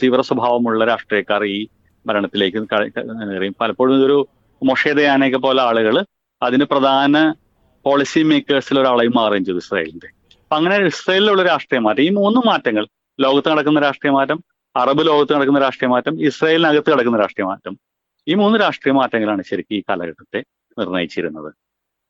തീവ്ര 0.00 0.20
സ്വഭാവമുള്ള 0.28 0.84
രാഷ്ട്രീയക്കാർ 0.92 1.42
ഈ 1.54 1.58
ഭരണത്തിലേക്ക് 2.06 2.60
കയറി 2.66 3.48
പലപ്പോഴും 3.60 3.94
ഇതൊരു 3.98 4.18
മൊഷേദയാനയൊക്കെ 4.62 5.40
പോലെ 5.46 5.60
ആളുകൾ 5.62 5.96
അതിന് 6.42 6.64
പ്രധാന 6.72 7.16
പോളിസി 7.84 8.20
മേക്കേഴ്സിൽ 8.30 8.76
ഒരാളായി 8.80 9.10
മാറുകയും 9.16 9.44
ചെയ്തു 9.44 9.60
ഇസ്രായേലിന്റെ 9.64 10.08
അങ്ങനെ 10.50 10.76
ഇസ്രായേലിലുള്ള 10.90 11.42
രാഷ്ട്രീയ 11.44 11.80
മാറ്റം. 11.86 12.02
ഈ 12.02 12.10
മൂന്ന് 12.18 12.40
മാറ്റങ്ങൾ 12.48 12.84
ലോകത്ത് 13.18 13.48
നടക്കുന്ന 13.52 13.80
രാഷ്ട്രീയ 13.80 14.12
മാറ്റം 14.16 14.38
അറബ് 14.74 15.02
ലോകത്ത് 15.06 15.32
നടക്കുന്ന 15.36 15.60
രാഷ്ട്രീയ 15.60 15.88
മാറ്റം 15.94 16.14
ഇസ്രായേലിനകത്ത് 16.28 16.90
നടക്കുന്ന 16.94 17.18
രാഷ്ട്രീയ 17.22 17.46
മാറ്റം 17.46 17.74
ഈ 18.26 18.34
മൂന്ന് 18.42 18.56
രാഷ്ട്രീയ 18.64 18.92
മാറ്റങ്ങളാണ് 18.98 19.42
ശരിക്കും 19.50 19.76
ഈ 19.78 19.82
കാലഘട്ടത്തെ 19.88 20.40
നിർണയിച്ചിരുന്നത്. 20.76 21.50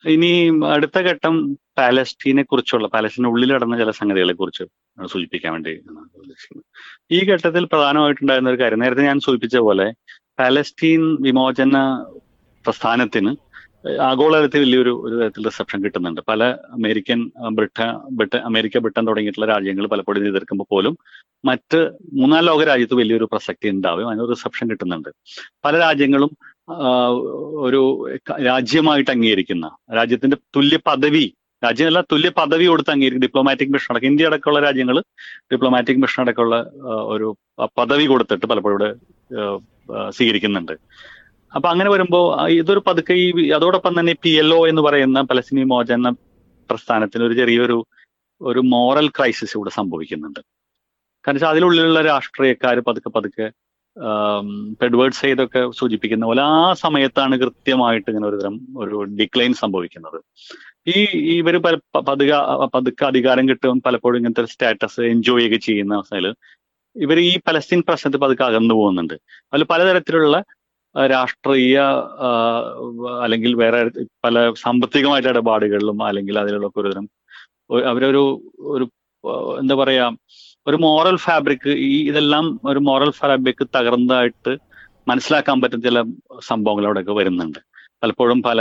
ഇനി 0.05 0.31
അടുത്ത 0.75 0.99
ഘട്ടം 1.11 1.35
പാലസ്റ്റീനെ 1.79 2.43
കുറിച്ചുള്ള 2.43 2.87
ഉള്ളിൽ 3.33 3.51
നടന്ന 3.55 3.77
ചില 3.83 3.91
സംഗതികളെ 4.01 4.35
കുറിച്ച് 4.41 4.65
സൂചിപ്പിക്കാൻ 5.13 5.53
വേണ്ടി 5.57 5.73
ഉദ്ദേശിക്കുന്നത്. 6.21 6.67
ഈ 7.17 7.19
ഘട്ടത്തിൽ 7.33 7.65
പ്രധാനമായിട്ടുണ്ടായിരുന്ന 7.73 8.53
ഒരു 8.55 8.61
കാര്യം 8.63 8.83
നേരത്തെ 8.85 9.05
ഞാൻ 9.11 9.21
സൂചിപ്പിച്ച 9.27 9.57
പോലെ 9.69 9.87
പാലസ്റ്റീൻ 10.41 11.03
വിമോചന 11.27 11.77
പ്രസ്ഥാനത്തിന് 12.65 13.33
ആഗോളതലത്തിൽ 14.09 14.61
വലിയൊരു 14.65 14.93
ഒരു 15.07 15.15
തരത്തിൽ 15.21 15.45
റിസപ്ഷൻ 15.45 15.85
കിട്ടുന്നുണ്ട്. 15.85 16.21
പല 16.31 16.45
അമേരിക്കൻ 16.77 17.21
ബ്രിട്ട 17.57 17.81
ബ്രിട്ടൻ 18.19 18.41
അമേരിക്ക 18.49 18.79
ബ്രിട്ടൻ 18.85 19.05
തുടങ്ങിയിട്ടുള്ള 19.09 19.47
രാജ്യങ്ങൾ 19.53 19.87
പലപ്പോഴും 19.87 20.29
എതിർക്കുമ്പോൾ 20.31 20.67
പോലും 20.71 20.95
മറ്റ് 21.45 21.81
മൂന്നാം 22.13 22.45
ലോക 22.45 22.65
രാജ്യത്ത് 22.65 22.95
വലിയൊരു 22.95 23.29
പ്രസക്തി 23.33 23.69
ഉണ്ടാവും 23.69 24.09
അതിന് 24.11 24.29
റിസപ്ഷൻ 24.31 24.71
കിട്ടുന്നുണ്ട്. 24.71 25.11
പല 25.65 25.75
രാജ്യങ്ങളും 25.79 26.31
ഒരു 27.67 27.83
രാജ്യമായിട്ട് 28.47 29.11
അംഗീകരിക്കുന്ന 29.11 29.67
രാജ്യത്തിന്റെ 29.97 30.39
തുല്യ 30.57 30.79
പദവി 30.87 31.27
രാജ്യമല്ല 31.65 32.01
തുല്യ 32.13 32.31
പദവി 32.39 32.65
കൊടുത്ത് 32.67 32.91
അംഗീകരിക്കും 32.91 33.25
ഡിപ്ലോമാറ്റിക് 33.27 33.73
മിഷൻ 33.73 33.91
അടക്കം 33.93 34.09
ഇന്ത്യ 34.09 34.27
അടക്കമുള്ള 34.27 34.61
രാജ്യങ്ങൾ 34.61 34.97
ഡിപ്ലോമാറ്റിക് 35.53 36.01
മിഷൻ 36.03 36.23
അടക്കമുള്ള 36.23 36.57
ഒരു 37.15 37.29
പദവി 37.79 38.07
കൊടുത്തിട്ട് 38.07 38.47
പലപ്പോഴും 38.47 38.77
ഇവിടെ 38.77 38.91
സ്വീകരിക്കുന്നുണ്ട്. 40.17 40.75
അപ്പൊ 41.55 41.69
അങ്ങനെ 41.69 41.91
വരുമ്പോൾ 41.91 42.49
ഇതൊരു 42.49 42.83
പതുക്കെ 42.87 43.13
ഈ 43.13 43.51
അതോടൊപ്പം 43.51 44.01
തന്നെ 44.01 44.15
പി 44.23 44.31
എൽ 44.31 44.55
ഒ 44.55 44.69
എന്ന് 44.69 44.83
പറയുന്ന 44.83 45.21
പലസ്തീനി 45.21 45.65
മോചന 45.65 46.11
പ്രസ്ഥാനത്തിന് 46.71 47.25
ഒരു 47.25 47.35
ചെറിയൊരു 47.35 47.87
ഒരു 48.41 48.61
മോറൽ 48.61 49.09
ക്രൈസിസ് 49.09 49.57
ഇവിടെ 49.57 49.71
സംഭവിക്കുന്നുണ്ട്. 49.71 50.41
കാരണം 50.41 51.35
വെച്ചാൽ 51.35 51.49
അതിലുള്ളിലുള്ള 51.49 52.03
രാഷ്ട്രീയക്കാർ 52.03 52.81
പതുക്കെ 52.81 53.09
പതുക്കെ 53.09 53.53
പെഡ്വേർഡ് 54.83 55.13
സെയ്തൊക്കെ 55.13 55.71
സൂചിപ്പിക്കുന്ന 55.71 56.27
പോലെ 56.27 56.43
ആ 56.43 56.73
സമയത്താണ് 56.73 57.41
കൃത്യമായിട്ട് 57.41 58.11
ഇങ്ങനെ 58.11 58.29
ഒരു 58.29 58.37
തരം 58.37 58.67
ഒരു 58.77 58.97
ഡിക്ലൈൻ 58.97 59.53
സംഭവിക്കുന്നത്. 59.53 60.23
ഈ 60.89 61.05
ഇവർ 61.37 61.57
പല- 61.57 61.79
പ- 61.95 62.71
പതുക്കെ 62.75 63.05
അധികാരം 63.05 63.49
കിട്ടും 63.49 63.83
പലപ്പോഴും 63.87 64.19
ഇങ്ങനത്തെ 64.19 64.41
ഒരു 64.41 64.49
സ്റ്റാറ്റസ് 64.49 65.01
എൻജോയ് 65.01 65.59
ചെയ്യുന്ന 65.59 65.95
അവസ്ഥയിൽ 65.95 66.35
ഇവർ 66.97 67.19
ഈ 67.19 67.39
പലസ്തീൻ 67.49 67.83
പ്രശ്നത്തിൽ 67.89 68.19
പതുക്കെ 68.19 68.45
അകന്നു 68.45 68.75
പോകുന്നുണ്ട്. 68.75 69.15
അതിൽ 69.53 69.65
പലതരത്തിലുള്ള 69.65 70.45
രാഷ്ട്രീയ 70.97 71.79
അല്ലെങ്കിൽ 73.23 73.55
വേറെ 73.55 73.81
പല 74.25 74.53
സാമ്പത്തികമായിട്ട് 74.57 75.29
ഇടപാടുകളിലും 75.29 76.03
അല്ലെങ്കിൽ 76.03 76.39
അതിലുള്ള 76.39 76.71
ഒരു 76.77 76.89
തരം 76.89 77.07
അവരൊരു 77.87 78.23
ഒരു 78.59 78.85
എന്താ 79.59 79.75
പറയാ 79.75 80.11
ഒരു 80.67 80.77
മോറൽ 80.77 81.17
ഫാബ്രിക് 81.17 81.69
ഈ 81.69 82.09
ഇതെല്ലാം 82.09 82.61
ഒരു 82.65 82.79
മോറൽ 82.79 83.11
ഫാബ്രിക് 83.11 83.67
തകർന്നതായിട്ട് 83.77 84.53
മനസ്സിലാക്കാൻ 85.09 85.61
പറ്റുന്ന 85.61 85.83
ചില 85.83 86.03
സംഭവങ്ങൾ 86.43 86.85
അവിടെയൊക്കെ 86.85 87.13
വരുന്നുണ്ട്. 87.13 87.59
പലപ്പോഴും 88.03 88.43
പല 88.43 88.61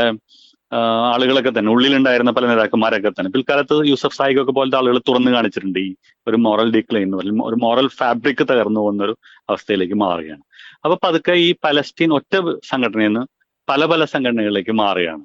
ആളുകളൊക്കെ 1.12 1.52
തന്നെ. 1.58 1.72
ഉള്ളിലുണ്ടായിരുന്ന 1.76 2.32
പല 2.38 2.46
നേതാക്കന്മാരൊക്കെ 2.52 3.12
തന്നെ. 3.18 3.32
പിൽക്കാലത്ത് 3.36 3.76
യൂസഫ് 3.90 4.18
സായിഖൊക്കെ 4.20 4.54
പോലത്തെ 4.58 4.78
ആളുകൾ 4.80 4.98
തുറന്നു 5.10 5.32
കാണിച്ചിട്ടുണ്ട് 5.36 5.80
ഈ 5.80 5.90
ഒരു 6.28 6.38
മോറൽ 6.46 6.70
ഡിക്ലൈൻ 6.76 7.10
ഒരു 7.50 7.58
മോറൽ 7.66 7.88
ഫാബ്രിക് 8.00 8.44
തകർന്നു 8.52 8.80
പോകുന്ന 8.84 9.04
ഒരു 9.08 9.16
അവസ്ഥയിലേക്ക് 9.50 9.98
മാറുകയാണ്. 10.06 10.44
അപ്പൊ 10.86 10.96
പതുക്കെ 11.06 11.36
ഈ 11.48 11.50
പലസ്തീൻ 11.66 12.10
ഒറ്റ 12.18 12.34
സംഘടനയിൽ 12.72 13.12
നിന്ന് 13.12 13.24
പല 13.70 13.82
പല 13.92 14.02
സംഘടനകളിലേക്ക് 14.14 14.74
മാറുകയാണ്. 14.84 15.24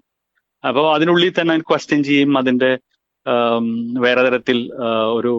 അപ്പോൾ 0.65 0.87
അതിനുള്ളിൽ 0.95 1.33
തന്നെ 1.41 1.55
ക്വസ്റ്റ്യൻ 1.71 2.01
ചെയ്യും 2.11 2.33
അതിന്റെ 2.41 2.71
വേറെ 4.07 4.21
തരത്തിൽ 4.27 4.59
ഒരു 5.19 5.33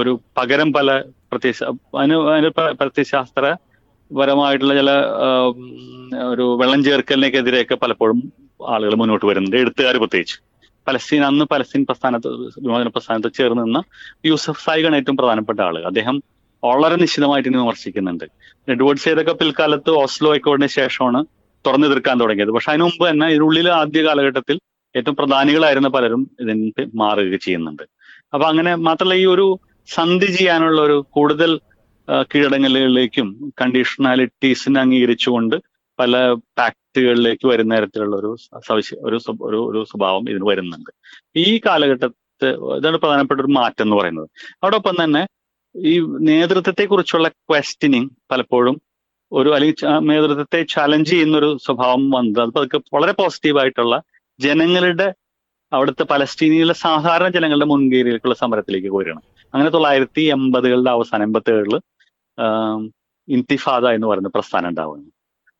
ഒരു 0.00 0.12
പകരം 0.38 0.68
പല 0.76 0.88
പ്രത്യക്ഷ 1.30 1.60
അതിന് 2.00 2.16
അതിന് 2.32 2.50
പ്രത്യശാസ്ത്രപരമായിട്ടുള്ള 2.80 4.74
ചില 4.80 4.90
ഒരു 6.32 6.44
വെള്ളം 6.60 6.80
ചേർക്കലിനൊക്കെതിരെയൊക്കെ 6.84 7.76
പലപ്പോഴും 7.84 8.18
ആളുകൾ 8.68 8.94
മുന്നോട്ട് 8.94 9.26
വരുന്നത്. 9.26 9.56
എഴുത്തുകാർ 9.56 9.96
പ്രത്യേകിച്ച്. 9.96 10.36
പലസ്തീൻ 10.88 11.22
അന്ന് 11.24 11.44
പലസ്തീൻ 11.44 11.84
പ്രസ്ഥാനത്ത് 11.84 12.28
വിമോചന 12.28 12.88
പ്രസ്ഥാനത്ത് 12.88 13.34
ചേർന്ന് 13.36 13.64
നിന്ന 13.64 13.82
യൂസഫ് 14.26 14.64
സായിഖാണ് 14.64 14.96
ഏറ്റവും 14.96 15.16
പ്രധാനപ്പെട്ട 15.16 15.60
ആൾ. 15.60 15.78
അദ്ദേഹം 15.78 16.22
വളരെ 16.64 16.96
നിശ്ചിതമായിട്ട് 16.96 17.48
ഇനി 17.48 17.56
വിമർശിക്കുന്നുണ്ട്. 17.56 18.24
എഡ്വേർഡ് 18.68 19.08
ഏതൊക്കെ 19.08 19.32
പിൽക്കാലത്ത് 19.32 19.90
ഓസ്ലോ 19.90 20.34
അക്കോർഡിന് 20.34 20.66
ശേഷമാണ് 20.66 21.26
തുറന്നു 21.66 21.86
തീർക്കാൻ 21.86 22.20
തുടങ്ങിയത്. 22.20 22.48
പക്ഷെ 22.48 22.70
അതിനു 22.70 22.84
മുമ്പ് 22.84 23.10
തന്നെ 23.10 23.26
ഇതിനുള്ളിൽ 23.26 23.68
ആദ്യ 23.68 24.04
കാലഘട്ടത്തിൽ 24.06 24.60
ഏറ്റവും 24.96 25.16
പ്രധാനികളായിരുന്ന 25.16 25.88
പലരും 25.88 26.30
ഇതിന് 26.40 26.86
മാറുക 26.94 27.36
ചെയ്യുന്നുണ്ട്. 27.36 27.82
അപ്പൊ 28.34 28.46
അങ്ങനെ 28.46 28.74
മാത്രമല്ല 28.74 29.14
ഈ 29.14 29.26
ഒരു 29.26 29.58
സന്ധി 29.86 30.26
ചെയ്യാനുള്ള 30.26 30.80
ഒരു 30.80 31.06
കൂടുതൽ 31.10 31.60
കീഴടങ്ങലുകളിലേക്കും 32.34 33.52
കണ്ടീഷണാലിറ്റീസിനെ 33.62 34.80
അംഗീകരിച്ചുകൊണ്ട് 34.80 35.56
പല 35.98 36.36
പാക്റ്റുകളിലേക്ക് 36.96 37.46
വരുന്ന 37.48 37.72
തരത്തിലുള്ള 37.76 38.14
ഒരു 38.16 38.30
സവിശ 38.68 38.88
ഒരു 39.06 39.18
ഒരു 39.42 39.58
ഒരു 39.70 39.80
സ്വഭാവം 39.90 40.24
ഇതിന് 40.30 40.46
വരുന്നുണ്ട്. 40.48 40.90
ഈ 41.36 41.48
കാലഘട്ടത്തെ 41.66 42.48
ഇതാണ് 42.78 42.96
പ്രധാനപ്പെട്ട 42.96 43.40
ഒരു 43.40 43.50
മാറ്റം 43.58 43.84
എന്ന് 43.84 43.96
പറയുന്നത്. 43.96 44.28
അതോടൊപ്പം 44.54 44.94
തന്നെ 45.02 45.22
ഈ 45.74 45.94
നേതൃത്വത്തെ 46.20 46.84
കുറിച്ചുള്ള 46.84 47.28
ക്വസ്റ്റ്യനിങ് 47.28 48.10
പലപ്പോഴും 48.30 48.76
ഒരു 49.32 49.50
അല്ലെങ്കിൽ 49.54 49.86
നേതൃത്വത്തെ 50.08 50.60
ചലഞ്ച് 50.74 51.10
ചെയ്യുന്ന 51.10 51.36
ഒരു 51.38 51.50
സ്വഭാവം 51.64 52.04
വന്നത്. 52.10 52.40
അത് 52.42 52.52
അതൊക്കെ 52.58 52.78
വളരെ 52.94 53.12
പോസിറ്റീവായിട്ടുള്ള 53.12 53.96
ജനങ്ങളുടെ 54.38 55.08
അവിടുത്തെ 55.72 56.04
പലസ്തീനിയിലെ 56.04 56.74
സാധാരണ 56.74 57.28
ജനങ്ങളുടെ 57.28 57.66
മുൻകൈയിലേക്കുള്ള 57.66 58.34
സമരത്തിലേക്ക് 58.34 58.90
വരികയാണ് 58.96 59.22
അങ്ങനെ 59.54 59.70
തൊള്ളായിരത്തി 59.70 60.22
എൺപതുകളുടെ 60.34 60.90
അവസാനം 60.90 61.24
എൺപത്തി 61.24 61.52
ഏഴിൽ 61.52 61.74
ഇൻതിഫാദ 63.28 63.84
എന്ന് 63.86 64.06
പറയുന്ന 64.06 64.30
പ്രസ്ഥാനം 64.34 64.68
ഉണ്ടാവുന്നു 64.68 65.10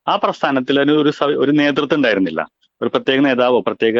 ആ 0.07 0.17
പ്രസ്ഥാനത്തിൽ 0.17 0.77
അതിന് 0.81 0.97
ഒരു 1.03 1.13
ഒരു 1.45 1.53
നേതൃത്വം 1.61 1.97
ഉണ്ടായിരുന്നില്ല. 1.97 2.41
ഒരു 2.81 2.91
പ്രത്യേക 2.95 3.19
നേതാവോ 3.21 3.59
പ്രത്യേക 3.61 3.99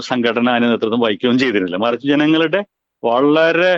സംഘടന 0.00 0.50
അതിന് 0.50 0.68
നേതൃത്വം 0.70 1.00
വഹിക്കുകയും 1.00 1.38
ചെയ്തിരുന്നില്ല. 1.38 1.76
മറിച്ച് 1.76 2.06
ജനങ്ങളുടെ 2.08 2.60
വളരെ 3.02 3.72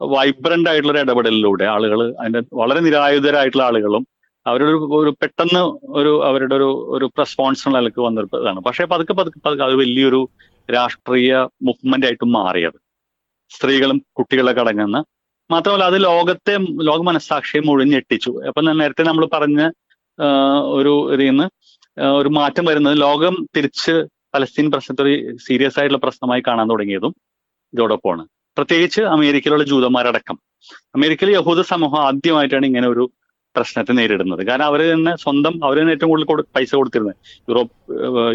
വൈബ്രന്റ് 0.00 0.68
ആയിട്ടുള്ള 0.70 0.92
ഒരു 0.92 1.00
ഇടപെടലിലൂടെ 1.00 1.64
ആളുകൾ 1.64 2.00
അതിന്റെ 2.20 2.40
വളരെ 2.52 2.80
നിരായുധരായിട്ടുള്ള 2.80 3.64
ആളുകളും 3.64 4.02
അവരുടെ 4.46 4.72
ഒരു 4.98 5.10
പെട്ടെന്ന് 5.22 5.62
ഒരു 5.98 6.12
അവരുടെ 6.24 6.54
ഒരു 6.54 6.68
ഒരു 6.94 7.06
റെസ്പോൺസ് 7.18 7.68
നിലയ്ക്ക് 7.68 8.00
വന്നൊരു 8.00 8.28
ഇതാണ് 8.42 8.60
പക്ഷേ 8.60 8.84
പതുക്കെ 8.84 9.12
പതുക്കെ 9.12 9.40
പതുക്കെ 9.46 9.64
അത് 9.64 9.74
വലിയൊരു 9.74 10.20
രാഷ്ട്രീയ 10.68 11.34
മൂവ്മെന്റ് 11.66 12.06
ആയിട്ട് 12.06 12.26
മാറിയത്. 12.36 12.78
സ്ത്രീകളും 13.50 13.98
കുട്ടികളൊക്കെ 14.18 14.60
അടങ്ങുന്ന 14.60 14.98
മാത്രമല്ല 15.50 15.84
അത് 15.84 15.98
ലോകത്തെ 16.04 16.54
ലോക 16.88 17.00
മനസ്സാക്ഷിയെ 17.00 17.60
മുഴുവൻ 17.66 17.88
ഞെട്ടിച്ചു. 17.90 18.30
അപ്പൊ 18.48 18.60
നേരത്തെ 18.62 19.02
നമ്മൾ 19.02 19.24
പറഞ്ഞ 19.32 19.60
ഒരു 20.78 21.14
ഇതിൽ 21.14 21.28
നിന്ന് 21.30 21.46
ഒരു 22.18 22.28
മാറ്റം 22.28 22.64
വരുന്നത് 22.64 23.00
ലോകം 23.00 23.46
തിരിച്ച് 23.56 23.94
പലസ്തീൻ 24.34 24.70
പ്രശ്നത്തെ 24.70 25.02
ഒരു 25.02 25.36
സീരിയസ് 25.36 25.78
ആയിട്ടുള്ള 25.80 26.00
പ്രശ്നമായി 26.04 26.42
കാണാൻ 26.46 26.70
തുടങ്ങിയതും 26.70 27.14
ഇതോടൊപ്പമാണ്. 27.74 28.26
പ്രത്യേകിച്ച് 28.56 29.00
അമേരിക്കയിലുള്ള 29.00 29.64
ജൂതന്മാരടക്കം. 29.64 30.38
അമേരിക്കയിലെ 30.94 31.34
യഹൂദ 31.36 31.60
സമൂഹം 31.60 32.00
ആദ്യമായിട്ടാണ് 32.06 32.66
ഇങ്ങനെ 32.66 32.88
ഒരു 32.88 33.10
പ്രശ്നത്തെ 33.56 33.92
നേരിടുന്നത്. 33.92 34.46
കാരണം 34.46 34.64
അവർ 34.64 34.80
തന്നെ 34.92 35.16
സ്വന്തം 35.16 35.64
അവർ 35.64 35.76
തന്നെ 35.80 35.92
ഏറ്റവും 35.92 36.10
കൂടുതൽ 36.10 36.46
പൈസ 36.56 36.74
കൊടുത്തിരുന്നത്. 36.74 37.16
യൂറോപ്പ് 37.48 37.74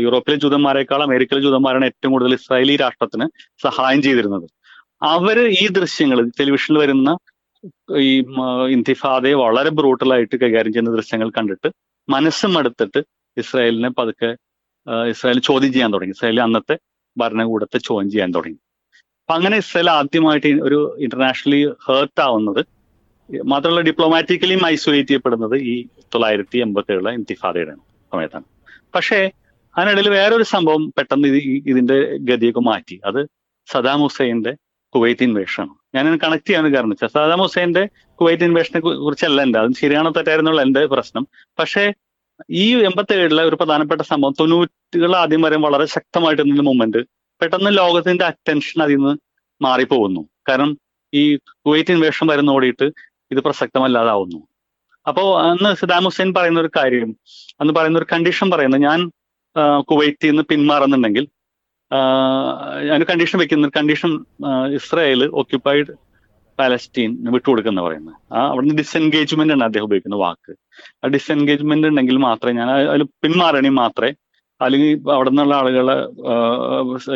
യൂറോപ്പിലെ 0.02 0.36
ജൂതന്മാരെക്കാൾ 0.36 1.04
അമേരിക്കയിലെ 1.04 1.44
ജൂതന്മാരാണ് 1.44 1.86
ഏറ്റവും 1.86 2.12
കൂടുതൽ 2.12 2.34
ഇസ്രായേലി 2.34 2.76
രാഷ്ട്രത്തിന് 2.76 3.28
സഹായം 3.64 4.02
ചെയ്തിരുന്നത്. 4.02 4.48
അവർ 5.02 5.38
ഈ 5.48 5.68
ദൃശ്യങ്ങൾ 5.68 6.30
ടെലിവിഷനിൽ 6.40 6.78
വരുന്ന 6.78 7.18
ഈ 7.97 8.20
ഇന്തിഫാദയെ 8.70 9.34
വളരെ 9.34 9.70
ബ്രൂട്ടലായിട്ട് 9.70 10.36
കൈകാര്യം 10.36 10.74
ചെയ്യുന്ന 10.74 10.95
ദൃശ്യങ്ങൾ 10.95 11.30
കണ്ടിട്ട് 11.30 11.72
മനസ്സും 12.09 12.57
അടുത്തിട്ട് 12.57 13.03
ഇസ്രായേലിനെ 13.38 13.89
പതുക്കെ 13.89 14.36
ഇസ്രായേൽ 15.09 15.39
ചോദ്യം 15.39 15.72
ചെയ്യാൻ 15.74 15.93
തുടങ്ങി. 15.93 16.11
ഇസ്രായേൽ 16.11 16.41
അന്നത്തെ 16.41 16.78
ഭരണകൂടത്തെ 17.18 17.78
ചോദ്യം 17.78 18.11
ചെയ്യാൻ 18.11 18.32
തുടങ്ങി. 18.32 18.59
അപ്പൊ 19.22 19.34
അങ്ങനെ 19.34 19.57
ഇസ്രായേൽ 19.57 19.89
ആദ്യമായിട്ട് 19.89 20.47
ഒരു 20.47 20.95
ഇന്റർനാഷണലി 20.99 21.68
ഹേർട്ട് 21.68 22.22
ആവുന്നത് 22.22 22.66
മാത്രമല്ല 23.45 23.82
ഡിപ്ലോമാറ്റിക്കലി 23.82 24.59
ഐസൊലേറ്റ് 24.66 25.09
ചെയ്യപ്പെടുന്നത് 25.09 25.55
ഈ 25.55 25.88
തൊള്ളായിരത്തി 26.14 26.57
എൺപത്തി 26.57 26.91
ഏഴിലെ 26.91 27.11
ഇന്തിഫാദയുടെ 27.11 27.76
സമയത്താണ്. 28.14 28.43
പക്ഷേ 28.95 29.32
അതിനിടയിൽ 29.78 30.09
വേറൊരു 30.09 30.43
സംഭവം 30.43 30.93
പെട്ടെന്ന് 30.97 31.28
ഇത് 31.28 31.70
ഇതിന്റെ 31.70 32.18
ഗതിയൊക്കെ 32.18 32.59
മാറ്റി. 32.59 33.01
അത് 33.05 33.28
സദാം 33.72 34.01
ഹുസൈന്റെ 34.01 34.55
കുവൈറ്റ് 34.94 35.24
ഇൻവേഷൻ 35.24 35.68
ഞാൻ 35.96 36.06
കണക്ട് 36.18 36.48
ചെയ്യാൻ 36.48 36.76
കാരണം 36.76 36.96
സദാം 37.02 37.41
ഹുസൈന്റെ 37.41 37.84
കുവൈറ്റ് 38.20 38.44
ഇൻവേഷനെ 38.44 38.80
കുറിച്ചല്ല 38.80 39.41
എന്റെ. 39.41 39.60
അതും 39.60 39.74
ശരിയാണോ 39.74 40.12
തെറ്റായിരുന്നുള്ള 40.12 40.62
എന്റെ 40.62 40.86
പ്രശ്നം. 40.86 41.28
പക്ഷേ 41.60 41.94
ഈ 42.50 42.76
എൺപത്തി 42.84 43.14
ഏഴിലെ 43.14 43.44
ഒരു 43.44 43.56
പ്രധാനപ്പെട്ട 43.56 44.02
സംഭവം 44.02 44.34
തൊണ്ണൂറ്റുകൾ 44.39 45.16
ആദ്യം 45.16 45.41
വരെ 45.41 45.58
വളരെ 45.58 45.86
ശക്തമായിട്ട് 45.86 46.44
നിന്ന 46.50 46.62
മൂവ്മെന്റ് 46.62 46.98
പെട്ടെന്ന് 47.41 47.78
ലോകത്തിന്റെ 47.78 48.26
അറ്റൻഷൻ 48.26 48.84
അതിൽ 48.84 48.96
നിന്ന് 48.96 49.14
മാറിപ്പോകുന്നു. 49.64 50.22
കാരണം 50.50 50.78
ഈ 51.14 51.36
കുവൈറ്റ് 51.36 51.94
ഇൻവേഷൻ 51.94 52.28
വരുന്ന 52.28 52.50
ഓടിയിട്ട് 52.50 52.88
ഇത് 53.32 53.39
പ്രസക്തമല്ലാതാവുന്നു. 53.39 54.39
അപ്പോൾ 55.08 55.28
അന്ന് 55.50 55.76
സദാം 55.76 56.04
ഹുസൈൻ 56.04 56.34
പറയുന്ന 56.34 56.60
ഒരു 56.60 56.70
കാര്യം 56.78 57.16
അന്ന് 57.62 57.74
പറയുന്ന 57.74 58.00
ഒരു 58.00 58.06
കണ്ടീഷൻ 58.12 58.52
പറയുന്നത് 58.52 58.82
ഞാൻ 58.82 59.12
കുവൈറ്റിൽ 59.80 60.30
നിന്ന് 60.30 60.44
പിന്മാറുന്നുണ്ടെങ്കിൽ 60.44 61.28
ഞാൻ 62.89 63.02
കണ്ടീഷൻ 63.10 63.38
വെക്കുന്ന 63.41 63.70
കണ്ടീഷൻ 63.78 64.12
ഇസ്രായേൽ 64.80 65.22
ഓക്യുപ്പൈഡ് 65.41 65.91
പാലസ്റ്റീൻ 66.60 67.12
വിട്ടുകൊടുക്കുന്ന 67.36 67.82
പറയുന്നത്. 67.86 68.18
ആ 68.36 68.39
അവിടുന്ന് 68.52 68.76
ഡിസെൻഗേജ്മെന്റ് 68.82 69.54
ആണ് 69.56 69.64
അദ്ദേഹം 69.64 69.86
ഉപയോഗിക്കുന്ന 69.88 70.18
വാക്ക്. 70.26 70.52
ആ 71.04 71.08
ഡിസെൻഗേജ്മെന്റ് 71.16 71.88
ഉണ്ടെങ്കിൽ 71.88 72.18
മാത്രമേ 72.28 72.54
ഞാൻ 72.60 72.70
അതിൽ 72.94 73.04
പിന്മാറണമെങ്കിൽ 73.24 73.78
മാത്രമേ 73.84 74.12
അല്ലെങ്കിൽ 74.62 74.91
അവിടെ 75.16 75.30
നിന്നുള്ള 75.30 75.54
ആളുകളെ 75.62 75.96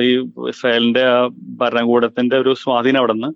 ഈ 0.08 0.12
ഇസ്രായേലിന്റെ 0.54 1.04
ആ 1.16 1.20
ഭരണകൂടത്തിന്റെ 1.62 2.36
ഒരു 2.44 2.54
സ്വാധീനം 2.64 3.00
അവിടെ 3.02 3.14
നിന്ന് 3.14 3.30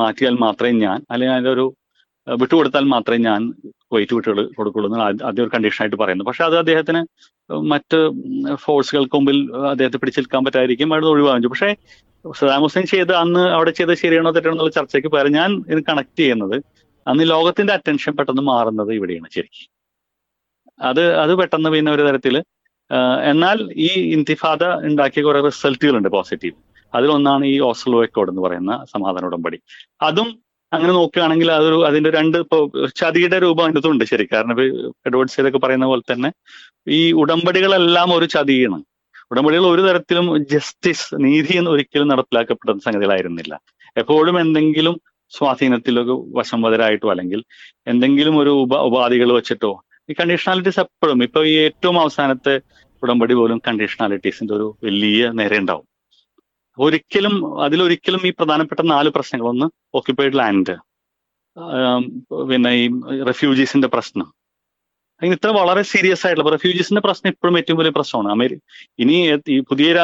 മാറ്റിയാൽ 0.00 0.34
മാത്രമേ 0.46 0.74
ഞാൻ 0.86 0.98
അല്ലെങ്കിൽ 1.10 1.34
അതിന്റെ 1.36 1.52
ഒരു 1.56 1.66
വിട്ടുകൊടുത്താൽ 2.26 2.84
മാത്രമേ 2.94 3.22
ഞാൻ 3.30 3.42
കുവൈറ്റ് 3.92 4.14
വിട്ടുകൾ 4.14 4.46
കൊടുക്കുള്ളൂ 4.46 4.90
എന്ന് 4.90 5.24
ആദ്യ- 5.24 5.44
ഒരു 5.44 5.50
കണ്ടീഷനായിട്ട് 5.54 5.96
പറയുന്നത്. 5.96 6.26
പക്ഷെ 6.26 6.44
അത് 6.44 6.58
അദ്ദേഹത്തിന് 6.58 7.06
മറ്റ് 7.52 8.10
ഫോഴ്സുകൾക്ക് 8.54 9.16
മുമ്പിൽ 9.16 9.56
അദ്ദേഹത്തെ 9.56 9.98
പിടിച്ചെടുക്കാൻ 9.98 10.44
പറ്റായിരിക്കും 10.44 10.92
അവിടെ 10.92 11.06
ഒഴിവാകും. 11.06 11.50
പക്ഷേ 11.50 11.74
സദാം 12.38 12.62
ഹുസൈൻ 12.62 12.84
ചെയ്ത് 12.84 13.12
അന്ന് 13.12 13.40
അവിടെ 13.40 13.70
ചെയ്ത് 13.70 13.94
ശരിയാണോ 13.94 14.30
തെറ്റാണോ 14.30 14.54
എന്നുള്ള 14.54 14.70
ചർച്ചയ്ക്ക് 14.70 15.08
പകരം 15.08 15.32
ഞാൻ 15.32 15.64
ഇത് 15.68 15.84
കണക്ട് 15.84 16.18
ചെയ്യുന്നത് 16.18 16.62
അന്ന് 17.08 17.30
ലോകത്തിന്റെ 17.30 17.72
അറ്റൻഷൻ 17.72 18.12
പെട്ടെന്ന് 18.12 18.42
മാറുന്നത് 18.42 18.92
ഇവിടെയാണ് 18.92 19.26
ശരിക്കും. 19.34 19.72
അത് 20.80 21.14
അത് 21.14 21.34
പെട്ടെന്ന് 21.34 21.70
പിന്നെ 21.70 21.92
ഒരു 21.92 22.02
തരത്തിൽ 22.02 22.44
എന്നാൽ 23.24 23.72
ഈ 23.72 23.86
ഇന്തിഫാദ 23.86 24.64
ഉണ്ടാക്കിയ 24.64 25.22
കുറെ 25.22 25.40
റിസൾട്ടുകളുണ്ട് 25.40 26.08
പോസിറ്റീവ് 26.08 26.54
അതിലൊന്നാണ് 26.94 27.46
ഈ 27.46 27.60
ഓസ്ലോ 27.60 28.02
അക്കോർഡ് 28.02 28.30
എന്ന് 28.30 28.42
പറയുന്ന 28.42 28.84
സമാധാന 28.84 29.24
ഉടമ്പടി. 29.24 29.60
അതും 30.02 30.41
അങ്ങനെ 30.72 30.92
നോക്കുകയാണെങ്കിൽ 30.92 31.48
അതൊരു 31.52 31.78
അതിന്റെ 31.88 32.10
രണ്ട് 32.10 32.36
ഇപ്പോൾ 32.38 32.62
ചതിയുടെ 33.00 33.38
രൂപം 33.38 33.64
അതിന്റെ 33.64 33.88
ഉണ്ട് 33.88 34.04
ശരി. 34.12 34.24
കാരണം 34.32 34.52
ഇപ്പൊ 34.54 34.64
എഡ്വേർഡ് 35.08 35.34
സൈഡൊക്കെ 35.34 35.60
പറയുന്ന 35.64 35.86
പോലെ 35.86 36.04
തന്നെ 36.12 36.30
ഈ 36.90 37.00
ഉടമ്പടികളെല്ലാം 37.22 38.08
ഒരു 38.16 38.26
ചതിയാണ്. 38.36 38.78
ഉടമ്പടികൾ 39.30 39.64
ഒരു 39.66 39.82
തരത്തിലും 39.88 40.26
ജസ്റ്റിസ് 40.52 41.06
നീതി 41.24 41.54
എന്ന് 41.58 41.70
ഒരിക്കലും 41.70 42.08
നടപ്പിലാക്കപ്പെടുന്ന 42.08 42.82
സംഗതികളായിരുന്നില്ല. 42.86 43.52
എപ്പോഴും 43.96 44.36
എന്തെങ്കിലും 44.40 44.94
സ്വാധീനത്തിലൊക്കെ 45.32 46.14
വശംവതരായിട്ടോ 46.38 47.08
അല്ലെങ്കിൽ 47.10 47.40
എന്തെങ്കിലും 47.86 48.34
ഒരു 48.38 48.52
ഉപ 48.64 48.74
ഉപാധികൾ 48.88 49.28
വെച്ചിട്ടോ 49.32 49.70
ഈ 50.08 50.14
കണ്ടീഷണാലിറ്റീസ് 50.20 50.80
എപ്പോഴും 50.80 51.22
ഇപ്പൊ 51.22 51.40
ഈ 51.44 51.54
ഏറ്റവും 51.66 52.00
അവസാനത്തെ 52.00 52.54
ഉടമ്പടി 53.02 53.34
പോലും 53.34 53.58
കണ്ടീഷണാലിറ്റീസിന്റെ 53.68 54.54
ഒരു 54.54 54.66
വലിയ 54.84 55.30
നേരെ 55.40 55.56
ഉണ്ടാവും 55.58 55.86
ഒരിക്കലും 56.78 57.62
അതിലൊരിക്കലും 57.64 58.26
ഈ 58.26 58.30
പ്രധാനപ്പെട്ട 58.30 58.80
നാല് 58.80 59.08
പ്രശ്നങ്ങൾ. 59.08 59.48
ഒന്ന് 59.48 59.66
ഓക്യുപ്പൈഡ് 59.94 60.38
ലാൻഡ് 60.38 60.76
പിന്നെ 62.50 62.70
ഈ 62.70 62.88
റെഫ്യൂജീസിന്റെ 63.26 63.88
പ്രശ്നം. 63.88 64.26
അങ്ങനെ 65.22 65.34
ഇത്ര 65.34 65.50
വളരെ 65.56 65.82
സീരിയസ് 65.82 66.26
ആയിട്ടുള്ള 66.26 66.50
റെഫ്യൂജീസിന്റെ 66.50 67.00
പ്രശ്നം 67.00 67.30
ഇപ്പോഴും 67.30 67.56
ഏറ്റവും 67.58 67.78
വലിയ 67.78 67.90
പ്രശ്നമാണ്. 67.90 68.30
അമേരി 68.32 68.60
ഇനി 68.98 69.38
ഈ 69.48 69.60
പുതിയ 69.60 69.94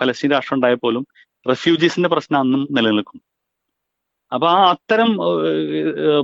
പലസ്തീൻ 0.00 0.30
രാഷ്ട്രം 0.30 0.56
ഉണ്ടായ 0.56 0.74
പോലും 0.74 1.06
റെഫ്യൂജീസിന്റെ 1.48 2.08
പ്രശ്നം 2.08 2.38
അന്നും 2.38 2.68
നിലനിൽക്കും. 2.70 3.20
അപ്പൊ 4.34 4.48
ആ 4.48 4.70
അത്തരം 4.70 5.18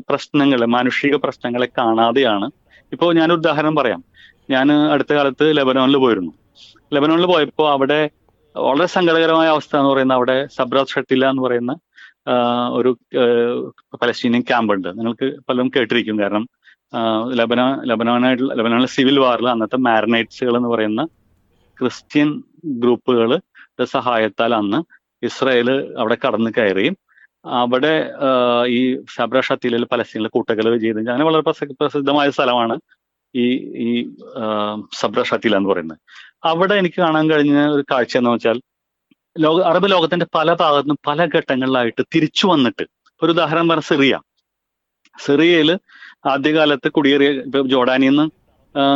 പ്രശ്നങ്ങളെ 0.09 0.66
മാനുഷിക 0.66 1.16
പ്രശ്നങ്ങളെ 1.16 1.68
കാണാതെയാണ് 1.78 2.51
ഇപ്പോൾ 2.93 3.14
ഞാൻ 3.14 3.32
ഉദാഹരണം 3.32 3.74
പറയാം. 3.74 4.05
ഞാൻ 4.51 4.72
അടുത്ത 4.72 5.12
കാലത്ത് 5.14 5.57
ലെബനോണിൽ 5.57 5.97
പോയിരുന്നു. 5.97 6.32
ലെബനോണിൽ 6.93 7.26
പോയപ്പോൾ 7.26 7.70
അവിടെ 7.70 8.11
വളരെ 8.57 8.86
സങ്കടകരമായ 8.86 9.48
അവസ്ഥ 9.48 9.76
എന്ന് 9.76 9.90
പറയുന്ന 9.90 10.14
അവിടെ 10.14 10.46
സബ്രാത്ത് 10.46 10.90
ഷട്ടില 10.90 11.26
എന്ന് 11.26 11.42
പറയുന്ന 11.42 11.76
ഒരു 12.72 12.98
പലസ്തീനിയൻ 14.03 14.42
ക്യാമ്പ് 14.42 14.74
ഉണ്ട് 14.74 14.88
നിങ്ങൾക്ക് 14.88 15.36
പലരും 15.48 15.70
കേട്ടിരിക്കും. 15.76 16.18
കാരണം 16.18 16.48
ലബന 17.34 17.34
ലബനാ 17.34 17.82
ലബനാനായിട്ടുള്ള 17.84 18.55
ലബനാനിലെ 18.55 18.86
സിവിൽ 18.86 19.18
വാറിൽ 19.18 19.48
അന്നത്തെ 19.48 19.76
മാരിനൈറ്റ്സുകൾ 19.76 20.57
എന്ന് 20.57 20.68
പറയുന്ന 20.68 21.09
ക്രിസ്ത്യൻ 21.80 22.42
ഗ്രൂപ്പുകളുടെ 22.64 23.84
സഹായത്താൽ 23.84 24.55
അന്ന് 24.55 24.82
ഇസ്രായേൽ 25.24 25.94
അവിടെ 25.98 26.16
കടന്നു 26.26 26.50
കയറിയും 26.50 26.96
അവിടെ 27.46 28.11
ഈ 28.66 28.98
സബ്ര 29.14 29.40
ഷത്തിലെ 29.40 29.84
പലസ്തീനിലെ 29.84 30.28
കൂട്ടകൾ 30.28 30.76
ചെയ്തു 30.78 30.98
അങ്ങനെ 30.98 31.24
വളരെ 31.24 31.42
പ്രസ- 31.42 31.74
പ്രസിദ്ധമായ 31.80 32.30
സ്ഥലമാണ് 32.30 32.80
ഈ 33.34 33.46
ഈ 33.76 34.11
സബ്ര 35.00 35.22
ഷത്തില 35.22 35.57
എന്ന് 35.57 35.70
പറയുന്നത്. 35.70 35.98
അവിടെ 36.45 36.74
എനിക്ക് 36.74 37.01
കാണാൻ 37.01 37.30
കഴിഞ്ഞ 37.30 37.66
ഒരു 37.66 37.84
കാഴ്ച 37.90 38.16
എന്ന് 38.16 38.30
വെച്ചാൽ 38.30 38.61
ലോക 39.38 39.62
അറബ് 39.62 39.90
ലോകത്തിന്റെ 39.90 40.26
പല 40.34 40.53
ഭാഗത്തും 40.55 40.99
പല 41.07 41.26
ഘട്ടങ്ങളിലായിട്ട് 41.26 42.03
തിരിച്ചു 42.14 42.47
വന്നിട്ട്. 42.47 42.84
ഒരു 43.22 43.30
ഉദാഹരണം 43.30 43.68
പറഞ്ഞ 43.68 43.80
സിറിയ. 43.80 44.20
സിറിയയിൽ 45.24 45.78
ആദ്യകാലത്ത് 46.26 46.88
കുടിയേറിയ 46.93 47.30
ജോർഡാനിൽ 47.66 48.09
നിന്ന് 48.09 48.26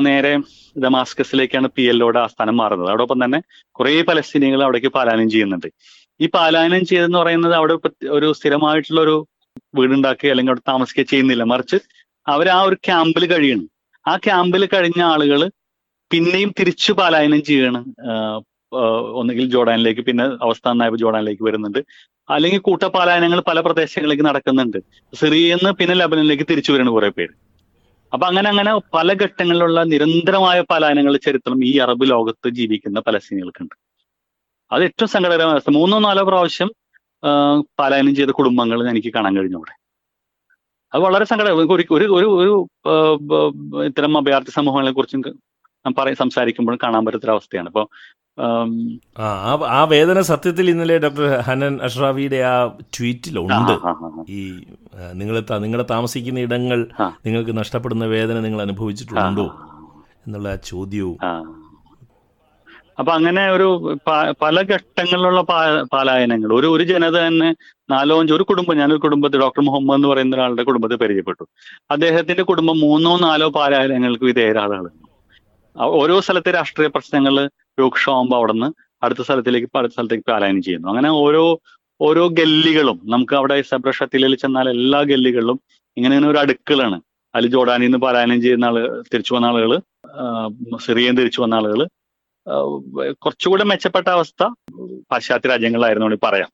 നേരെ 0.07 0.38
ഡമാസ്കസിലേക്കാണ് 0.84 1.68
പി 1.68 1.82
എല്ലോടെ 1.82 2.18
ആസ്ഥാനം 2.18 2.57
മാറുന്നത്. 2.57 2.88
അതോടൊപ്പം 2.88 3.24
തന്നെ 3.24 3.40
കുറെ 3.72 4.03
പലസ്തീനികൾ 4.03 4.62
അവിടേക്ക് 4.62 4.86
പാലായനം 4.86 5.30
ചെയ്യുന്നുണ്ട്. 5.30 5.66
ഈ 6.20 6.26
പാലായനം 6.26 6.86
ചെയ്തെന്ന് 6.86 7.18
പറയുന്നത് 7.18 7.55
അവിടെ 7.55 7.74
ഒരു 8.11 8.32
സ്ഥിരമായിട്ടുള്ള 8.32 9.01
ഒരു 9.01 9.26
വീടുണ്ടാക്കുക 9.74 10.30
അല്ലെങ്കിൽ 10.30 10.53
അവിടെ 10.53 10.70
താമസിക്കുക 10.70 11.05
ചെയ്യുന്നില്ല. 11.05 11.42
മറിച്ച് 11.42 11.76
അവർ 12.28 12.49
ആ 12.49 12.61
ഒരു 12.62 12.74
ക്യാമ്പിൽ 12.74 13.26
കഴിയണം 13.26 13.68
ആ 14.09 14.16
ക്യാമ്പിൽ 14.16 14.66
കഴിഞ്ഞ 14.66 15.03
ആളുകൾ 15.03 15.51
പിന്നെയും 16.11 16.50
തിരിച്ചു 16.61 16.92
പാലായനം 16.92 17.42
ചെയ്യണം. 17.42 17.84
ഒന്നുകിൽ 19.20 19.46
ജോർഡാനിലേക്ക് 19.50 20.00
പിന്നെ 20.00 20.24
അവസ്ഥ 20.44 20.64
നന്നായപ്പോൾ 20.68 20.98
ജോർഡാനിലേക്ക് 20.98 21.44
വരുന്നുണ്ട്. 21.44 21.80
അല്ലെങ്കിൽ 22.30 22.61
കൂട്ടപാലായനങ്ങൾ 22.61 23.40
പല 23.40 23.61
പ്രദേശങ്ങളിലേക്ക് 23.61 24.24
നടക്കുന്നുണ്ട്. 24.24 24.78
സിറിയയിൽ 25.20 25.59
നിന്ന് 25.59 25.72
പിന്നെ 25.80 25.94
ലബനനിലേക്ക് 25.94 26.46
തിരിച്ചു 26.50 26.72
വരുന്ന 26.72 26.90
കുറെ 26.90 27.09
പേര്. 27.09 27.34
അപ്പൊ 28.12 28.24
അങ്ങനെ 28.26 28.48
അങ്ങനെ 28.48 28.72
പല 28.96 29.09
ഘട്ടങ്ങളിലുള്ള 29.24 29.82
നിരന്തരമായ 29.92 30.59
പലായനങ്ങളുടെ 30.70 31.20
ചരിത്രം 31.26 31.64
ഈ 31.64 31.72
അറബ് 31.84 32.04
ലോകത്ത് 32.11 32.48
ജീവിക്കുന്ന 32.59 33.00
പലസ്തീനികൾക്കുണ്ട് 33.07 33.74
അത് 34.70 34.82
ഏറ്റവും 34.84 35.09
സങ്കടകരമായ 35.09 35.54
അവസ്ഥ. 35.57 35.70
മൂന്നോ 35.70 35.98
നാലോ 35.98 36.22
പ്രാവശ്യം 36.28 36.70
പലായനം 37.80 38.14
ചെയ്ത 38.14 38.30
കുടുംബങ്ങൾ 38.38 38.78
എനിക്ക് 38.90 39.12
കാണാൻ 39.16 39.32
കഴിഞ്ഞു 39.36 39.59
അവിടെ. 39.61 39.74
അത് 40.92 41.00
വളരെ 41.07 41.24
സങ്കടം 41.30 41.57
ഒരു 41.57 41.84
ഒരു 42.18 42.28
ഒരു 42.42 42.54
ഇത്തരം 43.86 44.18
അഭയാർത്ഥി 44.18 44.52
സമൂഹങ്ങളെ 44.59 44.92
കുറിച്ചും 44.92 45.22
പറയും 45.95 46.16
സംസാരിക്കുമ്പോഴും 46.16 46.78
കാണാൻ 46.82 47.05
പറ്റത്തൊരവസ്ഥയാണ്. 47.05 47.68
അവസ്ഥയാണ് 47.68 47.68
അപ്പോൾ 47.68 47.87
ആ 49.68 49.84
വേദന 49.84 50.20
സത്യത്തിൽ 50.20 50.70
ഇന്നലെ 50.70 50.99
ഡോക്ടർ 50.99 51.26
ഹനൻ 51.41 51.74
അഷ്റാവിയുടെ 51.82 52.37
ആ 52.37 52.55
ട്വീറ്റിലുണ്ട്. 52.97 53.74
ഈ 54.28 54.41
നിങ്ങൾ 55.12 55.37
നിങ്ങളുടെ 55.59 55.87
താമസിക്കുന്ന 55.91 56.41
ഇടങ്ങൾ 56.41 56.80
നിങ്ങൾക്ക് 57.26 57.59
നഷ്ടപ്പെടുന്ന 57.59 58.05
വേദന 58.05 58.41
നിങ്ങൾ 58.41 58.62
അനുഭവിച്ചിട്ടുണ്ടോ 58.62 59.47
എന്നുള്ള 60.26 60.49
ആ 60.49 60.59
ചോദ്യവും. 60.64 61.18
അപ്പൊ 62.99 63.12
അങ്ങനെ 63.12 63.51
ഒരു 63.51 63.97
പല 64.43 64.57
ഘട്ടങ്ങളിലുള്ള 64.62 65.41
പാലായനങ്ങൾ. 65.93 66.51
ഒരു 66.55 66.66
ഒരു 66.66 66.84
ജനത 66.84 67.16
തന്നെ 67.26 67.49
നാലോ 67.91 68.20
അഞ്ചോ 68.20 68.34
ഒരു 68.34 68.43
കുടുംബം 68.43 68.76
ഞാനൊരു 68.76 69.01
കുടുംബത്തിൽ 69.01 69.41
ഡോക്ടർ 69.41 69.62
മുഹമ്മദ് 69.62 69.97
എന്ന് 69.97 70.09
പറയുന്ന 70.09 70.37
ഒരാളുടെ 70.37 70.62
കുടുംബത്തിൽ 70.62 70.97
പരിചയപ്പെട്ടു. 70.97 71.45
അദ്ദേഹത്തിന്റെ 71.91 72.43
കുടുംബം 72.43 72.80
മൂന്നോ 72.80 73.18
നാലോ 73.18 73.49
പാലായനങ്ങൾക്ക് 73.51 74.24
ആ 74.24 75.05
ഓരോ 75.81 76.20
സ്ഥലത്തെ 76.20 76.51
രാഷ്ട്രീയ 76.51 76.89
പ്രശ്നങ്ങൾ 76.89 77.35
രൂക്ഷമാകുമ്പോൾ 77.81 78.37
അവിടെ 78.37 78.53
നിന്ന് 78.53 78.68
അടുത്ത 79.03 79.22
സ്ഥലത്തിലേക്ക് 79.22 79.79
അടുത്ത 79.79 79.93
സ്ഥലത്തേക്ക് 79.93 80.24
പാലായനം 80.31 80.62
ചെയ്യുന്നു. 80.62 80.89
അങ്ങനെ 80.89 81.11
ഓരോ 81.11 81.61
ഓരോ 82.01 82.29
ഗല്ലികളും 82.29 83.01
നമുക്ക് 83.05 83.35
അവിടെ 83.35 83.62
സബ്രഷത്തിലയിൽ 83.62 84.35
ചെന്നാൽ 84.37 84.68
എല്ലാ 84.68 85.03
ഗല്ലികളിലും 85.03 85.61
ഇങ്ങനെ 85.97 86.16
ഇങ്ങനെ 86.16 86.31
ഒരു 86.33 86.39
അടുക്കളാണ് 86.39 87.01
അതിൽ 87.35 87.47
ജോർഡാനിൽ 87.47 87.87
നിന്ന് 87.87 87.99
പലായനം 87.99 88.43
ചെയ്യുന്ന 88.43 88.64
ആൾ 88.64 89.05
തിരിച്ചു 89.12 89.35
വന്ന 89.35 89.47
ആളുകൾ 89.47 89.72
സിറിയൻ 90.87 91.14
തിരിച്ചു 91.18 91.41
വന്ന 91.43 91.55
ആളുകൾ 91.55 91.81
കുറച്ചുകൂടെ 93.12 93.64
മെച്ചപ്പെട്ട 93.64 94.09
അവസ്ഥ 94.09 94.43
പാശ്ചാത്യ 95.12 95.49
രാജ്യങ്ങളിലായിരുന്നു 95.49 96.18
പറയാം. 96.22 96.51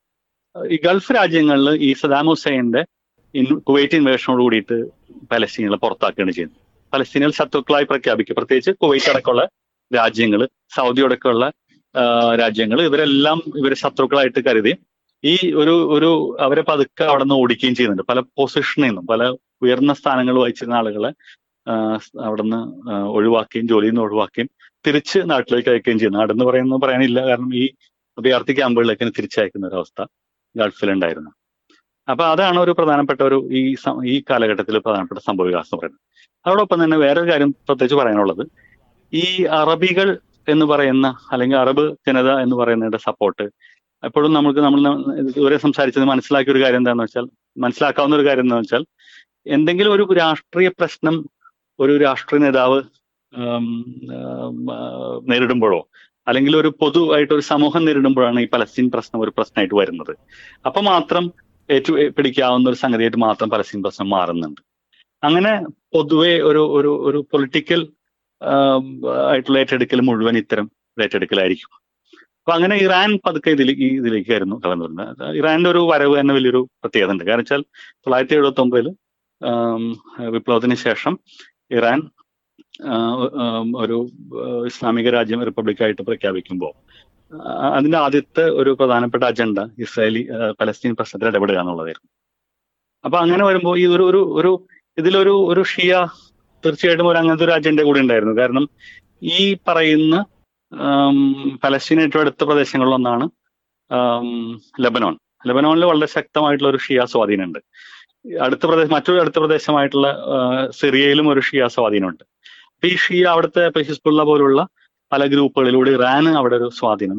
ഈ 0.70 0.77
ഗൾഫ് 0.85 1.12
രാജ്യങ്ങളിൽ 1.14 1.70
ഈ 1.89 1.93
സദാം 1.93 2.27
ഹുസൈന്റെ 2.27 2.83
കുവൈറ്റ് 3.68 3.95
ഇൻവേഷനോട് 3.95 4.43
കൂടിയിട്ട് 4.43 4.79
പലസ്തീനുകളെ 5.33 5.77
പുറത്താക്കുകയാണ് 5.77 6.33
ചെയ്യുന്നത്. 6.33 6.59
പലസ്തീനുകൾ 6.93 7.32
ശത്രുക്കളായി 7.40 7.84
പ്രഖ്യാപിക്കും. 7.84 8.36
പ്രത്യേകിച്ച് 8.38 8.72
കുവൈറ്റ് 8.82 9.11
അടക്കമുള്ള 9.12 9.45
രാജ്യങ്ങൾ 9.90 10.40
സൗദി 10.76 11.03
അടക്കമുള്ള 11.03 11.47
രാജ്യങ്ങൾ. 12.40 12.78
ഇവരെല്ലാം 12.82 13.38
ഇവരെ 13.61 13.74
ശത്രുക്കളായിട്ട് 13.74 14.40
കരുതി 14.49 14.72
ഈ 15.24 15.34
ഒരു 15.53 15.74
ഒരു 15.97 16.11
അവരെ 16.40 16.62
പതുക്കെ 16.68 17.05
അവിടെ 17.05 17.24
നിന്ന് 17.24 17.34
ഓടിക്കുകയും 17.43 17.74
ചെയ്യുന്നുണ്ട്. 17.74 18.05
പല 18.11 18.20
പൊസിഷനിൽ 18.38 18.86
നിന്നും 18.86 19.07
പല 19.07 19.22
ഉയർന്ന 19.62 19.93
സ്ഥാനങ്ങൾ 19.93 20.36
വഹിച്ചിരുന്ന 20.43 20.74
ആളുകളെ 20.74 21.11
അവിടെ 22.26 22.43
നിന്ന് 22.43 22.61
ഒഴിവാക്കുകയും 23.16 23.68
ജോലിയിൽ 23.68 23.93
നിന്ന് 23.93 24.03
ഒഴിവാക്കുകയും 24.03 24.49
തിരിച്ച് 24.86 25.18
നാട്ടിലേക്ക് 25.30 25.68
അയക്കുകയും 25.68 25.99
ചെയ്യുന്നു. 25.99 26.18
നാടെന്ന് 26.18 26.45
പറയുന്നത് 26.45 26.80
പറയാനില്ല. 26.80 27.20
കാരണം 27.28 27.55
ഈ 27.55 27.64
അഭയാർത്ഥി 28.18 28.53
ക്യാമ്പുകളിലേക്ക് 28.53 29.12
തിരിച്ചയക്കുന്ന 29.18 29.68
ഒരു 29.68 29.74
അവസ്ഥ 29.74 30.03
ഗൾഫിലുണ്ടായിരുന്നു. 30.57 31.30
അപ്പൊ 32.09 32.24
അതാണ് 32.24 32.59
ഒരു 32.61 32.72
പ്രധാനപ്പെട്ട 32.78 33.20
ഒരു 33.22 33.49
ഈ 33.53 33.62
ഈ 34.07 34.24
കാലഘട്ടത്തിൽ 34.30 34.78
പ്രധാനപ്പെട്ട 34.78 35.20
സംഭവ 35.28 35.47
വികാസം 35.47 35.76
പറയുന്നത്. 35.78 36.03
അതോടൊപ്പം 36.45 36.78
തന്നെ 36.82 36.97
വേറൊരു 37.05 37.28
കാര്യം 37.30 37.51
പ്രത്യേകിച്ച് 37.66 37.99
പറയാനുള്ളത്. 38.01 38.45
ഈ 39.12 39.26
അറബികൾ 39.61 40.09
എന്ന് 40.53 40.66
പറയുന്ന 40.72 41.07
അല്ലെങ്കിൽ 41.32 41.57
അറബ് 41.64 41.84
ജനത 42.07 42.30
എന്ന് 42.45 42.57
പറയുന്നതിന്റെ 42.61 43.01
സപ്പോർട്ട് 43.09 43.45
എപ്പോഴും 44.09 44.32
നമുക്ക് 44.36 44.61
നമ്മൾ 44.66 44.80
ഇതുവരെ 45.30 45.57
സംസാരിച്ചത് 45.64 46.07
മനസ്സിലാക്കിയ 46.12 46.53
ഒരു 46.55 46.62
കാര്യം 46.62 46.80
എന്താണെന്ന് 46.82 47.05
വെച്ചാൽ 47.07 47.26
മനസ്സിലാക്കാവുന്ന 47.64 48.16
ഒരു 48.18 48.26
കാര്യം 48.28 48.45
എന്താണെന്ന് 48.47 48.68
വെച്ചാൽ 48.68 48.84
എന്തെങ്കിലും 49.57 49.93
ഒരു 49.97 50.05
രാഷ്ട്രീയ 50.22 50.70
പ്രശ്നം 50.78 51.16
ഒരു 51.78 51.93
രാഷ്ട്രീയ 52.07 52.40
നേതാവ് 52.45 52.80
നേരിടുമ്പോഴോ 55.30 55.80
അല്ലെങ്കിൽ 56.28 56.55
ഒരു 56.62 56.70
പൊതുവായിട്ട് 56.80 57.32
ഒരു 57.36 57.45
സമൂഹം 57.53 57.82
നേരിടുമ്പോഴാണ് 57.86 58.40
ഈ 58.45 58.49
പലസ്തീൻ 58.55 58.88
പ്രശ്നം 58.95 59.20
ഒരു 59.24 59.32
പ്രശ്നമായിട്ട് 59.36 59.74
വരുന്നത്. 59.74 60.12
അപ്പൊ 60.66 60.80
മാത്രം 60.93 61.24
ഏറ്റു 61.68 61.93
പിടിക്കാവുന്ന 62.16 62.70
ഒരു 62.72 62.78
സംഗതിയായിട്ട് 62.82 63.20
മാത്രം 63.28 63.49
പലസ്തീൻ 63.55 63.80
പ്രശ്നം 63.86 64.09
മാറുന്നുണ്ട്. 64.16 64.61
അങ്ങനെ 65.23 65.53
പൊതുവെ 65.95 66.33
ഒരു 66.49 66.62
ഒരു 66.79 66.91
ഒരു 67.09 67.18
പൊളിറ്റിക്കൽ 67.33 67.81
ആയിട്ടുള്ള 69.31 69.59
ഏറ്റെടുക്കൽ 69.59 70.01
മുഴുവൻ 70.09 70.37
ഇത്തരം 70.43 70.66
ഏറ്റെടുക്കലായിരിക്കും. 71.05 71.70
അപ്പൊ 72.41 72.53
അങ്ങനെ 72.57 72.77
ഇറാൻ 72.85 73.11
പതുക്കെ 73.27 73.51
ഇതിലേക്ക് 73.51 73.87
ഇതിലേക്കായിരുന്നു 74.01 74.57
കടന്നു 74.64 74.85
വരുന്നത്. 74.85 75.37
ഇറാന്റെ 75.41 75.68
ഒരു 75.70 75.81
വരവ് 75.91 76.14
തന്നെ 76.20 76.35
വലിയൊരു 76.35 76.61
പ്രത്യേകത 76.83 77.12
ഉണ്ട് 77.14 77.25
കാരണം 77.25 77.45
വെച്ചാൽ 77.45 77.62
തൊള്ളായിരത്തി 78.05 78.37
എഴുപത്തി 78.39 78.62
ഒമ്പതിൽ 78.64 78.89
വിപ്ലവത്തിന് 80.35 80.77
ശേഷം 80.87 81.14
ഇറാൻ 81.79 82.01
ഒരു 83.83 83.97
ഇസ്ലാമിക 84.70 85.09
രാജ്യം 85.11 85.45
റിപ്പബ്ലിക്കായിട്ട് 85.49 86.03
പ്രഖ്യാപിക്കുമ്പോൾ 86.09 86.73
അതിന്റെ 87.77 87.99
ആദ്യത്തെ 87.99 88.45
ഒരു 88.61 88.70
പ്രധാനപ്പെട്ട 88.81 89.25
അജണ്ട 89.25 89.59
ഇസ്രായേലി 89.85 90.23
പലസ്തീൻ 90.61 90.95
പ്രശ്നത്തിൽ 90.99 91.29
ഇടപെടുക 91.29 91.59
എന്നുള്ളതായിരുന്നു. 91.62 92.11
അപ്പൊ 93.05 93.16
അങ്ങനെ 93.18 93.45
വരുമ്പോൾ 93.45 93.75
ഈ 93.83 93.85
ഒരു 93.95 94.05
ഒരു 94.41 94.51
ഇതിലൊരു 94.99 95.34
ഒരു 95.53 95.62
ഷിയ 95.62 95.93
തീർച്ചയായിട്ടും 96.64 97.09
ഒരു 97.09 97.18
അങ്ങനത്തെ 97.18 97.45
ഒരു 97.45 97.53
അജണ്ട 97.53 97.80
കൂടി 97.80 98.01
ഉണ്ടായിരുന്നു. 98.01 98.34
കാരണം 98.40 98.68
ഈ 99.22 99.57
പറയുന്ന 99.68 100.24
പലസ്തീൻ 101.64 102.01
ഏറ്റവും 102.03 102.22
അടുത്ത 102.24 102.45
പ്രദേശങ്ങളിലൊന്നാണ് 102.45 103.24
ലബനോൺ. 104.84 105.16
ലബനോണിൽ 105.49 105.84
വളരെ 105.84 106.07
ശക്തമായിട്ടുള്ള 106.16 106.70
ഒരു 106.70 106.80
ഷിയ 106.84 107.05
സ്വാധീനമുണ്ട്. 107.12 107.59
അടുത്ത 108.47 108.62
പ്രദേശം 108.66 108.95
മറ്റൊരു 108.95 109.20
അടുത്ത 109.20 109.38
പ്രദേശമായിട്ടുള്ള 109.38 110.09
സിറിയയിലും 110.80 111.26
ഒരു 111.32 111.40
ഷിയ 111.40 111.66
സ്വാധീനമുണ്ട്. 111.76 112.24
അപ്പൊ 112.74 112.88
ഈ 112.93 112.97
ഷിയ 113.05 113.24
അവിടുത്തെ 113.24 113.82
ഹിസ്ബുള്ള 113.88 114.22
പോലുള്ള 114.22 114.66
പല 115.12 115.22
ഗ്രൂപ്പുകളിലൂടെ 115.26 115.90
ഇറാൻ 115.90 116.28
അവിടെ 116.40 116.57
ഒരു 116.61 116.68
സ്വാധീനം 116.78 117.18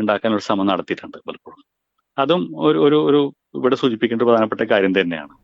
ഉണ്ടാക്കാൻ 0.00 0.30
ഒരു 0.36 0.42
ശ്രമം 0.46 0.66
നടത്തിയിട്ടുണ്ട് 0.66 1.18
പലപ്പോഴും. 1.28 1.62
അതും 2.18 2.42
ഒരു 2.66 2.98
ഒരു 3.08 3.20
ഇവിടെ 3.58 3.76
സൂചിപ്പിക്കേണ്ട 3.76 4.22
പ്രധാനപ്പെട്ട 4.22 4.62
കാര്യം 4.72 5.00
തന്നെയാണ്. 5.00 5.34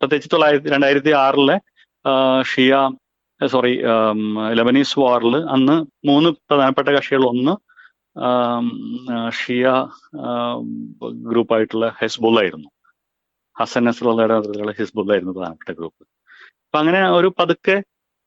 പ്രത്യേകിച്ച് 0.00 0.30
തൊള്ളായിരത്തി 0.32 0.68
രണ്ടായിരത്തി 0.68 1.12
ആറിലെ 1.24 1.56
ഷിയ 2.42 2.74
സോറി 3.40 3.72
ലെബനീസ് 4.58 4.98
വാറിൽ 5.00 5.34
അന്ന് 5.54 5.76
മൂന്ന് 6.08 6.28
പ്രധാനപ്പെട്ട 6.48 6.88
കക്ഷികൾ 6.88 7.24
ഒന്ന് 7.24 7.54
ഷിയ 9.38 9.64
ഗ്രൂപ്പായിട്ടുള്ള 11.30 11.88
ഹെസ്ബുള്ള 12.00 12.38
ആയിരുന്നു. 12.40 12.68
ഹസൻ 13.56 13.84
നസ്രുള്ളയുടെ 13.84 14.34
നേതൃത്വത്തിലുള്ള 14.34 14.72
ഹിസ്ബുള്ള 14.78 15.12
ആയിരുന്നു 15.12 15.32
പ്രധാനപ്പെട്ട 15.32 15.72
ഗ്രൂപ്പ്. 15.78 16.02
അപ്പൊ 16.66 16.78
അങ്ങനെ 16.78 17.00
ഒരു 17.10 17.28
പതുക്കെ 17.38 17.76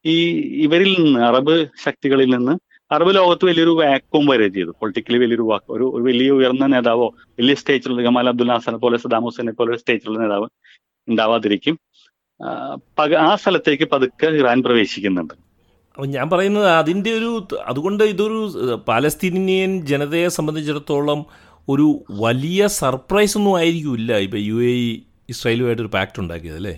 ഈ 0.05 0.17
ഇവരിൽ 0.65 0.91
നിന്ന് 1.03 1.19
അറബ് 1.19 1.55
ശക്തികളിൽ 1.85 2.29
നിന്ന് 2.35 2.53
അറബ് 2.91 3.11
ലോകത്ത് 3.15 3.45
വലിയൊരു 3.45 3.73
വാക്വം 3.79 4.23
വരെ 4.25 4.47
ചെയ്തു. 4.47 4.71
പൊളിറ്റിക്കലി 4.79 5.17
വലിയൊരു 5.17 5.45
വാക്ക് 5.49 5.69
ഒരു 5.75 5.85
വലിയ 6.07 6.29
ഉയർന്ന 6.31 6.65
നേതാവോ 6.65 7.07
വലിയ 7.39 7.55
സ്റ്റേജിലുള്ള 7.55 8.01
ഗമാൽ 8.01 8.29
അബ്ദുൽ 8.29 8.51
ഹസനെ 8.51 8.77
പോലെ 8.77 8.97
സദാം 8.97 9.25
ഹുസൈനെ 9.25 9.51
പോലെ 9.51 9.77
സ്റ്റേജിലുള്ള 9.77 10.19
നേതാവ് 10.23 10.47
ഉണ്ടാവാതിരിക്കും. 11.09 11.75
ആ 13.25 13.29
സ്ഥലത്തേക്ക് 13.35 13.85
പതുക്കെ 13.93 14.27
ഇറാൻ 14.41 14.57
പ്രവേശിക്കുന്നുണ്ട്. 14.63 15.33
ഞാൻ 15.97 16.25
പറയുന്നത് 16.29 16.67
അതിന്റെ 16.81 17.11
ഒരു 17.17 17.31
അതുകൊണ്ട് 17.65 18.03
ഇതൊരു 18.03 18.39
പാലസ്തീനിയൻ 18.89 19.71
ജനതയെ 19.85 20.27
സംബന്ധിച്ചിടത്തോളം 20.37 21.21
ഒരു 21.67 21.87
വലിയ 22.21 22.67
സർപ്രൈസ് 22.81 23.35
ഒന്നും 23.37 23.55
ആയിരിക്കില്ല 23.57 24.11
ഇപ്പൊ 24.17 24.37
യു 24.41 24.59
എ 24.69 24.75
ഇസ്രായേലുമായിട്ട് 25.33 25.81
ഒരു 25.81 25.91
പാക്ട് 25.97 26.19
ഉണ്ടാക്കിയത് 26.19 26.59
അല്ലേ? 26.61 26.75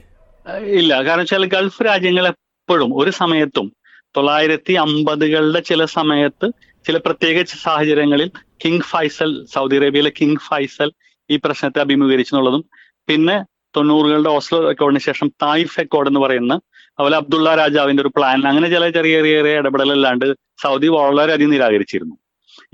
ഇല്ല. 0.80 0.92
കാരണം 1.06 1.24
വെച്ചാൽ 1.24 1.46
ഗൾഫ് 1.56 1.84
രാജ്യങ്ങൾ 1.84 2.26
എപ്പോഴും 2.32 2.90
ഒരു 3.02 3.12
സമയത്തും 3.22 3.68
തൊള്ളായിരത്തി 4.16 4.74
അമ്പതുകളുടെ 4.84 5.60
ചില 5.70 5.82
സമയത്ത് 5.98 6.48
ചില 6.86 6.98
പ്രത്യേക 6.98 7.44
സാഹചര്യങ്ങളിൽ 7.64 8.30
കിങ് 8.64 8.86
ഫൈസൽ 8.92 9.32
സൗദി 9.54 9.78
അറേബ്യയിലെ 9.80 10.12
കിങ് 10.20 10.42
ഫൈസൽ 10.48 10.90
ഈ 11.30 11.38
പ്രശ്നത്തെ 11.38 11.80
അഭിമുഖീകരിച്ചെന്നുള്ളതും 11.82 12.64
പിന്നെ 13.08 13.36
തൊണ്ണൂറുകളുടെ 13.76 14.30
ഓസ്ലോ 14.30 14.58
അക്കോർഡിന് 14.70 15.02
ശേഷം 15.08 15.28
തായിഫ് 15.44 15.80
അക്കോർഡ് 15.82 16.10
എന്ന് 16.12 16.20
പറയുന്ന 16.20 16.54
അതുപോലെ 16.98 17.18
അബ്ദുള്ള 17.22 17.56
രാജാവിന്റെ 17.56 18.02
ഒരു 18.04 18.12
പ്ലാൻ 18.18 18.48
അങ്ങനെ 18.48 18.68
ചില 18.70 18.90
ചെറിയ 18.90 19.16
ചെറിയ 19.18 19.36
ചെറിയ 19.38 19.60
ഇടപെടലല്ലാണ്ട് 19.62 20.26
സൗദി 20.64 20.88
വളരെയധികം 20.88 21.52
നിരാകരിച്ചിരുന്നു. 21.52 22.16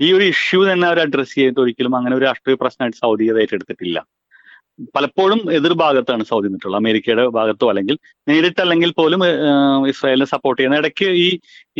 ഈ 0.02 0.12
ഒരു 0.12 0.24
ഇഷ്യൂ 0.24 0.60
തന്നെ 0.72 0.86
അവർ 0.88 0.98
അഡ്രസ് 1.00 1.34
ചെയ്തിട്ട് 1.34 1.60
ഒരിക്കലും 1.60 1.96
അങ്ങനെ 1.96 2.16
ഒരു 2.16 2.24
രാഷ്ട്രീയ 2.24 2.56
പ്രശ്നമായിട്ട് 2.62 2.98
സൗദി 2.98 3.26
അത് 3.32 3.40
ഏറ്റെടുത്തിട്ടില്ല. 3.42 3.98
പലപ്പോഴും 4.96 5.40
എതിർഭാഗത്താണ് 5.52 6.24
സൗദി 6.24 6.46
നിന്നിട്ടുള്ളത്. 6.46 6.80
അമേരിക്കയുടെ 6.82 7.24
ഭാഗത്തോ 7.28 7.68
അല്ലെങ്കിൽ 7.68 7.96
നേരിട്ടല്ലെങ്കിൽ 8.28 8.90
പോലും 8.90 9.20
ഇസ്രായേലിനെ 9.92 10.28
സപ്പോർട്ട് 10.34 10.58
ചെയ്യുന്ന 10.60 10.82
ഇടയ്ക്ക് 10.82 11.08
ഈ 11.24 11.28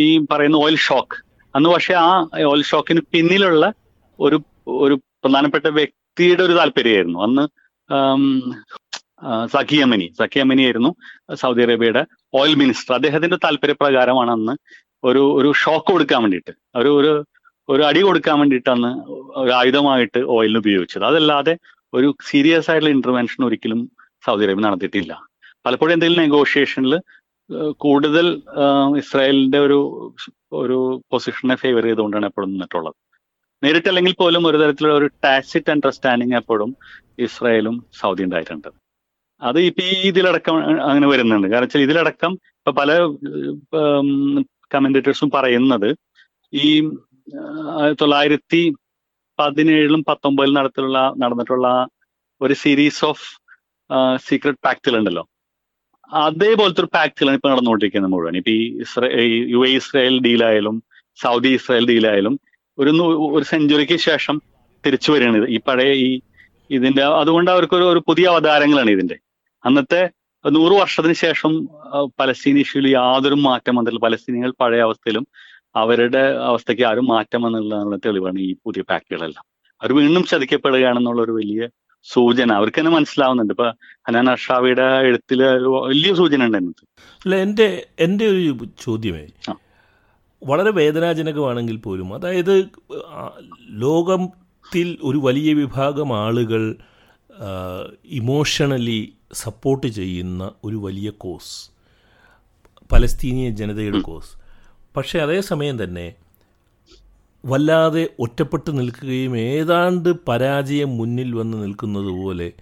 ഈ 0.04 0.06
പറയുന്ന 0.32 0.56
ഓയിൽ 0.56 0.76
ഷോക്ക് 0.88 1.18
അന്ന് 1.54 1.68
പക്ഷെ 1.68 1.94
ആ 1.94 2.08
ഓയിൽ 2.50 2.62
ഷോക്കിന് 2.62 3.00
പിന്നിലുള്ള 3.14 3.64
ഒരു 4.18 4.38
ഒരു 4.68 4.94
പ്രധാനപ്പെട്ട 5.22 5.66
വ്യക്തിയുടെ 5.78 6.42
ഒരു 6.42 6.52
താല്പര്യമായിരുന്നു. 6.52 7.18
അന്ന് 7.26 7.44
സഖിയമനി 9.54 10.62
ആയിരുന്നു 10.66 10.90
സൗദി 11.42 11.62
അറേബ്യയുടെ 11.66 12.02
ഓയിൽ 12.40 12.54
മിനിസ്റ്റർ 12.62 12.94
അദ്ദേഹത്തിന്റെ 12.98 13.38
താല്പര്യപ്രകാരമാണ് 13.46 14.32
അന്ന് 14.36 14.54
ഒരു 15.04 15.22
ഒരു 15.40 15.50
ഷോക്ക് 15.62 15.90
കൊടുക്കാൻ 15.92 16.20
വേണ്ടിയിട്ട് 16.24 16.52
ഒരു 16.80 16.90
ഒരു 17.00 17.12
ഒരു 17.68 17.82
അടി 17.88 18.00
കൊടുക്കാൻ 18.06 18.36
വേണ്ടിയിട്ട് 18.40 18.70
അന്ന് 18.74 18.90
ഒരു 19.40 19.52
ആയുധമായിട്ട് 19.60 20.20
ഓയിലിന് 20.36 20.60
ഉപയോഗിച്ചത്. 20.62 21.04
അതല്ലാതെ 21.10 21.54
ഒരു 21.92 22.08
സീരിയസ് 22.30 22.68
ആയിട്ടുള്ള 22.70 22.92
ഇന്റർവെൻഷൻ 22.96 23.40
ഒരിക്കലും 23.48 23.80
സൗദി 24.26 24.44
അറേബ്യ 24.46 24.64
നടത്തിയിട്ടില്ല. 24.66 25.12
പലപ്പോഴും 25.66 25.94
എന്തെങ്കിലും 25.96 26.22
നെഗോഷിയേഷനിൽ 26.24 26.94
കൂടുതൽ 27.84 28.26
ഇസ്രായേലിന്റെ 29.02 29.58
ഒരു 29.66 29.78
ഒരു 30.60 30.78
പൊസിഷനെ 31.12 31.56
ഫേവർ 31.62 31.84
ചെയ്തുകൊണ്ടാണ് 31.88 32.26
എപ്പോഴും 32.30 32.50
നിന്നിട്ടുള്ളത്. 32.52 32.96
നേരിട്ടല്ലെങ്കിൽ 33.62 34.14
പോലും 34.22 34.42
ഒരു 34.48 34.58
തരത്തിലുള്ള 34.62 34.96
ഒരു 35.00 35.08
ടാസിറ്റ് 35.24 35.72
അണ്ടർസ്റ്റാൻഡിങ് 35.74 36.36
എപ്പോഴും 36.40 36.70
ഇസ്രായേലും 37.26 37.76
സൗദി 38.00 38.24
ഉണ്ടായിട്ടുണ്ട്. 38.26 38.70
അത് 39.42 39.58
ഇപ്പൊ 39.68 39.82
ഈ 39.90 39.96
ഇതിലടക്കം 40.10 40.56
അങ്ങനെ 40.88 41.06
വരുന്നുണ്ട്. 41.12 41.46
കാരണം 41.52 41.66
വെച്ചാൽ 41.66 41.84
ഇതിലടക്കം 41.86 42.32
ഇപ്പൊ 42.60 42.72
പല 42.80 42.90
കമന്റേറ്റേഴ്സും 44.74 45.30
പറയുന്നത് 45.36 45.88
ഈ 46.52 46.68
തൊള്ളായിരത്തി 48.00 48.62
പതിനേഴിലും 49.38 50.00
പത്തൊമ്പതിലും 50.08 50.56
നടത്തിലുള്ള 50.58 50.98
നടന്നിട്ടുള്ള 51.22 51.68
ഒരു 52.40 52.54
സീരീസ് 52.62 53.02
ഓഫ് 53.10 53.26
സീക്രട്ട് 54.26 54.62
പാക്റ്റുകളുണ്ടല്ലോ 54.66 55.24
അതേപോലത്തെ 56.10 56.82
ഒരു 56.84 56.90
പാക്റ്റുകളാണ് 56.96 57.38
ഇപ്പൊ 57.38 57.50
നടന്നുകൊണ്ടിരിക്കുന്നത് 57.52 58.12
മുഴുവൻ. 58.14 58.36
ഇപ്പൊ 58.40 58.52
ഈ 59.24 59.26
യു 59.54 59.60
എ 59.68 59.70
ഇസ്രായേൽ 59.80 60.14
ഡീലായാലും 60.26 60.76
സൗദി 61.18 61.50
ഇസ്രായേൽ 61.58 61.86
ഡീലായാലും 61.90 62.34
ഒരു 62.78 62.90
ഒരു 63.36 63.44
സെഞ്ചുറിക്ക് 63.52 63.96
ശേഷം 64.08 64.36
തിരിച്ചു 64.84 65.10
വരികയാണ് 65.14 65.48
ഈ 65.56 65.58
പഴയ 65.68 65.92
ഈ 66.06 66.10
ഇതിന്റെ 66.70 67.02
അതുകൊണ്ട് 67.20 67.50
അവർക്ക് 67.54 67.76
ഒരു 67.92 68.00
പുതിയ 68.08 68.26
അവതാരങ്ങളാണ് 68.32 68.90
ഇതിന്റെ. 68.96 69.16
അന്നത്തെ 69.64 70.10
നൂറ് 70.50 70.72
വർഷത്തിന് 70.72 71.12
ശേഷം 71.12 71.68
പലസ്തീൻ 72.20 72.58
ഇഷ്യൂവിൽ 72.58 72.88
യാതൊരു 72.90 73.34
മാറ്റം 73.34 73.76
വന്നിട്ടില്ല. 73.76 74.06
പലസ്തീനികൾ 74.06 74.52
പഴയ 74.60 74.80
അവസ്ഥയിലും 74.80 75.26
അവരുടെ 75.76 76.18
അവസ്ഥയ്ക്ക് 76.18 76.82
ആരും 76.82 77.06
മാറ്റം 77.06 77.42
വന്നിട്ടുള്ള 77.42 77.96
തെളിവാണ് 77.96 78.38
ഈ 78.38 78.54
പുതിയ 78.64 78.82
പാക്കുകളെല്ലാം. 78.82 79.44
അവർ 79.82 79.92
വീണ്ടും 79.92 80.24
ചതിക്കപ്പെടുകയാണെന്നുള്ള 80.24 81.22
ഒരു 81.22 81.32
വലിയ 81.32 81.68
സൂചന 82.02 82.52
അവർക്ക് 82.52 82.78
തന്നെ 82.80 82.92
മനസ്സിലാവുന്നുണ്ട്. 82.92 83.52
ഇപ്പൊ 83.52 83.70
ഹനാൻ 84.08 84.30
അഷാവിയുടെ 84.30 84.82
എഴുത്തിൽ 84.82 85.42
വലിയ 85.68 86.14
സൂചന 86.14 86.44
ഉണ്ട് 86.44 86.58
അല്ല 86.58 87.36
എന്റെ 87.36 87.86
എന്റെ 88.00 88.26
ഒരു 88.26 88.66
ചോദ്യമേ. 88.84 89.26
വളരെ 90.44 90.70
വേദനാജനകമാണെങ്കിൽ 90.70 91.76
പോലും 91.76 92.14
അതായത് 92.14 92.68
ലോകത്തിൽ 93.68 94.98
ഒരു 95.02 95.18
വലിയ 95.18 95.52
വിഭാഗം 95.52 96.18
ആളുകൾ 96.18 96.76
ഇമോഷണലി 98.04 99.14
സപ്പോർട്ട് 99.32 99.86
ചെയ്യുന്ന 99.86 100.52
ഒരു 100.64 100.76
വലിയ 100.76 101.10
കോസ് 101.10 101.70
പലസ്തീനിയ 102.92 103.50
ജനതയുടെ 103.50 104.00
കോസ് 104.00 104.38
പക്ഷേ 104.96 105.18
അതേസമയം 105.18 105.84
തന്നെ 105.84 106.14
വല്ലാതെ 107.46 108.10
ഒറ്റപ്പെട്ട് 108.18 108.78
നിൽക്കുകയും 108.78 109.36
ഏതാണ്ട് 109.36 110.08
പരാജയം 110.28 110.96
മുന്നിൽ 110.96 111.34
വന്ന് 111.34 111.62
നിൽക്കുന്നത് 111.62 112.24
പോലെ 112.24 112.52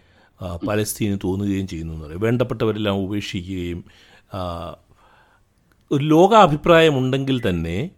പലസ്തീന് 0.68 1.18
തോന്നുകയും 1.24 1.66
ചെയ്യുന്നു 1.66 1.94
എന്ന് 1.94 2.06
പറയും. 2.06 2.20
വേണ്ടപ്പെട്ടവരെല്ലാം 2.20 2.96
ഉപേക്ഷിക്കുകയും 2.96 3.84
ഒരു 5.92 6.04
ലോകാഭിപ്രായം 6.04 6.98
ഉണ്ടെങ്കിൽ 6.98 7.48
തന്നെ 7.48 7.90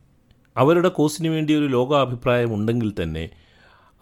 അവരുടെ 0.57 0.89
കോസിന് 0.89 1.29
വേണ്ടി 1.29 1.55
ഒരു 1.55 1.67
ലോകാഭിപ്രായം 1.67 2.55
ഉണ്ടെങ്കിൽ 2.55 2.93
തന്നെ 3.03 3.31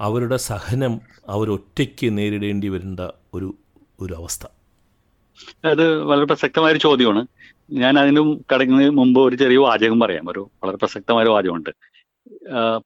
അവരുടെ 0.00 0.36
സഹനം 0.36 1.00
അവരൊറ്റയ്ക്ക് 1.28 2.18
നേരിടേണ്ടി 2.18 2.68
വരേണ്ട 2.68 3.00
ഒരു 3.34 3.54
ഒരു 4.00 4.14
അവസ്ഥ. 4.14 4.46
അത് 5.64 6.02
വളരെ 6.02 6.24
പ്രസക്തമായ 6.24 6.72
ഒരു 6.72 6.78
ചോദ്യമാണ്. 6.78 7.26
ഞാൻ 7.72 7.98
അതിന് 7.98 8.38
കടക്കുന്നതിന് 8.54 8.90
മുമ്പ് 8.90 9.20
ഒരു 9.20 9.36
ചെറിയ 9.36 9.56
വാചകം 9.56 10.00
പറയാം. 10.00 10.30
ഒരു 10.30 10.50
വളരെ 10.62 10.76
പ്രസക്തമായ 10.76 11.24
വാചകമുണ്ട്. 11.24 11.70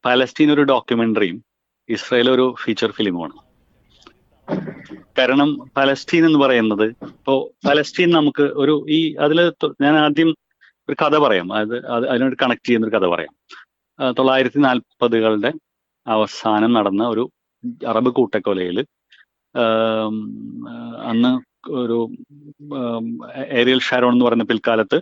പാലസ്റ്റീൻ 0.04 0.52
ഒരു 0.52 0.62
ഡോക്യുമെന്ററിയും 0.62 1.44
ഇസ്രായേൽ 1.88 2.30
ഒരു 2.30 2.54
ഫീച്ചർ 2.64 2.90
ഫിലിമുമാണ്. 2.90 3.32
കാരണം 5.18 5.70
പലസ്തീൻ 5.76 6.26
എന്ന് 6.26 6.38
പറയുന്നത് 6.38 6.84
ഇപ്പോ 6.84 7.50
പലസ്തീൻ 7.68 8.10
നമുക്ക് 8.10 8.42
ഒരു 8.42 8.86
ഈ 8.88 9.14
അതിൽ 9.14 9.52
ഞാൻ 9.80 9.96
ആദ്യം 9.96 10.34
ഒരു 10.88 10.96
കഥ 11.04 11.18
പറയാം. 11.18 11.52
അത് 11.52 11.86
അത് 11.86 12.08
അതിനോട് 12.08 12.36
കണക്ട് 12.42 12.66
ചെയ്യുന്ന 12.66 12.86
ഒരു 12.86 12.96
കഥ 12.96 13.06
പറയാം. 13.06 13.32
തൊള്ളായിരത്തി 14.12 14.58
നാൽപ്പതുകളുടെ 14.58 15.52
അവസാനം 16.06 16.72
നടന്ന 16.72 17.08
ഒരു 17.08 17.30
അറബ് 17.86 18.08
കൂട്ടക്കൊലയിൽ 18.08 18.84
അന്ന് 21.04 21.49
ഒരു 21.64 22.10
ഏരിയൽ 23.60 23.78
ഷാരോൺ 23.78 24.12
എന്ന് 24.12 24.24
പറയുന്ന 24.24 24.44
പിൽക്കാലത്ത് 24.44 24.98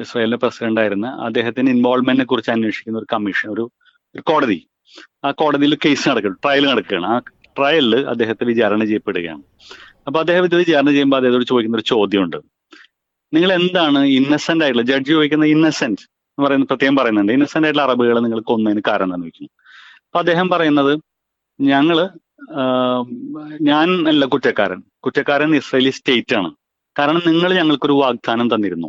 ഇസ്രായേലിന്റെ 0.00 0.36
പ്രസിഡന്റ് 0.36 0.80
ആയിരുന്ന 0.80 1.06
അദ്ദേഹത്തിന്റെ 1.26 1.72
ഇൻവോൾവ്മെന്റിനെ 1.72 2.24
കുറിച്ച് 2.24 2.50
അന്വേഷിക്കുന്ന 2.50 2.98
ഒരു 2.98 3.08
കമ്മീഷൻ 3.12 3.50
ഒരു 3.50 3.70
ഒരു 4.14 4.22
കോടതി. 4.22 4.58
ആ 5.24 5.30
കോടതിയിൽ 5.30 5.74
കേസ് 5.84 6.08
നടക്കുന്നു 6.08 6.38
ട്രയൽ 6.44 6.64
നടക്കുകയാണ്. 6.66 7.06
ആ 7.06 7.18
ട്രയലിൽ 7.58 7.94
അദ്ദേഹത്തെ 8.08 8.44
വിചാരണ 8.44 8.84
ചെയ്യപ്പെടുകയാണ്. 8.84 9.42
അപ്പൊ 10.06 10.20
അദ്ദേഹം 10.20 10.44
ഇത് 10.44 10.56
വിചാരണ 10.56 10.88
ചെയ്യുമ്പോൾ 10.90 11.16
അദ്ദേഹത്തോട് 11.16 11.44
ചോദിക്കുന്ന 11.44 11.76
ഒരു 11.76 11.86
ചോദ്യമുണ്ട്. 11.86 12.38
നിങ്ങൾ 13.32 13.52
എന്താണ് 13.52 13.98
ഇന്നസെന്റ് 13.98 14.64
ആയിട്ടുള്ള 14.64 14.86
ജഡ്ജി 14.92 15.12
ചോദിക്കുന്ന 15.12 15.44
ഇന്നസെന്റ് 15.46 16.02
എന്ന് 16.38 16.46
പറയുന്ന 16.46 16.66
പ്രത്യേകം 16.66 16.96
പറയുന്നുണ്ട്. 16.96 17.32
ഇന്നസെന്റ് 17.32 17.66
ആയിട്ടുള്ള 17.66 17.86
അറബുകളെ 17.88 18.20
നിങ്ങൾ 18.20 18.40
കൊന്നതിന് 18.40 18.82
കാരണം 18.88 19.04
എന്താണെന്ന് 19.04 19.26
ചോദിക്കുന്നു. 19.26 19.52
അപ്പൊ 20.06 20.18
അദ്ദേഹം 20.18 20.48
പറയുന്നത് 20.48 20.92
ഞങ്ങൾ 21.60 21.98
ഞാൻ 23.60 24.08
അല്ല 24.08 24.24
കുറ്റക്കാരൻ. 24.24 24.82
കുറ്റക്കാരൻ 25.04 25.56
ഇസ്രയേലി 25.56 25.90
സ്റ്റേറ്റ് 25.90 26.36
ആണ്. 26.36 26.50
കാരണം 26.98 27.22
നിങ്ങൾ 27.26 27.54
ഞങ്ങൾക്കൊരു 27.54 27.92
വാഗ്ദാനം 27.92 28.54
തന്നിരുന്നു. 28.54 28.88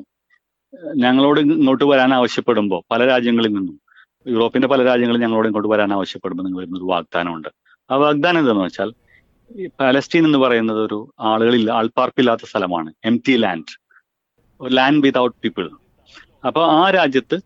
ഞങ്ങളോട് 0.95 1.39
ഇങ്ങോട്ട് 1.39 1.83
വരാൻ 1.83 2.13
ആവശ്യപ്പെടുമ്പോൾ 2.13 2.83
പല 2.91 3.05
രാജ്യങ്ങളിൽ 3.05 3.53
നിന്നും 3.53 3.81
യൂറോപ്പിന്റെ 4.27 4.67
പല 4.67 4.83
രാജ്യങ്ങളും 4.83 5.21
ഞങ്ങളോട് 5.21 5.47
ഇങ്ങോട്ട് 5.47 5.69
വരാൻ 5.69 5.93
ആവശ്യപ്പെടുമ്പോൾ 5.93 6.43
നിങ്ങൾ 6.43 6.77
ഒരു 6.77 6.83
വാഗ്ദാനമുണ്ട്. 6.83 7.49
ആ 7.91 7.95
വാഗ്ദാനം 7.95 8.39
എന്താണെന്ന് 8.39 8.65
വെച്ചാൽ 8.65 8.93
പാലസ്റ്റീൻ 9.79 10.25
എന്ന് 10.25 10.37
പറയുന്നത് 10.37 10.81
ഒരു 10.85 11.13
ആളുകളില്ല 11.19 11.71
ആൾപ്പാർപ്പില്ലാത്ത 11.71 12.41
സ്ഥലമാണ്. 12.45 12.93
Empty 13.27 13.37
land 13.37 13.73
land 14.71 15.03
without 15.03 15.37
people 15.43 15.69
അപ്പോൾ 16.47 16.71
ആ 16.71 16.89
രാജ്യത്ത് 16.89 17.37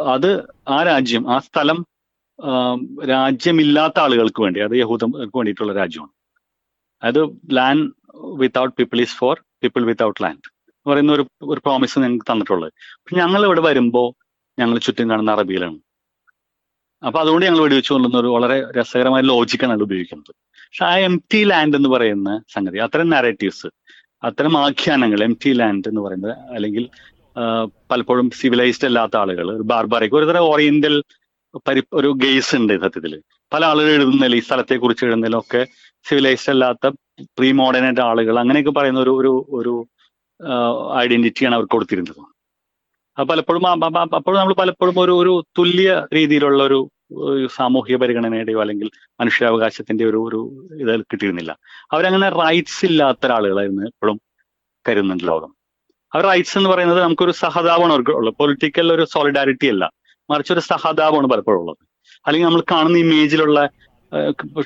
അത് 0.00 0.30
ആ 0.68 0.82
രാജ്യം 0.82 1.32
ആ 1.32 1.38
സ്ഥലം 1.38 1.86
രാജ്യമില്ലാത്ത 3.08 3.98
ആളുകൾക്ക് 3.98 4.42
വേണ്ടി 4.42 4.60
അത് 4.60 4.74
യഹൂദർക്ക് 4.76 5.36
വേണ്ടിയിട്ടുള്ള 5.38 5.72
രാജ്യമാണ്. 5.72 6.12
അത് 7.02 7.20
land 7.52 7.90
without 8.38 8.74
people 8.78 9.00
is 9.00 9.16
for 9.16 9.36
people 9.62 9.84
without 9.84 10.22
land 10.24 10.46
എന്ന് 10.76 10.92
പറയുന്ന 10.92 11.12
ഒരു 11.12 11.24
ഒരു 11.42 11.60
പ്രോമിസ് 11.64 11.98
ഞങ്ങൾക്ക് 11.98 12.32
തന്നിട്ടുള്ളത്. 12.32 12.72
ഞങ്ങൾ 13.16 13.44
ഇവിടെ 13.44 13.60
വരുമ്പോൾ 13.60 14.08
ഞങ്ങൾ 14.58 14.78
ചുറ്റും 14.78 15.10
കാണുന്ന 15.10 15.30
അറബിയിലാണ് 15.30 15.78
അപ്പൊ 17.04 17.20
അതുകൊണ്ട് 17.20 17.46
ഞങ്ങൾ 17.46 17.60
വെടിവെച്ചു 17.60 17.92
കൊള്ളുന്ന 17.92 18.18
ഒരു 18.18 18.26
വളരെ 18.26 18.70
രസകരമായ 18.72 19.22
ലോജിക്കാണ് 19.22 19.72
അത് 19.72 19.82
ഉപയോഗിക്കുന്നത്. 19.82 20.32
പക്ഷെ 20.66 20.84
ആ 20.84 20.96
എം 20.98 21.22
ടി 21.34 21.44
ലാൻഡ് 21.44 21.76
എന്ന് 21.76 21.88
പറയുന്ന 21.88 22.42
സംഗതി 22.54 22.78
അത്തരം 22.78 23.08
നാരേറ്റീവ്സ് 23.08 23.66
അത്തരം 24.24 24.58
ആഖ്യാനങ്ങൾ 24.58 25.22
എം 25.22 25.38
ടി 25.44 25.52
ലാൻഡ് 25.52 25.88
എന്ന് 25.88 26.00
പറയുന്നത് 26.00 26.36
അല്ലെങ്കിൽ 26.54 26.88
പലപ്പോഴും 27.90 28.30
സിവിലൈസ്ഡ് 28.30 28.86
അല്ലാത്ത 28.86 29.16
ആളുകൾ 29.16 29.56
ഒരു 29.56 29.62
ബാർബാറിക് 29.62 30.16
ഒരുതരം 30.16 30.40
ഓറിയന്റൽ 30.40 31.02
പരി 31.66 31.82
ഒരു 31.92 32.08
ഗെയ്സ് 32.16 32.56
ഉണ്ട് 32.56 32.80
സത്യത്തിൽ 32.80 33.22
പല 33.52 33.64
ആളുകൾ 33.64 33.90
എഴുതുന്നതിൽ 33.90 34.36
ഈ 34.36 34.40
സ്ഥലത്തെ 34.40 34.74
കുറിച്ച് 34.74 35.04
എഴുതുന്നതിലൊക്കെ 35.04 35.66
സിവിലൈസ്ഡ് 36.08 36.52
അല്ലാത്ത 36.52 36.86
പ്രീ 37.22 37.52
മോഡേൺ 37.52 37.84
ആയിട്ട് 37.84 38.00
ആളുകൾ 38.00 38.38
അങ്ങനെയൊക്കെ 38.38 38.70
പറയുന്ന 38.70 39.00
ഒരു 39.00 39.10
ഒരു 39.10 39.46
ഒരു 39.48 39.88
ഐഡന്റിറ്റിയാണ് 40.98 41.54
അവർക്ക് 41.54 41.72
കൊടുത്തിരുന്നത്. 41.72 42.20
അപ്പൊ 43.20 43.24
പലപ്പോഴും 43.24 43.68
അപ്പോൾ 44.14 44.38
നമ്മൾ 44.38 44.54
പലപ്പോഴും 44.54 45.00
ഒരു 45.00 45.12
ഒരു 45.12 45.44
തുല്യ 45.58 46.06
രീതിയിലുള്ള 46.14 46.62
ഒരു 46.62 46.78
സാമൂഹിക 47.54 47.96
പരിഗണനയുടെയോ 47.96 48.60
അല്ലെങ്കിൽ 48.60 48.90
മനുഷ്യാവകാശത്തിന്റെ 49.20 50.04
ഒരു 50.04 50.16
ഒരു 50.16 50.40
ഇത് 50.74 51.00
കിട്ടിയിരുന്നില്ല. 51.00 51.58
അവരങ്ങനെ 51.92 52.28
റൈറ്റ്സ് 52.28 52.84
ഇല്ലാത്ത 52.86 53.26
ആളുകളായിരുന്നു 53.26 53.82
എപ്പോഴും 53.82 54.20
കരുതുന്നുണ്ട് 54.88 55.24
ലോകം. 55.24 55.54
അവർ 56.14 56.24
റൈറ്റ്സ് 56.24 56.58
എന്ന് 56.58 56.70
പറയുന്നത് 56.70 57.02
നമുക്കൊരു 57.02 57.30
സഹതാപമാണ് 57.30 57.92
അവർക്ക് 57.92 58.10
ഉള്ളത്. 58.10 58.34
പൊളിറ്റിക്കൽ 58.34 58.92
ഒരു 58.92 59.04
സോളിഡാരിറ്റി 59.04 59.66
അല്ല. 59.66 59.90
മറിച്ച് 60.30 60.52
ഒരു 60.52 60.60
സഹതാപമാണ് 60.60 61.28
പലപ്പോഴും 61.32 61.60
ഉള്ളത്. 61.60 61.82
അല്ലെങ്കിൽ 62.26 62.46
നമ്മൾ 62.46 62.62
കാണുന്ന 62.70 62.98
ഇമേജിലുള്ള 62.98 63.58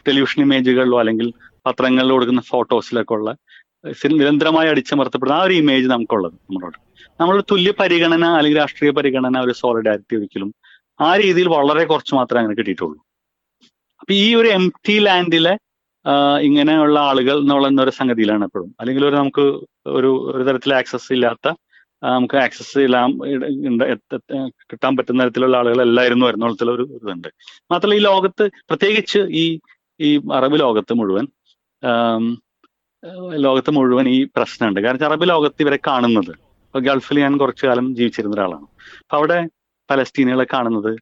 ടെലിവിഷൻ 0.09 0.43
ഇമേജുകളിലോ 0.43 0.99
അല്ലെങ്കിൽ 0.99 1.29
പത്രങ്ങളിൽ 1.67 2.11
കൊടുക്കുന്ന 2.11 2.41
ഫോട്ടോസിലൊക്കെ 2.41 3.15
ഉള്ള 3.15 3.31
നിരന്തരമായി 4.13 4.69
അടിച്ചമർത്തപ്പെടുന്ന 4.69 5.39
ആ 5.39 5.43
ഒരു 5.43 5.55
ഇമേജ് 5.55 5.87
നമുക്കുള്ളത് 5.87 6.35
നമ്മളോട്. 6.35 6.79
നമ്മളൊരു 7.21 7.45
തുല്യ 7.51 7.73
പരിഗണന 7.81 8.25
അല്ലെങ്കിൽ 8.39 8.59
രാഷ്ട്രീയ 8.59 8.91
പരിഗണന 8.91 9.41
ഒരു 9.41 9.53
സോളിഡാരിറ്റി 9.53 10.17
ഒരിക്കലും 10.17 10.55
ആ 11.01 11.17
രീതിയിൽ 11.17 11.49
വളരെ 11.49 11.85
കുറച്ച് 11.85 12.15
മാത്രമേ 12.15 12.41
അങ്ങനെ 12.41 12.57
കിട്ടിയിട്ടുള്ളൂ. 12.59 12.99
അപ്പൊ 14.01 14.13
ഈ 14.15 14.35
ഒരു 14.35 14.49
എം 14.49 14.65
ടി 14.89 14.99
ലാൻഡിലെ 14.99 15.55
ഇങ്ങനെയുള്ള 16.41 16.99
ആളുകൾ 16.99 17.37
എന്നുള്ള 17.41 17.83
ഒരു 17.83 17.91
സംഗതിയിലാണ് 17.91 18.45
എപ്പോഴും. 18.45 18.71
അല്ലെങ്കിൽ 18.81 19.03
ഒരു 19.09 19.17
നമുക്ക് 19.17 19.45
ഒരു 19.99 20.11
ഒരു 20.35 20.43
തരത്തിൽ 20.45 20.75
ആക്സസ് 20.75 21.13
ഇല്ലാത്ത 21.13 21.49
നമുക്ക് 22.03 22.37
ആക്സസ് 22.37 22.73
ചെയ്യാം. 22.79 23.11
കിട്ടാൻ 24.71 24.93
പറ്റുന്ന 24.97 25.25
തരത്തിലുള്ള 25.25 25.59
വരുന്ന 26.01 26.29
തരത്തിലുള്ള 26.29 26.73
ഒരു 26.73 26.85
ഇതുണ്ട്. 26.97 27.29
മാത്രമല്ല 27.71 27.99
ഈ 28.01 28.03
ലോകത്ത് 28.11 28.45
പ്രത്യേകിച്ച് 28.69 29.19
ഈ 29.43 29.45
ഈ 30.01 30.11
അറബ് 30.33 30.61
ലോകത്ത് 30.61 30.93
മുഴുവൻ 31.01 31.27
ലോകത്ത് 33.45 33.71
മുഴുവൻ 33.71 34.09
ഈ 34.09 34.25
പ്രശ്നമുണ്ട്. 34.37 34.81
കാരണം 34.81 35.07
അറബ് 35.07 35.29
ലോകത്ത് 35.29 35.63
ഇവരെ 35.63 35.79
കാണുന്നത് 35.87 36.33
ഇപ്പൊ 36.67 36.81
ഗൾഫിൽ 36.81 37.19
ഞാൻ 37.21 37.37
കുറച്ചു 37.39 37.67
കാലം 37.67 37.87
ജീവിച്ചിരുന്ന 37.97 38.37
ഒരാളാണ്. 38.37 38.67
അപ്പൊ 39.03 39.17
അവിടെ 39.17 39.39
പലസ്തീനികളെ 39.91 40.47
കാണുന്നത് 40.53 40.93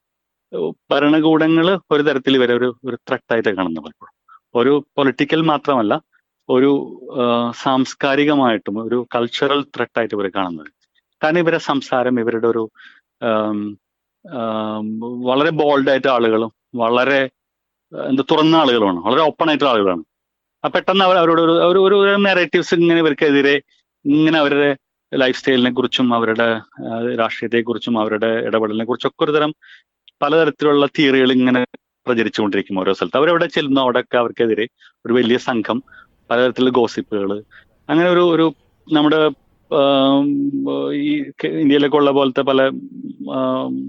ഭരണകൂടങ്ങൾ 0.92 1.66
ഒരു 1.90 2.02
തരത്തിൽ 2.02 2.36
ഇവരെ 2.36 2.54
ഒരു 2.54 2.68
ഒരു 2.88 2.96
ത്രട്ടായിട്ട് 3.08 3.48
കാണുന്നത് 3.48 3.84
പലപ്പോഴും. 3.84 4.14
ഒരു 4.54 4.72
പൊളിറ്റിക്കൽ 4.96 5.42
മാത്രമല്ല 5.42 5.94
ഒരു 6.48 6.70
സാംസ്കാരികമായിട്ടും 7.62 8.84
ഒരു 8.84 9.06
കൾച്ചറൽ 9.14 9.62
ത്രട്ടായിട്ട് 9.76 10.14
ഇവരെ 10.14 10.30
കാണുന്നത്. 10.36 10.70
കാരണം 11.22 11.40
ഇവരുടെ 11.42 11.62
സംസാരം 11.70 12.14
ഇവരുടെ 12.22 12.48
ഒരു 12.52 12.62
വളരെ 15.28 15.50
ബോൾഡായിട്ട് 15.60 16.08
ആളുകളും 16.16 16.50
വളരെ 16.82 17.20
എന്താ 17.92 18.24
തുറന്ന 18.32 18.54
ആളുകളുമാണ്. 18.62 19.00
വളരെ 19.06 19.22
ഓപ്പൺ 19.28 19.48
ആയിട്ടുള്ള 19.50 19.70
ആളുകളാണ്. 19.74 20.02
ആ 20.64 20.68
പെട്ടെന്ന് 20.74 21.04
അവർ 21.08 21.16
അവരോട് 21.22 21.42
ഒരു 21.70 21.80
ഒരു 21.88 21.98
നെറേറ്റീവ്സ് 22.26 22.74
ഇങ്ങനെ 22.80 23.00
ഇവർക്കെതിരെ 23.04 23.54
ഇങ്ങനെ 24.04 24.38
അവരുടെ 24.42 24.68
ലൈഫ് 25.12 25.38
സ്റ്റൈലിനെ 25.38 25.70
കുറിച്ചും 25.78 26.08
അവരുടെ 26.16 26.48
രാഷ്ട്രീയത്തെക്കുറിച്ചും 27.20 27.94
അവരുടെ 28.02 28.30
ഇടപെടലിനെ 28.48 28.84
കുറിച്ചൊക്കെ 28.90 29.24
ഒരു 29.26 29.32
തരം 29.36 29.52
പലതരത്തിലുള്ള 30.22 30.86
തിയറികൾ 30.96 31.30
ഇങ്ങനെ 31.38 31.62
പ്രചരിച്ചുകൊണ്ടിരിക്കും 32.06 32.78
ഓരോ 32.80 32.92
സ്ഥലത്ത്. 32.98 33.18
അവരെവിടെ 33.20 33.46
ചെല്ലുന്നു 33.56 33.80
അവിടെയൊക്കെ 33.84 34.16
അവർക്കെതിരെ 34.22 34.66
ഒരു 35.06 35.12
വലിയ 35.18 35.38
സംഘം 35.48 35.78
പലതരത്തിലുള്ള 36.30 36.72
ഗോസിപ്പുകൾ 36.80 37.30
അങ്ങനെ 37.88 38.08
ഒരു 38.10 38.24
ഒരു 38.34 38.46
നമ്മുടെ 38.86 39.20
ഈ 40.94 41.10
ഇന്ത്യയിലൊക്കെ 41.44 41.96
ഉള്ള 41.96 42.10
പോലത്തെ 42.10 42.40
പല 42.40 42.68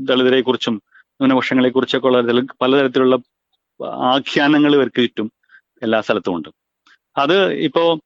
ദളിതരെ 0.09 0.41
കുറിച്ചും 0.41 0.75
ന്യൂനപക്ഷങ്ങളെ 1.19 1.69
കുറിച്ചൊക്കെ 1.69 2.07
ഉള്ള 2.07 2.21
പലതരത്തിലുള്ള 2.61 3.15
ആഖ്യാനങ്ങൾ 4.13 4.75
ഇവർക്ക് 4.75 5.01
ചുറ്റും 5.01 5.31
എല്ലാ 5.83 6.01
സ്ഥലത്തും 6.01 6.35
ഉണ്ട്. 6.35 6.49
അത് 7.17 7.53
ഇപ്പോ 7.53 7.99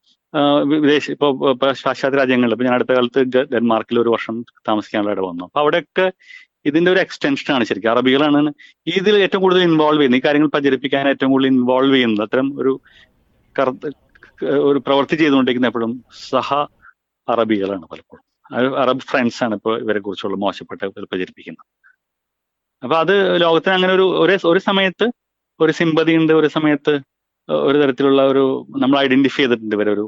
വിദേശ 0.63 1.11
ഇപ്പോ 1.11 1.27
പാശ്ചാത്യ 1.61 2.17
രാജ്യങ്ങളിൽ 2.17 2.53
ഇപ്പൊ 2.53 2.65
ഞാൻ 2.65 2.73
അടുത്ത 2.73 2.89
കാലത്ത് 2.89 3.21
ഡെൻമാർക്കിൽ 3.53 3.99
ഒരു 3.99 4.09
വർഷം 4.09 4.45
താമസിക്കാനുള്ള 4.67 5.11
ഇട 5.11 5.19
വന്നു. 5.19 5.43
അപ്പൊ 5.43 5.59
അവിടെയൊക്കെ 5.59 6.11
ഇതിന്റെ 6.65 6.91
ഒരു 6.91 6.99
എക്സ്റ്റൻഷൻ 6.99 7.53
ആണ് 7.55 7.63
ശരിക്കും. 7.63 7.91
അറബികളാണ് 7.91 8.53
ഇതിൽ 8.87 9.15
ഏറ്റവും 9.15 9.41
കൂടുതൽ 9.41 9.61
ഇൻവോൾവ് 9.61 9.99
ചെയ്യുന്നത്. 9.99 10.21
ഈ 10.21 10.25
കാര്യങ്ങൾ 10.25 10.49
പ്രചരിപ്പിക്കാൻ 10.49 11.09
ഏറ്റവും 11.09 11.31
കൂടുതൽ 11.31 11.47
ഇൻവോൾവ് 11.47 11.95
ചെയ്യുന്നത്. 11.95 12.23
അത്തരം 12.27 12.59
ഒരു 12.61 12.73
ഒരു 14.69 14.79
പ്രവൃത്തി 14.87 15.15
ചെയ്തുകൊണ്ടിരിക്കുന്ന 15.15 15.67
എപ്പോഴും 15.67 15.91
സഹ 16.29 16.53
അറബികളാണ് 17.27 17.85
പലപ്പോഴും. 17.91 18.23
അറബ് 18.83 19.05
ഫ്രണ്ട്സ് 19.11 19.43
ആണ് 19.43 19.53
ഇപ്പോൾ 19.55 19.75
ഇവരെ 19.83 19.99
കുറിച്ചുള്ള 19.99 20.37
മോശപ്പെട്ട 20.45 20.81
പ്രചരിപ്പിക്കുന്നത്. 21.11 21.67
അപ്പൊ 22.83 22.95
അത് 23.03 23.15
ലോകത്തിന് 23.41 23.73
അങ്ങനെ 23.73 23.93
ഒരു 23.93 24.05
ഒരേ 24.23 24.35
ഒരു 24.51 24.59
സമയത്ത് 24.69 25.05
ഒരു 25.59 25.71
സിമ്പതി 25.71 26.13
ഉണ്ട് 26.19 26.33
ഒരു 26.33 26.47
സമയത്ത് 26.47 26.93
ഒരു 27.49 27.77
തരത്തിലുള്ള 27.81 28.21
ഒരു 28.31 28.43
നമ്മൾ 28.81 28.97
ഐഡന്റിഫൈ 28.99 29.41
ചെയ്തിട്ടുണ്ട് 29.43 29.75
ഇവരെ 29.75 29.91
ഒരു 29.91 30.05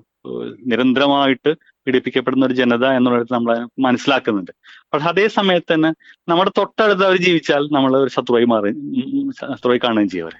നിരന്തരമായിട്ട് 0.71 1.51
പീഡിപ്പിക്കപ്പെടുന്ന 1.87 2.45
ഒരു 2.45 2.55
ജനത 2.59 2.85
എന്നുള്ളത് 2.97 3.33
നമ്മൾ 3.33 3.51
മനസ്സിലാക്കുന്നുണ്ട്. 3.85 4.51
പക്ഷെ 4.93 5.07
അതേ 5.11 5.25
സമയത്ത് 5.27 5.69
തന്നെ 5.73 5.91
നമ്മുടെ 6.29 6.51
തൊട്ടടുത്ത് 6.57 7.05
അവർ 7.07 7.17
ജീവിച്ചാൽ 7.27 7.63
നമ്മൾ 7.75 7.91
ഒരു 8.03 8.11
ശത്രുവായി 8.15 8.47
മാറി 8.53 8.71
ശത്രുവായി 9.39 9.81
കാണുകയും 9.85 10.09
ചെയ്യും 10.13 10.27
അവരെ. 10.27 10.39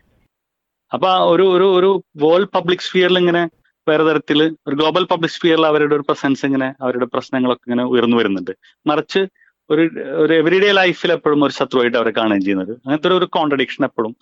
അപ്പൊ 0.91 1.11
ഒരു 1.33 1.45
ഒരു 1.57 1.67
ഒരു 1.79 1.89
വേൾഡ് 2.23 2.51
പബ്ലിക് 2.55 2.85
സ്ഫിയറിൽ 2.87 3.19
ഇങ്ങനെ 3.23 3.43
വേറെ 3.87 4.03
തരത്തിൽ 4.03 4.55
ഒരു 4.67 4.75
ഗ്ലോബൽ 4.75 5.03
പബ്ലിക് 5.03 5.29
സ്ഫിയറിൽ 5.29 5.65
അവരുടെ 5.65 5.95
ഒരു 5.95 6.01
പ്രസൻസ് 6.01 6.45
ഇങ്ങനെ 6.45 6.73
അവരുടെ 6.81 7.05
പ്രശ്നങ്ങളൊക്കെ 7.05 7.71
ഇങ്ങനെ 7.71 7.89
ഉയർന്നു 7.89 8.17
വരുന്നുണ്ട്. 8.17 8.51
മറിച്ച് 8.87 9.27
ഒരു 9.69 9.89
ഒരു 10.05 10.33
എവറിഡേ 10.33 10.71
ലൈഫിൽ 10.71 11.11
എപ്പോഴും 11.11 11.43
ഒരു 11.43 11.51
ശത്രുവായിട്ട് 11.51 11.97
അവരെ 11.97 12.11
കാണുകയും 12.11 12.41
ചെയ്യുന്നത്. 12.41 12.71
അങ്ങനത്തെ 12.71 13.09
ഒരു- 13.09 13.27
കോൺട്രഡിക്ഷൻ 13.27 13.83
എപ്പോഴും 13.83 14.15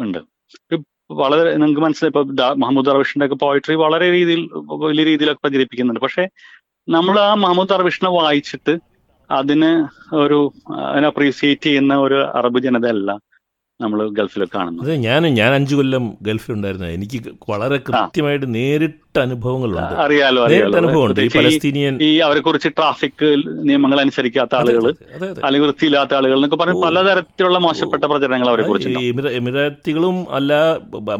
ഉണ്ട്. 0.00 0.18
വളരെ 1.10 1.56
നിങ്ങൾക്ക് 1.56 1.80
മനസ്സിലായി. 1.80 2.22
ഇപ്പൊ 2.22 2.54
മഹമ്മൂദ് 2.54 2.86
ദർവിഷിന്റെ 2.86 3.26
ഒക്കെ 3.26 3.36
പോയിട്രി 3.36 3.74
വളരെ 3.74 4.10
രീതിയിൽ 4.10 4.50
വലിയ 4.54 5.04
രീതിയിലൊക്കെ 5.04 5.46
പ്രചരിപ്പിക്കുന്നുണ്ട്. 5.46 6.00
പക്ഷെ 6.00 6.28
നമ്മൾ 6.88 7.20
ആ 7.20 7.34
മഹമ്മൂദ് 7.34 7.72
അറബിഷിനെ 7.72 8.10
വായിച്ചിട്ട് 8.10 8.78
അതിന് 9.30 9.88
ഒരു 10.14 10.52
അതിനെ 10.74 11.06
അപ്രീസിയേറ്റ് 11.06 11.62
ചെയ്യുന്ന 11.62 11.96
ഒരു 11.96 12.14
അറബ് 12.14 12.58
ജനത 12.58 12.86
അല്ല 12.86 13.18
നമ്മൾ 13.80 13.98
ഗൾഫിൽ 14.16 14.42
കാണുന്നത്. 14.54 14.84
അതെ 14.84 14.94
ഞാൻ 15.04 15.22
ഞാൻ 15.38 15.50
അഞ്ചു 15.56 15.74
കൊല്ലം 15.78 16.04
ഗൾഫിലുണ്ടായിരുന്നു 16.26 16.86
എനിക്ക് 16.96 17.18
വളരെ 17.50 17.76
കൃത്യമായിട്ട് 17.86 18.46
നേരിട്ട് 18.56 19.18
അനുഭവങ്ങളുണ്ട് 19.24 19.94
അറിയാലോ 20.04 20.42
നേരിട്ട 20.52 20.76
അനുഭവമുണ്ട് 20.80 21.20
ഈ 21.24 21.28
പലസ്തീനിയൻ 21.36 21.94
ഈ 22.06 22.10
അവരെ 22.26 22.40
കുറിച്ച് 22.40 22.70
ട്രാഫിക് 22.78 23.24
നിയമങ്ങൾ 23.68 24.00
അനുസരിക്കാത്ത 24.04 24.54
ആളുകൾ 24.60 24.84
അല്ലെങ്കിൽ 25.46 25.64
വൃത്തിയില്ലാത്ത 25.66 26.14
ആളുകൾ 26.18 26.36
എന്നൊക്കെ 26.38 26.58
പറഞ്ഞ്. 26.62 26.82
പലതരത്തിലുള്ള 26.86 27.58
മോശപ്പെട്ട 27.66 28.04
പ്രചരണങ്ങൾ 28.04 28.50
അവരെ 28.52 28.64
കുറിച്ച് 28.68 28.90
എമിറാത്തികളും 29.40 30.18
അല്ല 30.30 30.52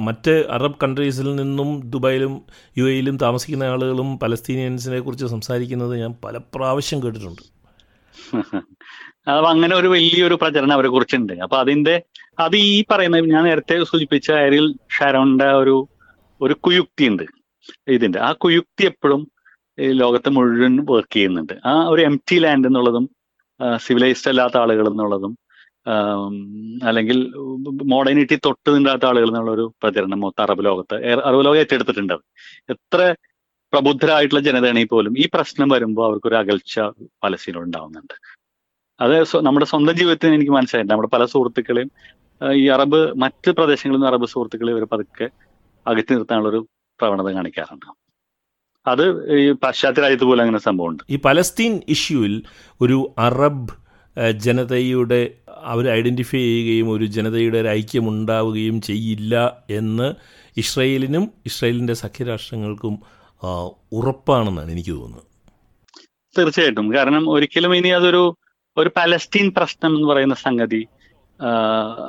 മറ്റ് 0.09 0.35
അറബ് 0.57 0.81
കൺട്രീസിൽ 0.83 1.29
നിന്നും 1.43 1.71
ദുബായിലും 1.95 2.35
യു 2.77 2.87
എയിലും 2.93 3.19
താമസിക്കുന്ന 3.25 3.71
ആളുകളും 3.75 4.11
പലസ്തീനിയൻസിനെ 4.25 5.01
കുറിച്ച് 5.01 5.29
സംസാരിക്കുന്നത് 5.35 5.95
ഞാൻ 6.03 6.13
പല 6.27 6.37
പ്രാവശ്യം 6.57 7.01
കേട്ടിട്ടുണ്ട്. 7.05 7.45
അപ്പൊ 9.31 9.49
അങ്ങനെ 9.51 9.75
ഒരു 9.77 9.89
വലിയൊരു 9.93 10.37
പ്രചരണം 10.43 10.73
അവരെ 10.73 10.89
കുറിച്ചുണ്ട്. 10.89 11.33
അപ്പൊ 11.45 11.57
അതിന്റെ 11.59 11.95
അത് 12.39 12.57
ഈ 12.57 12.85
പറയുന്ന 12.91 13.19
ഞാൻ 13.35 13.45
നേരത്തെ 13.45 13.85
സൂചിപ്പിച്ച 13.85 14.31
എരിൽ 14.47 14.67
ഷാരോണിന്റെ 14.99 15.49
ഒരു 15.53 15.77
ഒരു 16.41 16.55
കുയുക്തി 16.55 17.05
ഉണ്ട്. 17.09 17.25
ഇതിന്റെ. 17.89 18.19
ആ 18.21 18.33
കുയുക്തി 18.33 18.85
എപ്പോഴും 18.85 19.23
ലോകത്തെ 19.79 20.31
മുഴുവൻ 20.31 20.77
വർക്ക് 20.91 21.13
ചെയ്യുന്നുണ്ട്. 21.13 21.55
ആ 21.67 21.73
ഒരു 21.87 22.01
എം 22.01 22.21
ടി 22.31 22.39
ലാൻഡ് 22.39 22.67
എന്നുള്ളതും 22.67 23.05
സിവിലൈസ്ഡ് 23.77 24.31
അല്ലാത്ത 24.31 24.57
ആളുകൾ 24.57 24.87
എന്നുള്ളതും 24.89 25.33
അല്ലെങ്കിൽ 26.85 27.19
മോഡേണിറ്റി 27.93 28.37
തൊട്ട് 28.37 28.71
നിന്നാത്ത 28.77 29.05
ആളുകൾ 29.07 29.29
എന്നുള്ള 29.29 29.51
ഒരു 29.51 29.75
പ്രചരണം 29.83 30.21
മൊത്തം 30.21 30.43
അറബ് 30.43 30.65
ലോകത്ത് 30.65 30.97
അറബ് 31.13 31.45
ലോകം 31.45 31.59
ഏറ്റെടുത്തിട്ടുണ്ട് 31.59 32.15
എത്ര 32.71 33.15
പ്രബുദ്ധരായിട്ടുള്ള 33.73 34.43
ജനതയാണെങ്കിൽ 34.43 34.89
പോലും 34.89 35.19
ഈ 35.19 35.29
പ്രശ്നം 35.35 35.69
വരുമ്പോൾ 35.69 36.05
അവർക്കൊരു 36.07 36.35
അകൽച്ച 36.35 36.81
പലസ്തീനോട് 37.25 37.67
ഉണ്ടാവുന്നുണ്ട് 37.67 38.15
അത് 39.01 39.37
നമ്മുടെ 39.37 39.67
സ്വന്തം 39.67 39.97
ജീവിതത്തിൽ 39.97 40.35
എനിക്ക് 40.35 40.53
മനസ്സിലായിട്ടുണ്ട് 40.53 40.95
നമ്മുടെ 40.95 41.09
പല 41.09 41.25
സുഹൃത്തുക്കളെയും 41.25 41.91
ഈ 42.41 42.69
അറബ് 42.69 43.01
മറ്റ് 43.17 43.51
പ്രദേശങ്ങളിൽ 43.51 43.99
നിന്ന് 43.99 44.07
അറബ് 44.07 44.27
സുഹൃത്തുക്കളെ 44.27 44.73
ഇവർ 44.73 44.85
പതുക്കെ 44.93 45.29
അകറ്റി 45.87 46.13
നിർത്താനുള്ള 46.15 46.49
ഒരു 46.49 46.61
പ്രവണത 47.01 47.29
കാണിക്കാറുണ്ട്. 47.33 47.87
അത് 48.87 49.05
ഈ 49.39 49.53
പാശ്ചാത്യ 49.53 50.01
രാജ്യത്ത് 50.01 50.25
പോലും 50.25 50.43
അങ്ങനെ 50.43 50.59
സംഭവമുണ്ട്. 50.59 51.03
ഈ 51.11 51.17
പലസ്തീൻ 51.25 51.81
ഇഷ്യൂവിൽ 51.89 52.43
ഒരു 52.81 53.15
അറബ് 53.19 53.75
ജനതയുടെ 54.37 55.35
അവർ 55.63 55.91
ഐഡന്റിഫൈ 55.91 56.39
ചെയ്യുകയും 56.39 56.91
ഒരു 56.91 57.05
ജനതയുടെ 57.05 57.59
ഒരു 57.59 57.69
ഐക്യം 57.69 58.09
ഉണ്ടാവുകയും 58.09 58.81
ചെയ്യില്ല 58.81 59.35
എന്ന് 59.71 60.15
ഇസ്രയേലിനും 60.57 61.33
ഇസ്രയേലിന്റെ 61.47 61.95
സഖ്യരാഷ്ട്രങ്ങൾക്കും 61.95 62.95
ഉറപ്പാണെന്നാണ് 63.93 64.71
എനിക്ക് 64.71 64.91
തോന്നുന്നത്. 64.91 65.27
തീർച്ചയായിട്ടും. 66.39 66.95
കാരണം 66.95 67.31
ഒരിക്കലും 67.31 67.75
ഇനി 67.77 67.89
അതൊരു 67.89 68.37
ഒരു 68.77 68.91
പലസ്തീൻ 68.97 69.47
പ്രശ്നം 69.57 69.97
എന്ന് 69.97 70.09
പറയുന്ന 70.09 70.35
സംഗതി 70.35 70.87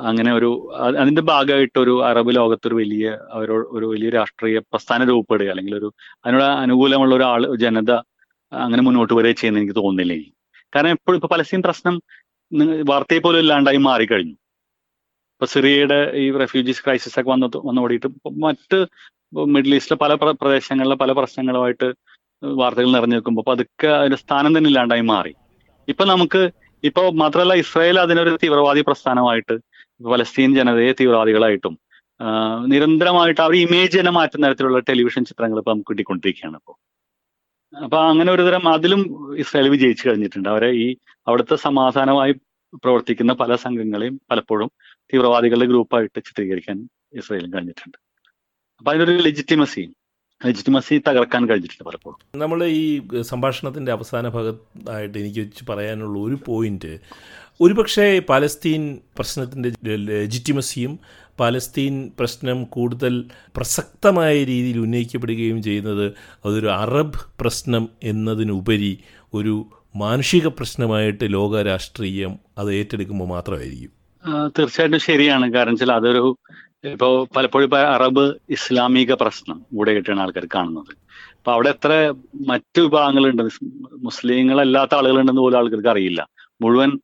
അങ്ങനെ 0.02 0.32
ഒരു 0.32 0.50
അതിന്റെ 1.00 1.22
ഭാഗമായിട്ട് 1.22 1.78
ഒരു 1.78 2.04
അറബ് 2.04 2.34
ലോകത്തൊരു 2.36 2.74
വലിയ 2.74 3.18
ഒരു 3.34 3.86
വലിയ 3.86 4.10
രാഷ്ട്രീയ 4.10 4.58
പ്രസ്ഥാനം 4.58 5.08
രൂപപ്പെടുക 5.08 5.48
അല്ലെങ്കിൽ 5.48 5.74
ഒരു 5.76 5.88
അതിനോട് 6.24 6.44
അനുകൂലമുള്ള 6.64 7.14
ഒരാൾ 7.14 7.56
ജനത 7.56 7.92
അങ്ങനെ 8.52 8.82
മുന്നോട്ട് 8.82 9.14
വരെ 9.14 9.32
ചെയ്യുന്ന 9.32 9.58
എനിക്ക് 9.58 9.76
തോന്നുന്നില്ല 9.76 10.14
കാരണം 10.74 10.90
എപ്പോഴും 10.90 11.16
ഇപ്പൊ 11.16 11.28
പലസ്തീൻ 11.28 11.62
പ്രശ്നം 11.62 12.00
വാർത്തയെ 12.84 13.18
പോലും 13.18 13.38
ഇല്ലാണ്ടായി 13.38 13.76
മാറിക്കഴിഞ്ഞു. 13.76 14.34
ഇപ്പൊ 15.34 15.46
സിറിയയുടെ 15.46 16.12
ഈ 16.14 16.30
റെഫ്യൂജീസ് 16.38 16.82
ക്രൈസിസ് 16.84 17.20
ഒക്കെ 17.20 17.30
വന്ന 17.30 17.46
വന്നോടിയിട്ട് 17.68 18.08
മറ്റ് 18.46 18.78
മിഡിൽ 19.54 19.74
ഈസ്റ്റിലെ 19.74 19.98
പല 19.98 20.14
പ്രദേശങ്ങളിലെ 20.14 20.94
പല 20.94 21.12
പ്രശ്നങ്ങളുമായിട്ട് 21.12 21.88
വാർത്തകൾ 22.42 22.90
നിറഞ്ഞു 22.90 23.14
നിൽക്കുമ്പോൾ 23.14 23.42
അപ്പൊ 23.42 23.52
അതൊക്കെ 23.52 23.88
അതിന്റെ 23.88 24.16
സ്ഥാനം 24.16 24.58
തന്നെ 24.58 24.68
ഇല്ലാണ്ടായി 24.68 25.00
മാറി. 25.00 25.32
ഇപ്പൊ 25.88 26.04
നമുക്ക് 26.04 26.42
ഇപ്പൊ 26.88 27.02
മാത്രമല്ല 27.22 27.54
ഇസ്രായേൽ 27.62 27.96
അതിനൊരു 28.04 28.32
തീവ്രവാദി 28.42 28.82
പ്രസ്ഥാനമായിട്ട് 28.88 29.54
പലസ്തീൻ 30.12 30.50
ജനതയെ 30.58 30.92
തീവ്രവാദികളായിട്ടും 31.00 31.74
നിരന്തരമായിട്ട് 32.72 33.40
അവർ 33.46 33.54
ഇമേജ് 33.66 33.94
തന്നെ 33.98 34.12
മാറ്റുന്ന 34.18 34.48
തരത്തിലുള്ള 34.48 34.78
ടെലിവിഷൻ 34.88 35.22
ചിത്രങ്ങൾ 35.30 35.58
ഇപ്പൊ 35.60 35.72
നമുക്ക് 35.74 35.92
കിട്ടിക്കൊണ്ടിരിക്കുകയാണ് 35.92 36.56
ഇപ്പോൾ 36.60 36.76
അപ്പൊ 37.72 37.98
അങ്ങനെ 38.10 38.30
ഒരു 38.36 38.42
തരം 38.46 38.64
അതിലും 38.74 39.02
ഇസ്രായേൽ 39.42 39.68
വിജയിച്ചു 39.74 40.04
കഴിഞ്ഞിട്ടുണ്ട്. 40.08 40.48
അവരെ 40.52 40.70
ഈ 40.84 40.86
അവിടുത്തെ 41.26 41.56
സമാധാനമായി 41.66 42.32
പ്രവർത്തിക്കുന്ന 42.84 43.32
പല 43.42 43.52
സംഘങ്ങളെയും 43.64 44.16
പലപ്പോഴും 44.30 44.68
തീവ്രവാദികളുടെ 45.12 45.66
ഗ്രൂപ്പായിട്ട് 45.72 46.18
ചിത്രീകരിക്കാൻ 46.28 46.76
ഇസ്രായേലും 47.20 47.50
കഴിഞ്ഞിട്ടുണ്ട്. 47.54 47.98
അപ്പൊ 48.80 48.90
അതിനൊരു 48.92 49.22
ലെജിറ്റിമസി 49.28 49.84
ലെജിറ്റിമസി 50.44 51.02
തകർക്കാൻ 51.08 51.48
കഴിഞ്ഞിട്ടുണ്ട് 51.48 51.84
പലപ്പോഴും. 51.84 52.18
നമ്മൾ 52.36 52.64
ഈ 52.64 52.84
സംഭാഷണത്തിന്റെ 53.22 53.92
അവസാന 53.92 54.28
ഭാഗത്തായിട്ട് 54.28 55.18
എനിക്ക് 55.18 55.40
വെച്ച് 55.40 55.64
പറയാനുള്ള 55.68 56.18
ഒരു 56.18 56.38
പോയിന്റ്. 56.46 56.92
ഒരുപക്ഷെ 57.60 58.06
പാലസ്തീൻ 58.28 58.82
പ്രശ്നത്തിന്റെ 59.16 59.96
ലെജിറ്റിമസിയും 59.96 60.98
പാലസ്തീൻ 61.40 61.94
പ്രശ്നം 62.18 62.64
കൂടുതൽ 62.64 63.14
പ്രസക്തമായ 63.56 64.44
രീതിയിൽ 64.44 64.78
ഉന്നയിക്കപ്പെടുകയും 64.78 65.62
ചെയ്യുന്നത് 65.62 66.06
അതൊരു 66.46 66.70
അറബ് 66.72 67.20
പ്രശ്നം 67.40 67.88
എന്നതിനുപരി 68.02 68.92
ഒരു 69.34 69.54
മാനുഷിക 69.96 70.46
പ്രശ്നമായിട്ട് 70.48 71.32
ലോക 71.32 71.62
രാഷ്ട്രീയം 71.62 72.32
അത് 72.58 72.70
ഏറ്റെടുക്കുമ്പോൾ 72.74 73.28
മാത്രമായിരിക്കും. 73.28 73.92
തീർച്ചയായിട്ടും 74.58 75.00
ശരിയാണ്. 75.00 75.52
കാരണം 75.52 75.72
വെച്ചാൽ 75.72 75.92
അതൊരു 75.92 76.24
ഇപ്പോ 76.84 77.28
പലപ്പോഴും 77.36 77.76
അറബ് 77.76 78.34
ഇസ്ലാമിക 78.50 79.12
പ്രശ്നം 79.12 79.62
കൂടെ 79.76 79.90
ആയിട്ടാണ് 79.90 80.20
ആൾക്കാർ 80.20 80.46
കാണുന്നത്. 80.54 80.96
അപ്പൊ 81.38 81.52
അവിടെ 81.52 81.68
എത്ര 81.68 82.14
മറ്റു 82.46 82.80
വിഭാഗങ്ങളുണ്ട്? 82.80 83.42
മുസ്- 83.42 83.68
മുസ്ലിങ്ങളല്ലാത്ത 83.92 84.94
ആളുകളുണ്ടെന്ന് 84.94 85.40
പോലും 85.40 85.58
ആൾക്കാർക്ക് 85.58 85.88
അറിയില്ല. 85.88 86.28
മുഴുവൻ 86.62 87.00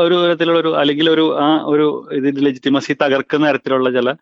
ഒരു 0.00 0.26
തരത്തിലുള്ള 0.26 0.60
ഒരു 0.60 0.76
അല്ലെങ്കിൽ 0.76 1.10
ഒരു 1.10 1.38
ആ 1.40 1.62
ഒരു 1.64 2.08
ഇതിന്റെ 2.12 2.40
ലെജിറ്റിമസി 2.40 2.92
തകർക്കുന്ന 2.92 3.50
തരത്തിലുള്ള 3.50 3.90
ചില 3.90 4.12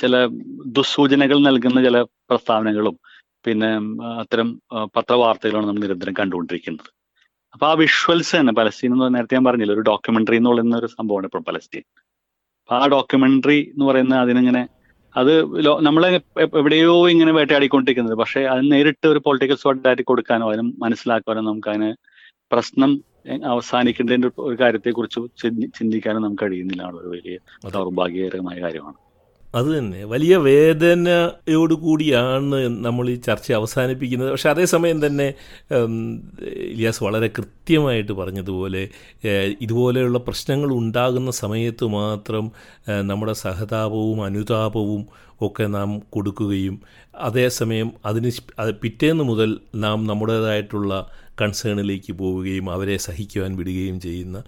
ചില 0.00 0.26
ദുസ്സൂചനകൾ 0.66 1.38
നൽകുന്ന 1.38 1.82
ചില 1.82 2.02
പ്രസ്താവനകളും 2.02 2.98
പിന്നെ 3.44 3.76
അത്തരം 4.20 4.62
പത്രവാർത്തകളാണ് 4.96 5.66
നമ്മൾ 5.66 5.80
നിരന്തരം 5.80 6.14
കണ്ടുകൊണ്ടിരിക്കുന്നത്. 6.18 6.92
അപ്പൊ 7.52 7.66
ആ 7.66 7.72
വിഷ്വൽസ് 7.72 8.36
തന്നെ 8.36 8.52
പലസ്തീൻ 8.52 8.92
എന്ന് 8.92 9.14
നേരത്തെ 9.14 9.34
ഞാൻ 9.34 9.44
പറഞ്ഞില്ല 9.44 9.72
ഒരു 9.72 9.80
ഡോക്യുമെന്ററി 9.80 10.36
എന്ന് 10.36 10.50
പറയുന്ന 10.50 10.76
ഒരു 10.76 10.86
സംഭവമാണ് 10.86 11.26
ഇപ്പോൾ 11.26 11.38
പലസ്തീൻ. 11.38 11.82
ആ 12.70 12.86
ഡോക്യുമെന്ററി 12.86 13.60
എന്ന് 13.72 13.84
പറയുന്ന 13.84 14.14
അതിനിങ്ങനെ 14.14 14.68
അത് 15.16 15.42
നമ്മൾ 15.44 15.82
നമ്മളെ 15.82 16.20
എവിടെയോ 16.54 17.08
ഇങ്ങനെ 17.08 17.32
വേട്ടയാടിക്കൊണ്ടിരിക്കുന്നത്. 17.32 18.14
പക്ഷെ 18.14 18.40
അത് 18.40 18.72
നേരിട്ട് 18.72 19.06
ഒരു 19.08 19.18
പൊളിറ്റിക്കൽ 19.18 19.56
സ്വാഡായിട്ട് 19.56 20.02
കൊടുക്കാനോ 20.02 20.52
അതിന് 20.52 20.72
മനസ്സിലാക്കാനോ 20.78 21.40
നമുക്ക് 21.40 21.68
അതിന് 21.68 21.94
പ്രശ്നം 22.50 22.90
അവസാനിക്കേണ്ടതിന്റെ 23.44 24.30
ഒരു 24.38 24.56
കാര്യത്തെ 24.60 24.90
കുറിച്ച് 24.90 25.20
ചിന്തിക്കാനും 25.78 26.22
നമുക്ക് 26.22 26.42
കഴിയുന്നില്ല. 26.42 26.82
ഒരു 26.82 27.08
വലിയ 27.08 27.38
ദൗർഭാഗ്യകരമായ 27.70 28.60
കാര്യമാണ്. 28.60 28.98
അത് 29.54 29.78
തന്നെ. 29.78 30.04
വലിയ 30.04 30.36
വേദനയോട് 30.36 31.74
കൂടിയാണ് 31.74 32.58
നമ്മൾ 32.86 33.10
ഈ 33.10 33.14
ചർച്ച 33.14 33.52
അവസാനിപ്പിക്കുന്നത്. 33.52 34.30
പക്ഷെ 34.30 34.50
അതേസമയം 34.50 35.06
തന്നെ 35.06 35.34
ഇലിയാസ് 36.72 37.04
വളരെ 37.04 37.28
കൃത്യമായിട്ട് 37.28 38.12
പറഞ്ഞതുപോലെ 38.12 38.88
ഇതുപോലെയുള്ള 39.60 40.18
പ്രശ്നങ്ങൾ 40.18 40.72
ഉണ്ടാകുന്ന 40.72 41.30
സമയത്ത് 41.30 41.84
മാത്രം 41.84 42.52
നമ്മുടെ 43.04 43.32
സഹതാപവും 43.32 44.24
അനുതാപവും 44.24 45.06
ഒക്കെ 45.42 45.66
നാം 45.66 46.02
കൊടുക്കുകയും 46.10 46.80
അതേസമയം 47.14 47.92
അതിന് 48.06 48.30
പിറ്റേന്ന് 48.80 49.24
മുതൽ 49.24 49.60
നാം 49.74 50.06
നമ്മുടേതായിട്ടുള്ള 50.06 51.06
കൺസേണിലേക്ക് 51.40 52.12
പോവുകയും 52.12 52.70
അവരെ 52.70 52.96
സഹിക്കുവാൻ 52.96 53.56
വിടുകയും 53.56 54.00
ചെയ്യുന്ന 54.00 54.42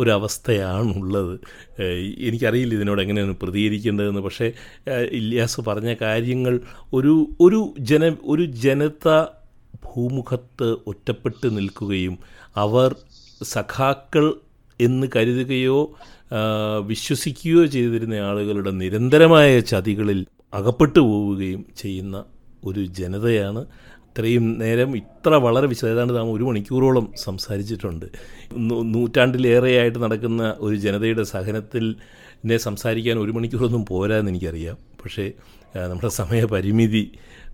ഒരവസ്ഥയാണുള്ളത്. 0.00 1.40
എനിക്കറിയില്ല 2.18 2.74
ഇതിനോട് 2.74 3.02
എങ്ങനെയാണ് 3.02 3.36
പ്രതികരിക്കേണ്ടതെന്ന്. 3.36 4.20
പക്ഷേ 4.20 4.52
ഇല്ലാസ് 5.12 5.60
പറഞ്ഞ 5.60 5.94
കാര്യങ്ങൾ 6.00 6.60
ഒരു 6.92 7.28
ഒരു 7.40 7.74
ജന 7.78 8.16
ഒരു 8.22 8.44
ജനത 8.44 9.24
ഭൂമുഖത്ത് 9.84 10.76
ഒറ്റപ്പെട്ട് 10.86 11.56
നിൽക്കുകയും 11.56 12.18
അവർ 12.56 12.94
സഖാക്കൾ 13.44 14.34
എന്ന് 14.80 15.06
കരുതുകയോ 15.16 15.78
വിശ്വസിക്കുകയോ 16.86 17.64
ചെയ്തിരുന്ന 17.66 18.14
ആളുകളുടെ 18.14 18.70
നിരന്തരമായ 18.70 19.60
ചതികളിൽ 19.60 20.26
അകപ്പെട്ടു 20.54 20.98
പോവുകയും 21.00 21.64
ചെയ്യുന്ന 21.76 22.24
ഒരു 22.64 22.84
ജനതയാണ് 22.84 23.66
ഇത്രയും 24.16 24.44
നേരം 24.60 24.90
ഇത്ര 24.98 25.30
വളരെ 25.44 25.66
വിശദ 25.70 25.88
നാം 26.10 26.28
ഒരു 26.32 26.44
മണിക്കൂറോളം 26.46 27.06
സംസാരിച്ചിട്ടുണ്ട് 27.22 28.06
നൂറ്റാണ്ടിലേറെയായിട്ട് 28.92 29.98
നടക്കുന്ന 30.04 30.42
ഒരു 30.60 30.76
ജനതയുടെ 30.84 31.24
സഹനത്തിൽ 31.30 31.84
നെ 32.44 32.56
സംസാരിക്കാൻ 32.64 33.16
ഒരു 33.18 33.32
മണിക്കൂറൊന്നും 33.36 33.82
പോരാന്ന് 33.90 34.30
എനിക്കറിയാം 34.32 34.78
പക്ഷേ 35.00 35.26
നമ്മുടെ 35.84 36.10
സമയപരിമിതി 36.18 37.04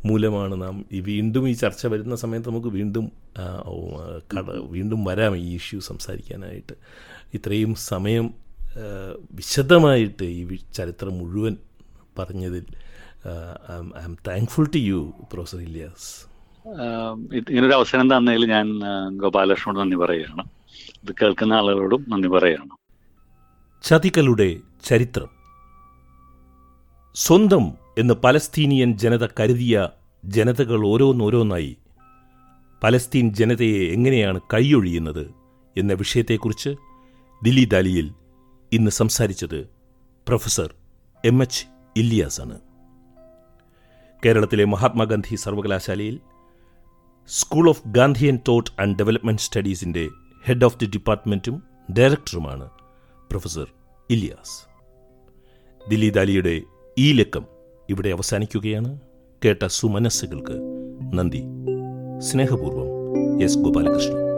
മൂലമാണ് 0.05 0.55
നാം 0.63 0.77
ഈ 0.93 1.01
വീണ്ടും 1.09 1.45
ഈ 1.49 1.57
ചർച്ച 1.61 1.83
വരുന്ന 1.93 2.15
സമയത്ത് 2.23 2.49
നമുക്ക് 2.51 2.71
വീണ്ടും 2.77 3.05
ആ, 3.37 3.45
ആ, 3.67 3.75
കട 4.31 4.47
വീണ്ടും 4.73 5.01
വരാം 5.09 5.35
ഈ 5.41 5.53
ഇഷ്യൂ 5.57 5.81
സംസാരിക്കാനായിട്ട് 5.89 6.77
ഇത്രയും 7.35 7.73
സമയം 7.89 8.29
വിശദമായിട്ട് 9.35 10.27
ഈ 10.33 10.43
ചരിത്രം 10.75 11.15
മുഴുവൻ 11.21 11.57
പറഞ്ഞതിൽ 12.19 12.67
I 13.97 14.05
am 14.05 14.17
thankful 14.29 14.67
to 14.73 14.83
you 14.87 15.01
professor 15.33 15.61
Ilyas 15.63 16.09
ഇങ്ങനൊരു 16.67 17.73
അവസരം 17.73 18.17
തന്നതിൽ 18.17 18.47
ഞാൻ 18.47 18.81
ഗോപാലകൃഷ്ണനോട് 19.17 19.81
നന്ദി 19.81 19.97
പറയുകയാണ്. 19.97 20.45
ഇത് 21.05 21.15
കേൾക്കുന്ന 21.23 21.53
ആളുകളോടും 21.53 22.05
നന്ദി 22.09 22.29
പറയുകയാണ്. 22.29 22.71
ചതികളുടെ 23.83 24.57
ചരിത്രം. 24.85 25.29
സ്വന്തം 27.15 27.73
എന്ന് 27.99 28.15
പലസ്തീനിയൻ 28.15 28.99
ജനത 28.99 29.29
കരുതിയ 29.41 29.89
ജനതകൾ 30.25 30.87
ഓരോന്നോരോന്നായി 30.87 31.77
പലസ്തീൻ 32.83 33.35
ജനതയെ 33.35 33.93
എങ്ങനെയാണ് 33.93 34.41
കൈയൊഴിയുന്നത് 34.55 35.35
എന്ന 35.77 35.93
വിഷയത്തെക്കുറിച്ച് 35.93 36.71
ദില്ലി 37.45 37.65
ദാലിയിൽ 37.65 38.13
ഇന്ന് 38.73 38.91
സംസാരിച്ചത് 38.91 39.69
പ്രൊഫസർ 40.29 40.75
എം 41.25 41.43
എച്ച് 41.43 41.67
ഇല്ലിയാസാണ് 41.97 42.61
കേരളത്തിലെ 44.27 44.65
മഹാത്മാഗാന്ധി 44.65 45.35
സർവകലാശാലയിൽ 45.35 46.21
school 47.27 47.69
of 47.69 47.83
Gandhian 47.87 48.39
thought 48.49 48.71
and 48.81 48.99
development 48.99 49.43
സ്റ്റഡീസിന്റെ 49.43 50.09
head 50.45 50.65
of 50.65 50.79
the 50.79 50.87
ഡിപ്പാർട്ട്മെന്റും 50.87 51.63
ഡയറക്ടറുമാണ് 51.99 52.71
പ്രൊഫസർ 53.31 53.67
ഇലിയാസ് 54.11 54.67
ദിലീദ് 55.91 56.19
അലിയുടെ 56.19 56.63
ഈ 56.99 57.13
ലക്കം 57.13 57.45
ഇവിടെ 57.91 58.09
അവസാനിക്കുകയാണ്. 58.09 59.01
കേട്ട 59.45 59.67
സുമനസ്സുകൾക്ക് 59.67 60.57
നന്ദി. 61.13 61.43
സ്നേഹപൂർവം 62.19 62.89
എസ് 63.43 63.59
ഗോപാലകൃഷ്ണൻ. 63.59 64.32